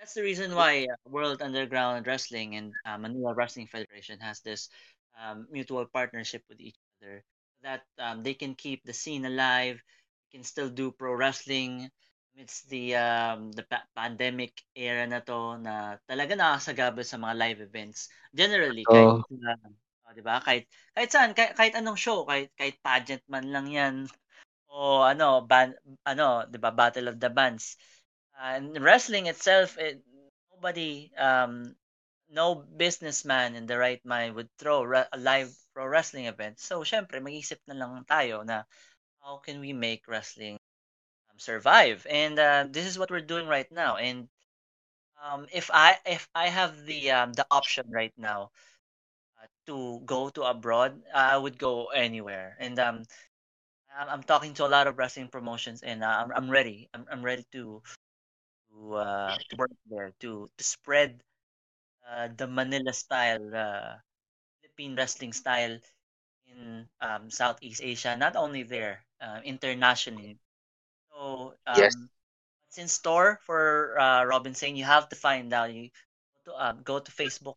That's 0.00 0.14
the 0.16 0.24
reason 0.24 0.56
why 0.56 0.88
uh, 0.88 0.96
World 1.04 1.42
Underground 1.44 2.06
Wrestling 2.08 2.56
and 2.56 2.72
uh, 2.88 2.96
Manila 2.96 3.34
Wrestling 3.36 3.68
Federation 3.68 4.18
has 4.20 4.40
this 4.40 4.72
um, 5.12 5.46
mutual 5.52 5.84
partnership 5.92 6.42
with 6.48 6.58
each 6.58 6.80
other, 6.98 7.22
that 7.62 7.84
um, 8.00 8.22
they 8.24 8.32
can 8.32 8.54
keep 8.56 8.80
the 8.82 8.96
scene 8.96 9.26
alive, 9.28 9.76
can 10.32 10.42
still 10.42 10.70
do 10.72 10.90
pro 10.90 11.12
wrestling 11.12 11.92
It's 12.38 12.62
the, 12.70 12.94
um, 12.96 13.52
the 13.52 13.66
pa 13.68 13.84
pandemic 13.92 14.54
era 14.72 15.04
na 15.04 15.20
'to 15.20 15.58
na 15.60 15.98
talaga 16.08 16.32
nakakasagabal 16.38 17.04
sa 17.04 17.18
mga 17.20 17.34
live 17.36 17.60
events. 17.60 18.08
Generally 18.32 18.86
kahit 18.88 19.12
Oo. 19.20 19.26
na 19.28 19.52
oh, 20.08 20.12
'di 20.14 20.22
ba, 20.24 20.40
kahit 20.40 20.64
kahit 20.96 21.10
saan, 21.12 21.34
kahit 21.36 21.52
kahit 21.58 21.74
anong 21.76 21.98
show, 21.98 22.24
kahit 22.24 22.48
kahit 22.56 22.78
pageant 22.80 23.20
man 23.28 23.50
lang 23.52 23.66
'yan 23.68 23.94
o 24.70 25.02
ano, 25.04 25.44
ban 25.44 25.74
ano, 26.06 26.46
'di 26.48 26.58
ba, 26.62 26.70
Battle 26.72 27.10
of 27.12 27.18
the 27.20 27.28
Bands. 27.30 27.76
And 28.40 28.80
wrestling 28.80 29.26
itself, 29.26 29.76
it 29.76 30.00
nobody, 30.54 31.12
um, 31.18 31.76
no 32.32 32.54
businessman 32.54 33.54
in 33.54 33.66
the 33.66 33.76
right 33.76 34.00
mind 34.04 34.34
would 34.34 34.48
throw 34.58 34.84
a 34.88 35.18
live 35.18 35.52
pro 35.74 35.84
wrestling 35.86 36.26
event. 36.26 36.58
So 36.58 36.80
siyempre 36.80 37.20
mag-iisip 37.20 37.60
na 37.68 37.74
lang 37.74 38.04
tayo 38.08 38.40
na, 38.46 38.64
how 39.20 39.38
can 39.44 39.60
we 39.60 39.72
make 39.72 40.08
wrestling 40.08 40.56
um, 41.28 41.38
survive? 41.38 42.06
And 42.08 42.38
uh, 42.38 42.64
this 42.70 42.86
is 42.86 42.98
what 42.98 43.10
we're 43.10 43.20
doing 43.24 43.46
right 43.46 43.68
now. 43.70 43.96
And 43.96 44.28
um, 45.20 45.46
if 45.52 45.70
I 45.72 45.96
if 46.06 46.28
I 46.34 46.48
have 46.48 46.86
the 46.86 47.10
um, 47.12 47.32
the 47.32 47.46
option 47.50 47.84
right 47.92 48.14
now 48.16 48.50
uh, 49.36 49.46
to 49.66 50.00
go 50.06 50.30
to 50.30 50.48
abroad, 50.48 51.02
I 51.12 51.36
would 51.36 51.58
go 51.58 51.92
anywhere. 51.92 52.56
And 52.60 52.78
um, 52.78 53.04
I'm, 53.92 54.08
I'm 54.08 54.22
talking 54.22 54.54
to 54.54 54.66
a 54.66 54.72
lot 54.72 54.86
of 54.86 54.98
wrestling 54.98 55.28
promotions, 55.28 55.82
and 55.82 56.02
uh, 56.02 56.24
I'm 56.24 56.32
I'm 56.32 56.48
ready. 56.50 56.88
I'm 56.94 57.04
I'm 57.10 57.22
ready 57.24 57.44
to 57.52 57.82
to 58.80 58.94
uh, 58.96 59.38
to 59.50 59.56
work 59.56 59.72
there 59.90 60.12
to 60.20 60.50
to 60.58 60.64
spread 60.64 61.22
uh, 62.08 62.28
the 62.36 62.46
Manila 62.46 62.92
style, 62.92 63.44
uh, 63.54 63.96
Philippine 64.60 64.96
wrestling 64.96 65.32
style 65.32 65.78
in 66.46 66.88
um, 67.00 67.30
Southeast 67.30 67.80
Asia. 67.84 68.16
Not 68.16 68.36
only 68.36 68.62
there, 68.64 69.04
uh, 69.20 69.40
internationally. 69.44 70.38
So 71.12 71.54
Yes. 71.72 71.94
um, 71.94 72.10
what's 72.66 72.78
in 72.78 72.88
store 72.88 73.40
for 73.46 73.98
uh, 74.00 74.24
Robinson? 74.24 74.76
You 74.76 74.84
have 74.84 75.08
to 75.10 75.16
find 75.16 75.52
out. 75.52 75.72
You 75.74 75.90
go 76.46 76.52
to, 76.52 76.64
um, 76.66 76.82
go 76.84 76.98
to 77.00 77.12
Facebook 77.12 77.56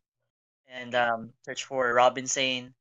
and 0.67 0.95
um, 0.95 1.33
search 1.45 1.65
for 1.65 1.93
Robinson. 1.93 2.73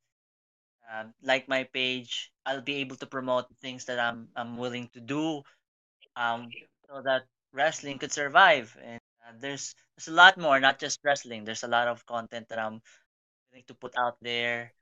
Um, 0.91 1.13
like 1.23 1.47
my 1.47 1.63
page, 1.65 2.31
I'll 2.45 2.61
be 2.61 2.75
able 2.83 2.97
to 2.97 3.07
promote 3.07 3.47
things 3.61 3.85
that 3.85 3.99
I'm 3.99 4.29
I'm 4.35 4.57
willing 4.57 4.89
to 4.93 5.01
do, 5.01 5.43
um, 6.15 6.53
so 6.87 7.01
that 7.03 7.23
wrestling 7.53 7.99
could 7.99 8.11
survive. 8.11 8.75
And 8.83 9.01
uh, 9.27 9.33
there's 9.39 9.75
there's 9.95 10.09
a 10.09 10.15
lot 10.17 10.37
more, 10.37 10.59
not 10.59 10.79
just 10.79 10.99
wrestling. 11.03 11.45
There's 11.45 11.63
a 11.63 11.71
lot 11.71 11.87
of 11.87 12.05
content 12.05 12.49
that 12.49 12.59
I'm 12.59 12.81
willing 13.51 13.65
to 13.67 13.75
put 13.75 13.97
out 13.97 14.17
there, 14.21 14.73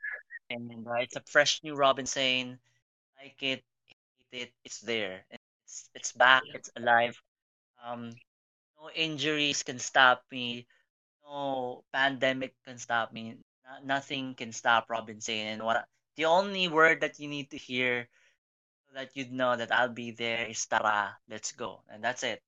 and 0.49 0.87
uh, 0.87 1.01
it's 1.01 1.15
a 1.17 1.23
fresh 1.27 1.61
new 1.63 1.75
Robinson. 1.75 2.59
Like 3.21 3.41
it, 3.43 3.63
hate 4.31 4.49
it, 4.49 4.53
it's 4.65 4.81
there. 4.81 5.25
It's 5.31 5.89
it's 5.95 6.11
back. 6.13 6.43
It's 6.53 6.71
alive. 6.77 7.21
Um, 7.83 8.11
no 8.79 8.89
injuries 8.95 9.63
can 9.63 9.79
stop 9.79 10.23
me. 10.31 10.67
No 11.23 11.83
pandemic 11.93 12.55
can 12.65 12.77
stop 12.77 13.13
me. 13.13 13.37
No- 13.65 13.95
nothing 13.95 14.35
can 14.35 14.51
stop 14.53 14.89
Robinson. 14.89 15.59
And 15.59 15.63
what 15.63 15.87
the 16.15 16.25
only 16.25 16.67
word 16.67 17.01
that 17.01 17.19
you 17.19 17.27
need 17.29 17.51
to 17.51 17.57
hear 17.57 18.07
that 18.93 19.15
you'd 19.15 19.31
know 19.31 19.55
that 19.55 19.71
I'll 19.71 19.89
be 19.93 20.11
there 20.11 20.45
is 20.45 20.65
Tara. 20.67 21.17
Let's 21.29 21.51
go. 21.53 21.81
And 21.89 22.03
that's 22.03 22.23
it. 22.23 22.41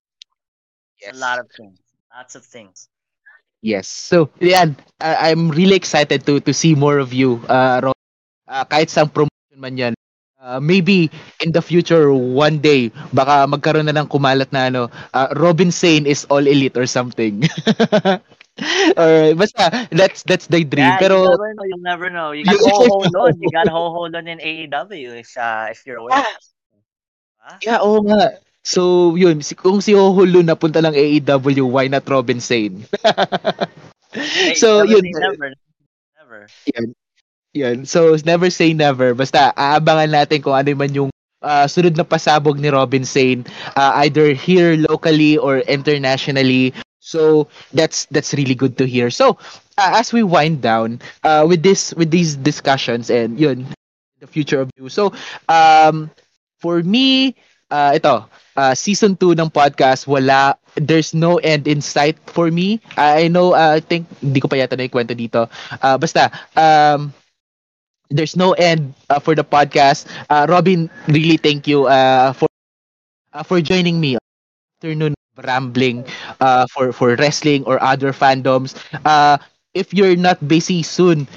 It's 0.97 1.07
a 1.09 1.13
Yes. 1.13 1.17
lot 1.17 1.39
of 1.39 1.49
things. 1.57 1.79
Lots 2.13 2.35
of 2.35 2.45
things. 2.45 2.89
Yes. 3.61 3.87
So, 3.87 4.29
yan, 4.39 4.75
I- 5.01 5.31
I'm 5.31 5.49
really 5.49 5.75
excited 5.75 6.25
to 6.27 6.39
to 6.43 6.53
see 6.53 6.75
more 6.75 6.99
of 6.99 7.13
you, 7.13 7.41
uh, 7.49 7.79
Ro- 7.83 7.97
uh, 8.47 8.65
kahit 8.67 8.89
sa 8.91 9.05
promotion 9.07 9.57
man 9.59 9.75
yan. 9.77 9.93
Uh, 10.39 10.59
maybe 10.61 11.09
in 11.41 11.51
the 11.51 11.61
future, 11.63 12.11
one 12.13 12.61
day, 12.61 12.93
baka 13.11 13.49
magkaroon 13.49 13.89
na 13.89 13.95
ng 13.97 14.07
kumalat 14.09 14.49
na 14.53 14.69
ano, 14.71 14.81
uh, 15.13 15.27
Robin 15.35 15.71
Sane 15.73 16.05
is 16.05 16.23
all 16.29 16.43
elite 16.45 16.77
or 16.77 16.85
something. 16.85 17.43
or 19.01 19.33
basta, 19.35 19.87
that's 19.91 20.23
that's 20.23 20.47
the 20.47 20.63
dream. 20.63 20.93
Yeah, 20.93 21.01
you 21.01 21.17
Pero, 21.17 21.21
never 21.21 21.53
know. 21.53 21.63
You'll 21.65 21.79
never 21.81 22.09
know. 22.09 22.31
You 22.31 22.45
got 22.45 22.57
Ho 22.59 22.85
Ho 22.87 22.97
Lon. 23.13 23.41
You 23.41 23.49
got 23.51 23.67
Ho 23.69 23.91
Ho 23.91 24.01
Lon 24.11 24.27
in 24.27 24.39
AEW 24.41 25.11
if 25.19 25.37
uh, 25.37 25.67
if 25.71 25.85
you're 25.85 25.97
aware. 25.97 26.25
ah, 26.25 26.37
Huh? 27.37 27.59
yeah, 27.65 27.79
oo 27.85 27.99
nga. 28.05 28.19
So, 28.64 29.16
yun, 29.20 29.43
si, 29.43 29.55
kung 29.59 29.84
si 29.84 29.91
Hoholo 29.91 30.39
napunta 30.39 30.80
lang 30.80 30.95
AEW, 30.95 31.68
why 31.68 31.88
not 31.91 32.07
Robin 32.07 32.39
Sane? 32.39 32.88
So, 34.55 34.84
yun, 34.84 35.01
never. 35.09 35.49
Never. 36.20 36.41
yan. 36.76 36.88
Yan. 37.53 37.78
So, 37.86 38.16
never 38.26 38.49
say 38.49 38.74
never. 38.74 39.14
Basta, 39.14 39.53
aabangan 39.57 40.11
natin 40.11 40.39
kung 40.43 40.55
ano 40.57 40.72
man 40.76 40.91
yung 40.93 41.11
ah, 41.43 41.66
sunod 41.70 41.97
na 41.97 42.05
pasabog 42.07 42.59
ni 42.59 42.70
Robin 42.72 43.05
Sane, 43.05 43.45
ah, 43.78 44.01
either 44.05 44.34
here 44.34 44.78
locally 44.78 45.38
or 45.38 45.59
internationally. 45.70 46.74
So, 47.03 47.47
that's 47.74 48.05
that's 48.14 48.34
really 48.34 48.55
good 48.55 48.78
to 48.80 48.86
hear. 48.88 49.09
So, 49.11 49.38
ah, 49.78 49.99
as 50.01 50.14
we 50.14 50.24
wind 50.24 50.61
down 50.61 51.01
uh, 51.24 51.45
with 51.47 51.64
this 51.64 51.93
with 51.95 52.11
these 52.11 52.36
discussions 52.38 53.09
and 53.09 53.38
yun, 53.39 53.68
the 54.20 54.28
future 54.28 54.61
of 54.61 54.70
you. 54.78 54.89
So, 54.89 55.14
um, 55.49 56.11
for 56.59 56.82
me, 56.84 57.36
uh, 57.74 57.91
ito, 57.97 58.30
uh, 58.55 58.74
season 58.78 59.17
2 59.17 59.34
ng 59.34 59.49
podcast, 59.49 60.05
wala, 60.05 60.53
there's 60.78 61.13
no 61.17 61.41
end 61.41 61.65
in 61.65 61.82
sight 61.82 62.21
for 62.30 62.53
me. 62.53 62.78
I 62.97 63.28
know, 63.28 63.57
uh, 63.57 63.78
I 63.78 63.82
think, 63.82 64.05
hindi 64.21 64.38
ko 64.38 64.47
pa 64.47 64.61
yata 64.61 64.78
na 64.78 64.86
kwento 64.93 65.17
dito. 65.17 65.49
Uh, 65.82 65.97
basta, 65.97 66.30
um, 66.53 67.09
there's 68.09 68.36
no 68.36 68.53
end 68.53 68.93
uh, 69.09 69.19
for 69.19 69.36
the 69.36 69.43
podcast. 69.43 70.05
Uh, 70.30 70.45
Robin, 70.49 70.89
really 71.07 71.38
thank 71.38 71.67
you 71.67 71.86
uh, 71.88 72.34
for 72.34 72.47
uh, 73.34 73.43
for 73.43 73.61
joining 73.61 73.99
me 73.99 74.17
afternoon 74.80 75.13
rambling 75.43 76.05
uh, 76.41 76.65
for 76.74 76.91
for 76.93 77.15
wrestling 77.15 77.63
or 77.65 77.82
other 77.84 78.13
fandoms. 78.13 78.76
Uh, 79.05 79.38
if 79.74 79.93
you're 79.93 80.15
not 80.17 80.39
busy 80.47 80.84
soon, 80.84 81.28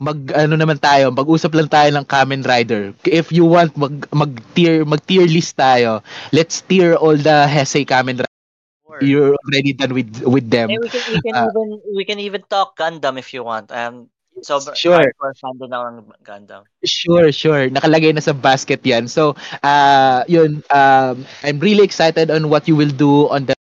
mag 0.00 0.18
ano 0.32 0.56
naman 0.56 0.80
tayo, 0.80 1.12
mag-usap 1.12 1.52
lang 1.54 1.68
tayo 1.68 1.88
ng 1.92 2.06
Kamen 2.08 2.42
Rider. 2.42 2.96
If 3.04 3.30
you 3.30 3.44
want 3.46 3.76
mag 3.76 4.08
mag 4.10 4.32
tier 4.56 4.82
mag 4.88 5.04
tier 5.04 5.28
list 5.28 5.56
tayo. 5.60 6.00
Let's 6.32 6.64
tier 6.64 6.96
all 6.96 7.16
the 7.20 7.46
Heisei 7.46 7.84
Kamen 7.86 8.24
Rider. 8.24 8.38
Sure. 8.86 9.00
You're 9.02 9.34
already 9.36 9.72
done 9.76 9.92
with 9.94 10.10
with 10.24 10.46
them. 10.50 10.68
Hey, 10.68 10.78
we 10.78 10.88
can 10.90 11.02
we 11.08 11.20
can 11.20 11.34
Uh, 11.34 11.46
even 11.46 11.68
we 11.96 12.04
can 12.04 12.18
even 12.20 12.42
talk 12.48 12.76
Gundam 12.76 13.18
if 13.18 13.32
you 13.34 13.42
want. 13.44 13.70
Um, 13.72 14.10
so 14.42 14.60
Sure. 14.72 15.12
fan 15.40 15.56
din 15.58 15.72
ako 15.72 15.84
ng 15.90 15.98
Gundam. 16.24 16.62
Sure, 16.84 17.28
sure. 17.32 17.68
Nakalagay 17.68 18.16
na 18.16 18.24
sa 18.24 18.32
basket 18.32 18.80
'yan. 18.82 19.04
So, 19.04 19.36
uh, 19.60 20.24
yun 20.24 20.64
um 20.72 21.24
I'm 21.44 21.60
really 21.60 21.84
excited 21.84 22.32
on 22.32 22.48
what 22.48 22.64
you 22.64 22.76
will 22.76 22.92
do 22.92 23.28
on 23.28 23.44
the 23.44 23.54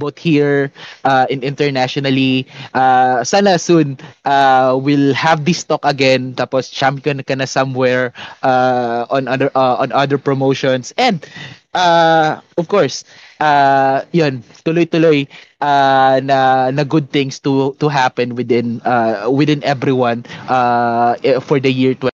both 0.00 0.16
here 0.16 0.72
uh, 1.04 1.28
and 1.30 1.44
internationally. 1.44 2.48
Uh, 2.74 3.22
sana 3.24 3.58
soon 3.60 3.98
uh, 4.24 4.72
we'll 4.80 5.12
have 5.14 5.44
this 5.44 5.62
talk 5.62 5.84
again 5.84 6.32
tapos 6.34 6.72
champion 6.72 7.20
ka 7.22 7.36
na 7.36 7.44
somewhere 7.44 8.16
uh, 8.42 9.04
on 9.12 9.28
other 9.28 9.52
uh, 9.54 9.76
on 9.84 9.92
other 9.92 10.16
promotions 10.18 10.96
and 10.96 11.28
uh, 11.74 12.40
of 12.58 12.66
course 12.68 13.04
uh, 13.40 14.02
yun 14.12 14.42
tuloy-tuloy 14.64 15.26
uh, 15.60 16.18
na 16.24 16.70
na 16.72 16.82
good 16.84 17.10
things 17.10 17.38
to 17.40 17.76
to 17.78 17.88
happen 17.88 18.34
within 18.34 18.80
uh, 18.84 19.28
within 19.30 19.62
everyone 19.64 20.24
uh, 20.48 21.14
for 21.44 21.60
the 21.60 21.70
year 21.70 21.94
20 21.94 22.09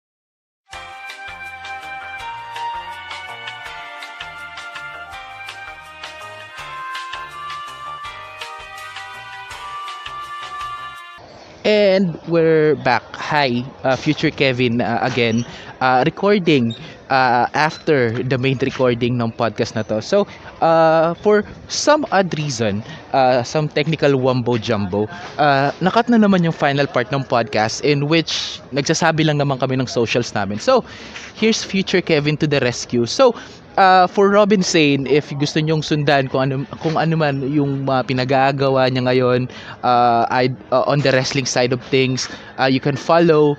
And 11.64 12.20
we're 12.28 12.76
back. 12.76 13.00
Hi, 13.16 13.64
uh, 13.88 13.96
future 13.96 14.28
Kevin 14.30 14.84
uh, 14.84 15.00
again, 15.00 15.46
uh, 15.80 16.04
recording 16.04 16.76
uh, 17.08 17.48
after 17.56 18.12
the 18.20 18.36
main 18.36 18.60
recording 18.60 19.16
ng 19.16 19.32
podcast 19.32 19.72
na 19.72 19.80
to. 19.88 20.04
So, 20.04 20.28
uh, 20.60 21.16
for 21.24 21.40
some 21.72 22.04
odd 22.12 22.36
reason, 22.36 22.84
uh, 23.16 23.40
some 23.48 23.72
technical 23.72 24.12
wumbo 24.20 24.60
jumbo, 24.60 25.08
uh, 25.40 25.72
nakat 25.80 26.12
na 26.12 26.20
naman 26.20 26.44
yung 26.44 26.52
final 26.52 26.84
part 26.84 27.08
ng 27.08 27.24
podcast 27.24 27.80
in 27.80 28.12
which 28.12 28.60
nagsasabi 28.76 29.24
lang 29.24 29.40
naman 29.40 29.56
kami 29.56 29.80
ng 29.80 29.88
socials 29.88 30.36
namin. 30.36 30.60
So, 30.60 30.84
here's 31.32 31.64
future 31.64 32.04
Kevin 32.04 32.36
to 32.44 32.46
the 32.46 32.60
rescue. 32.60 33.08
So, 33.08 33.32
uh, 33.76 34.06
for 34.06 34.30
Robin 34.30 34.62
Sane, 34.62 35.06
if 35.06 35.30
gusto 35.36 35.60
nyong 35.60 35.82
sundan 35.82 36.30
kung 36.30 36.50
ano, 36.50 36.54
kung 36.82 36.96
ano 36.96 37.14
man 37.16 37.42
yung 37.50 37.88
uh, 37.88 38.02
pinagagawa 38.02 38.88
niya 38.90 39.02
ngayon 39.06 39.40
uh, 39.82 40.26
I, 40.30 40.50
uh, 40.72 40.84
on 40.86 41.00
the 41.00 41.10
wrestling 41.12 41.46
side 41.46 41.72
of 41.72 41.82
things, 41.90 42.28
uh, 42.58 42.66
you 42.66 42.80
can 42.80 42.96
follow 42.96 43.56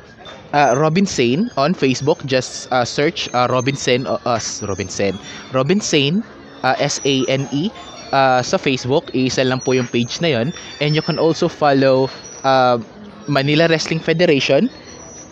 uh, 0.54 0.76
Robin 0.78 1.06
Sane 1.06 1.52
on 1.58 1.76
Facebook. 1.76 2.24
Just 2.26 2.72
uh, 2.72 2.86
search 2.86 3.28
uh, 3.34 3.48
Robin 3.50 3.76
Sane, 3.76 4.08
uh, 4.08 4.20
us, 4.26 4.64
Robin 4.64 4.90
Sane, 4.90 5.18
Robin 5.52 5.80
Sane, 5.82 6.24
uh, 6.64 6.76
S-A-N-E, 6.80 7.70
uh, 8.12 8.42
sa 8.42 8.58
Facebook. 8.58 9.12
Isa 9.14 9.44
lang 9.44 9.60
po 9.60 9.74
yung 9.74 9.88
page 9.88 10.22
na 10.24 10.32
yon 10.32 10.54
And 10.80 10.96
you 10.96 11.02
can 11.04 11.20
also 11.20 11.48
follow 11.48 12.10
uh, 12.44 12.80
Manila 13.28 13.68
Wrestling 13.68 14.00
Federation 14.00 14.70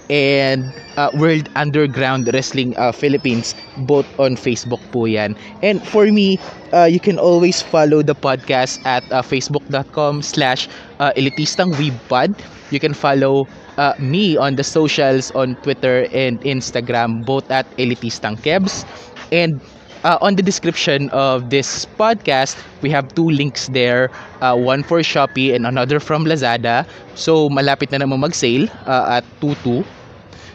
and 0.10 0.74
uh, 0.98 1.10
World 1.14 1.50
Underground 1.56 2.30
Wrestling 2.34 2.76
uh, 2.78 2.92
Philippines 2.92 3.56
both 3.88 4.08
on 4.20 4.36
Facebook 4.36 4.82
po 4.92 5.06
yan. 5.06 5.36
And 5.62 5.82
for 5.84 6.08
me 6.12 6.38
uh, 6.74 6.86
you 6.90 7.00
can 7.00 7.18
always 7.20 7.62
follow 7.62 8.02
the 8.02 8.16
podcast 8.16 8.84
at 8.86 9.04
uh, 9.12 9.22
facebook.com 9.22 10.22
slash 10.22 10.68
uh, 11.00 11.12
elitistang 11.16 11.74
weebpod 11.76 12.36
you 12.72 12.80
can 12.80 12.94
follow 12.94 13.48
uh, 13.78 13.94
me 14.00 14.36
on 14.38 14.56
the 14.56 14.64
socials 14.64 15.32
on 15.32 15.56
Twitter 15.62 16.08
and 16.14 16.42
Instagram 16.42 17.26
both 17.26 17.50
at 17.52 17.70
elitistang 17.78 18.38
kebs. 18.42 18.86
And 19.34 19.62
uh, 20.04 20.18
on 20.22 20.36
the 20.36 20.44
description 20.44 21.10
of 21.12 21.50
this 21.50 21.86
podcast, 22.00 22.58
we 22.82 22.90
have 22.90 23.14
two 23.16 23.30
links 23.30 23.68
there. 23.70 24.12
Uh, 24.42 24.56
one 24.56 24.84
for 24.84 25.00
Shopee 25.00 25.56
and 25.56 25.66
another 25.66 26.00
from 26.00 26.26
Lazada. 26.26 26.86
So, 27.16 27.50
malapit 27.50 27.92
na 27.92 28.00
naman 28.04 28.20
mag-sale 28.20 28.68
uh, 28.88 29.20
at 29.22 29.26
22. 29.42 29.84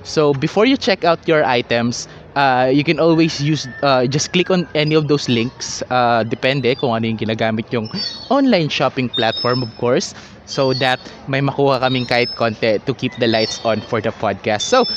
So, 0.05 0.33
before 0.33 0.65
you 0.65 0.77
check 0.77 1.05
out 1.05 1.21
your 1.29 1.45
items, 1.45 2.09
uh, 2.37 2.71
you 2.73 2.85
can 2.85 2.99
always 3.01 3.41
use, 3.43 3.67
uh, 3.83 4.07
just 4.07 4.33
click 4.33 4.51
on 4.51 4.67
any 4.75 4.95
of 4.95 5.09
those 5.09 5.29
links. 5.29 5.83
Uh, 5.91 6.25
depende 6.25 6.73
kung 6.79 6.95
ano 6.97 7.07
yung 7.09 7.19
ginagamit 7.21 7.69
yung 7.73 7.91
online 8.31 8.69
shopping 8.69 9.09
platform, 9.09 9.63
of 9.63 9.71
course. 9.77 10.15
So 10.49 10.73
that 10.81 10.97
may 11.29 11.45
makuha 11.45 11.77
kaming 11.85 12.09
kahit 12.09 12.33
konti 12.33 12.81
to 12.81 12.93
keep 12.97 13.13
the 13.21 13.29
lights 13.29 13.61
on 13.69 13.85
for 13.85 14.01
the 14.01 14.17
podcast. 14.17 14.65
So, 14.65 14.89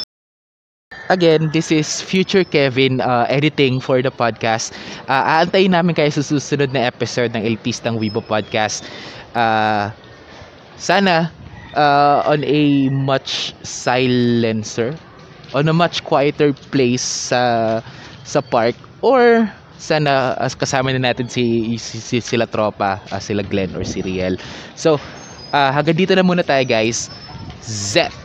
Again, 1.10 1.50
this 1.52 1.72
is 1.72 2.02
Future 2.02 2.44
Kevin 2.46 3.02
uh, 3.02 3.26
editing 3.28 3.82
for 3.82 4.02
the 4.02 4.12
podcast. 4.12 4.72
Uh, 5.10 5.44
aantayin 5.44 5.76
namin 5.76 5.92
kayo 5.98 6.08
sa 6.08 6.24
susunod 6.24 6.72
na 6.72 6.88
episode 6.88 7.36
ng 7.36 7.44
Elitistang 7.44 8.00
Weibo 8.00 8.24
Podcast. 8.24 8.88
Uh, 9.36 9.92
sana 10.80 11.34
uh, 11.76 12.24
on 12.24 12.44
a 12.48 12.88
much 12.94 13.52
silencer, 13.66 14.96
on 15.52 15.68
a 15.68 15.76
much 15.76 16.06
quieter 16.08 16.56
place 16.72 17.04
sa 17.04 17.80
sa 18.24 18.40
park 18.40 18.80
or 19.04 19.50
sana 19.76 20.38
as 20.40 20.56
kasama 20.56 20.96
na 20.96 21.12
natin 21.12 21.28
si, 21.28 21.76
si, 21.76 22.00
si 22.00 22.18
sila 22.24 22.48
tropa, 22.48 23.04
uh, 23.12 23.20
sila 23.20 23.44
Glenn 23.44 23.76
or 23.76 23.84
si 23.84 24.00
Riel. 24.00 24.40
So, 24.80 24.96
uh, 25.52 25.70
hanggang 25.76 26.00
dito 26.00 26.16
na 26.16 26.24
muna 26.24 26.46
tayo 26.48 26.64
guys. 26.64 27.12
Zet! 27.60 28.16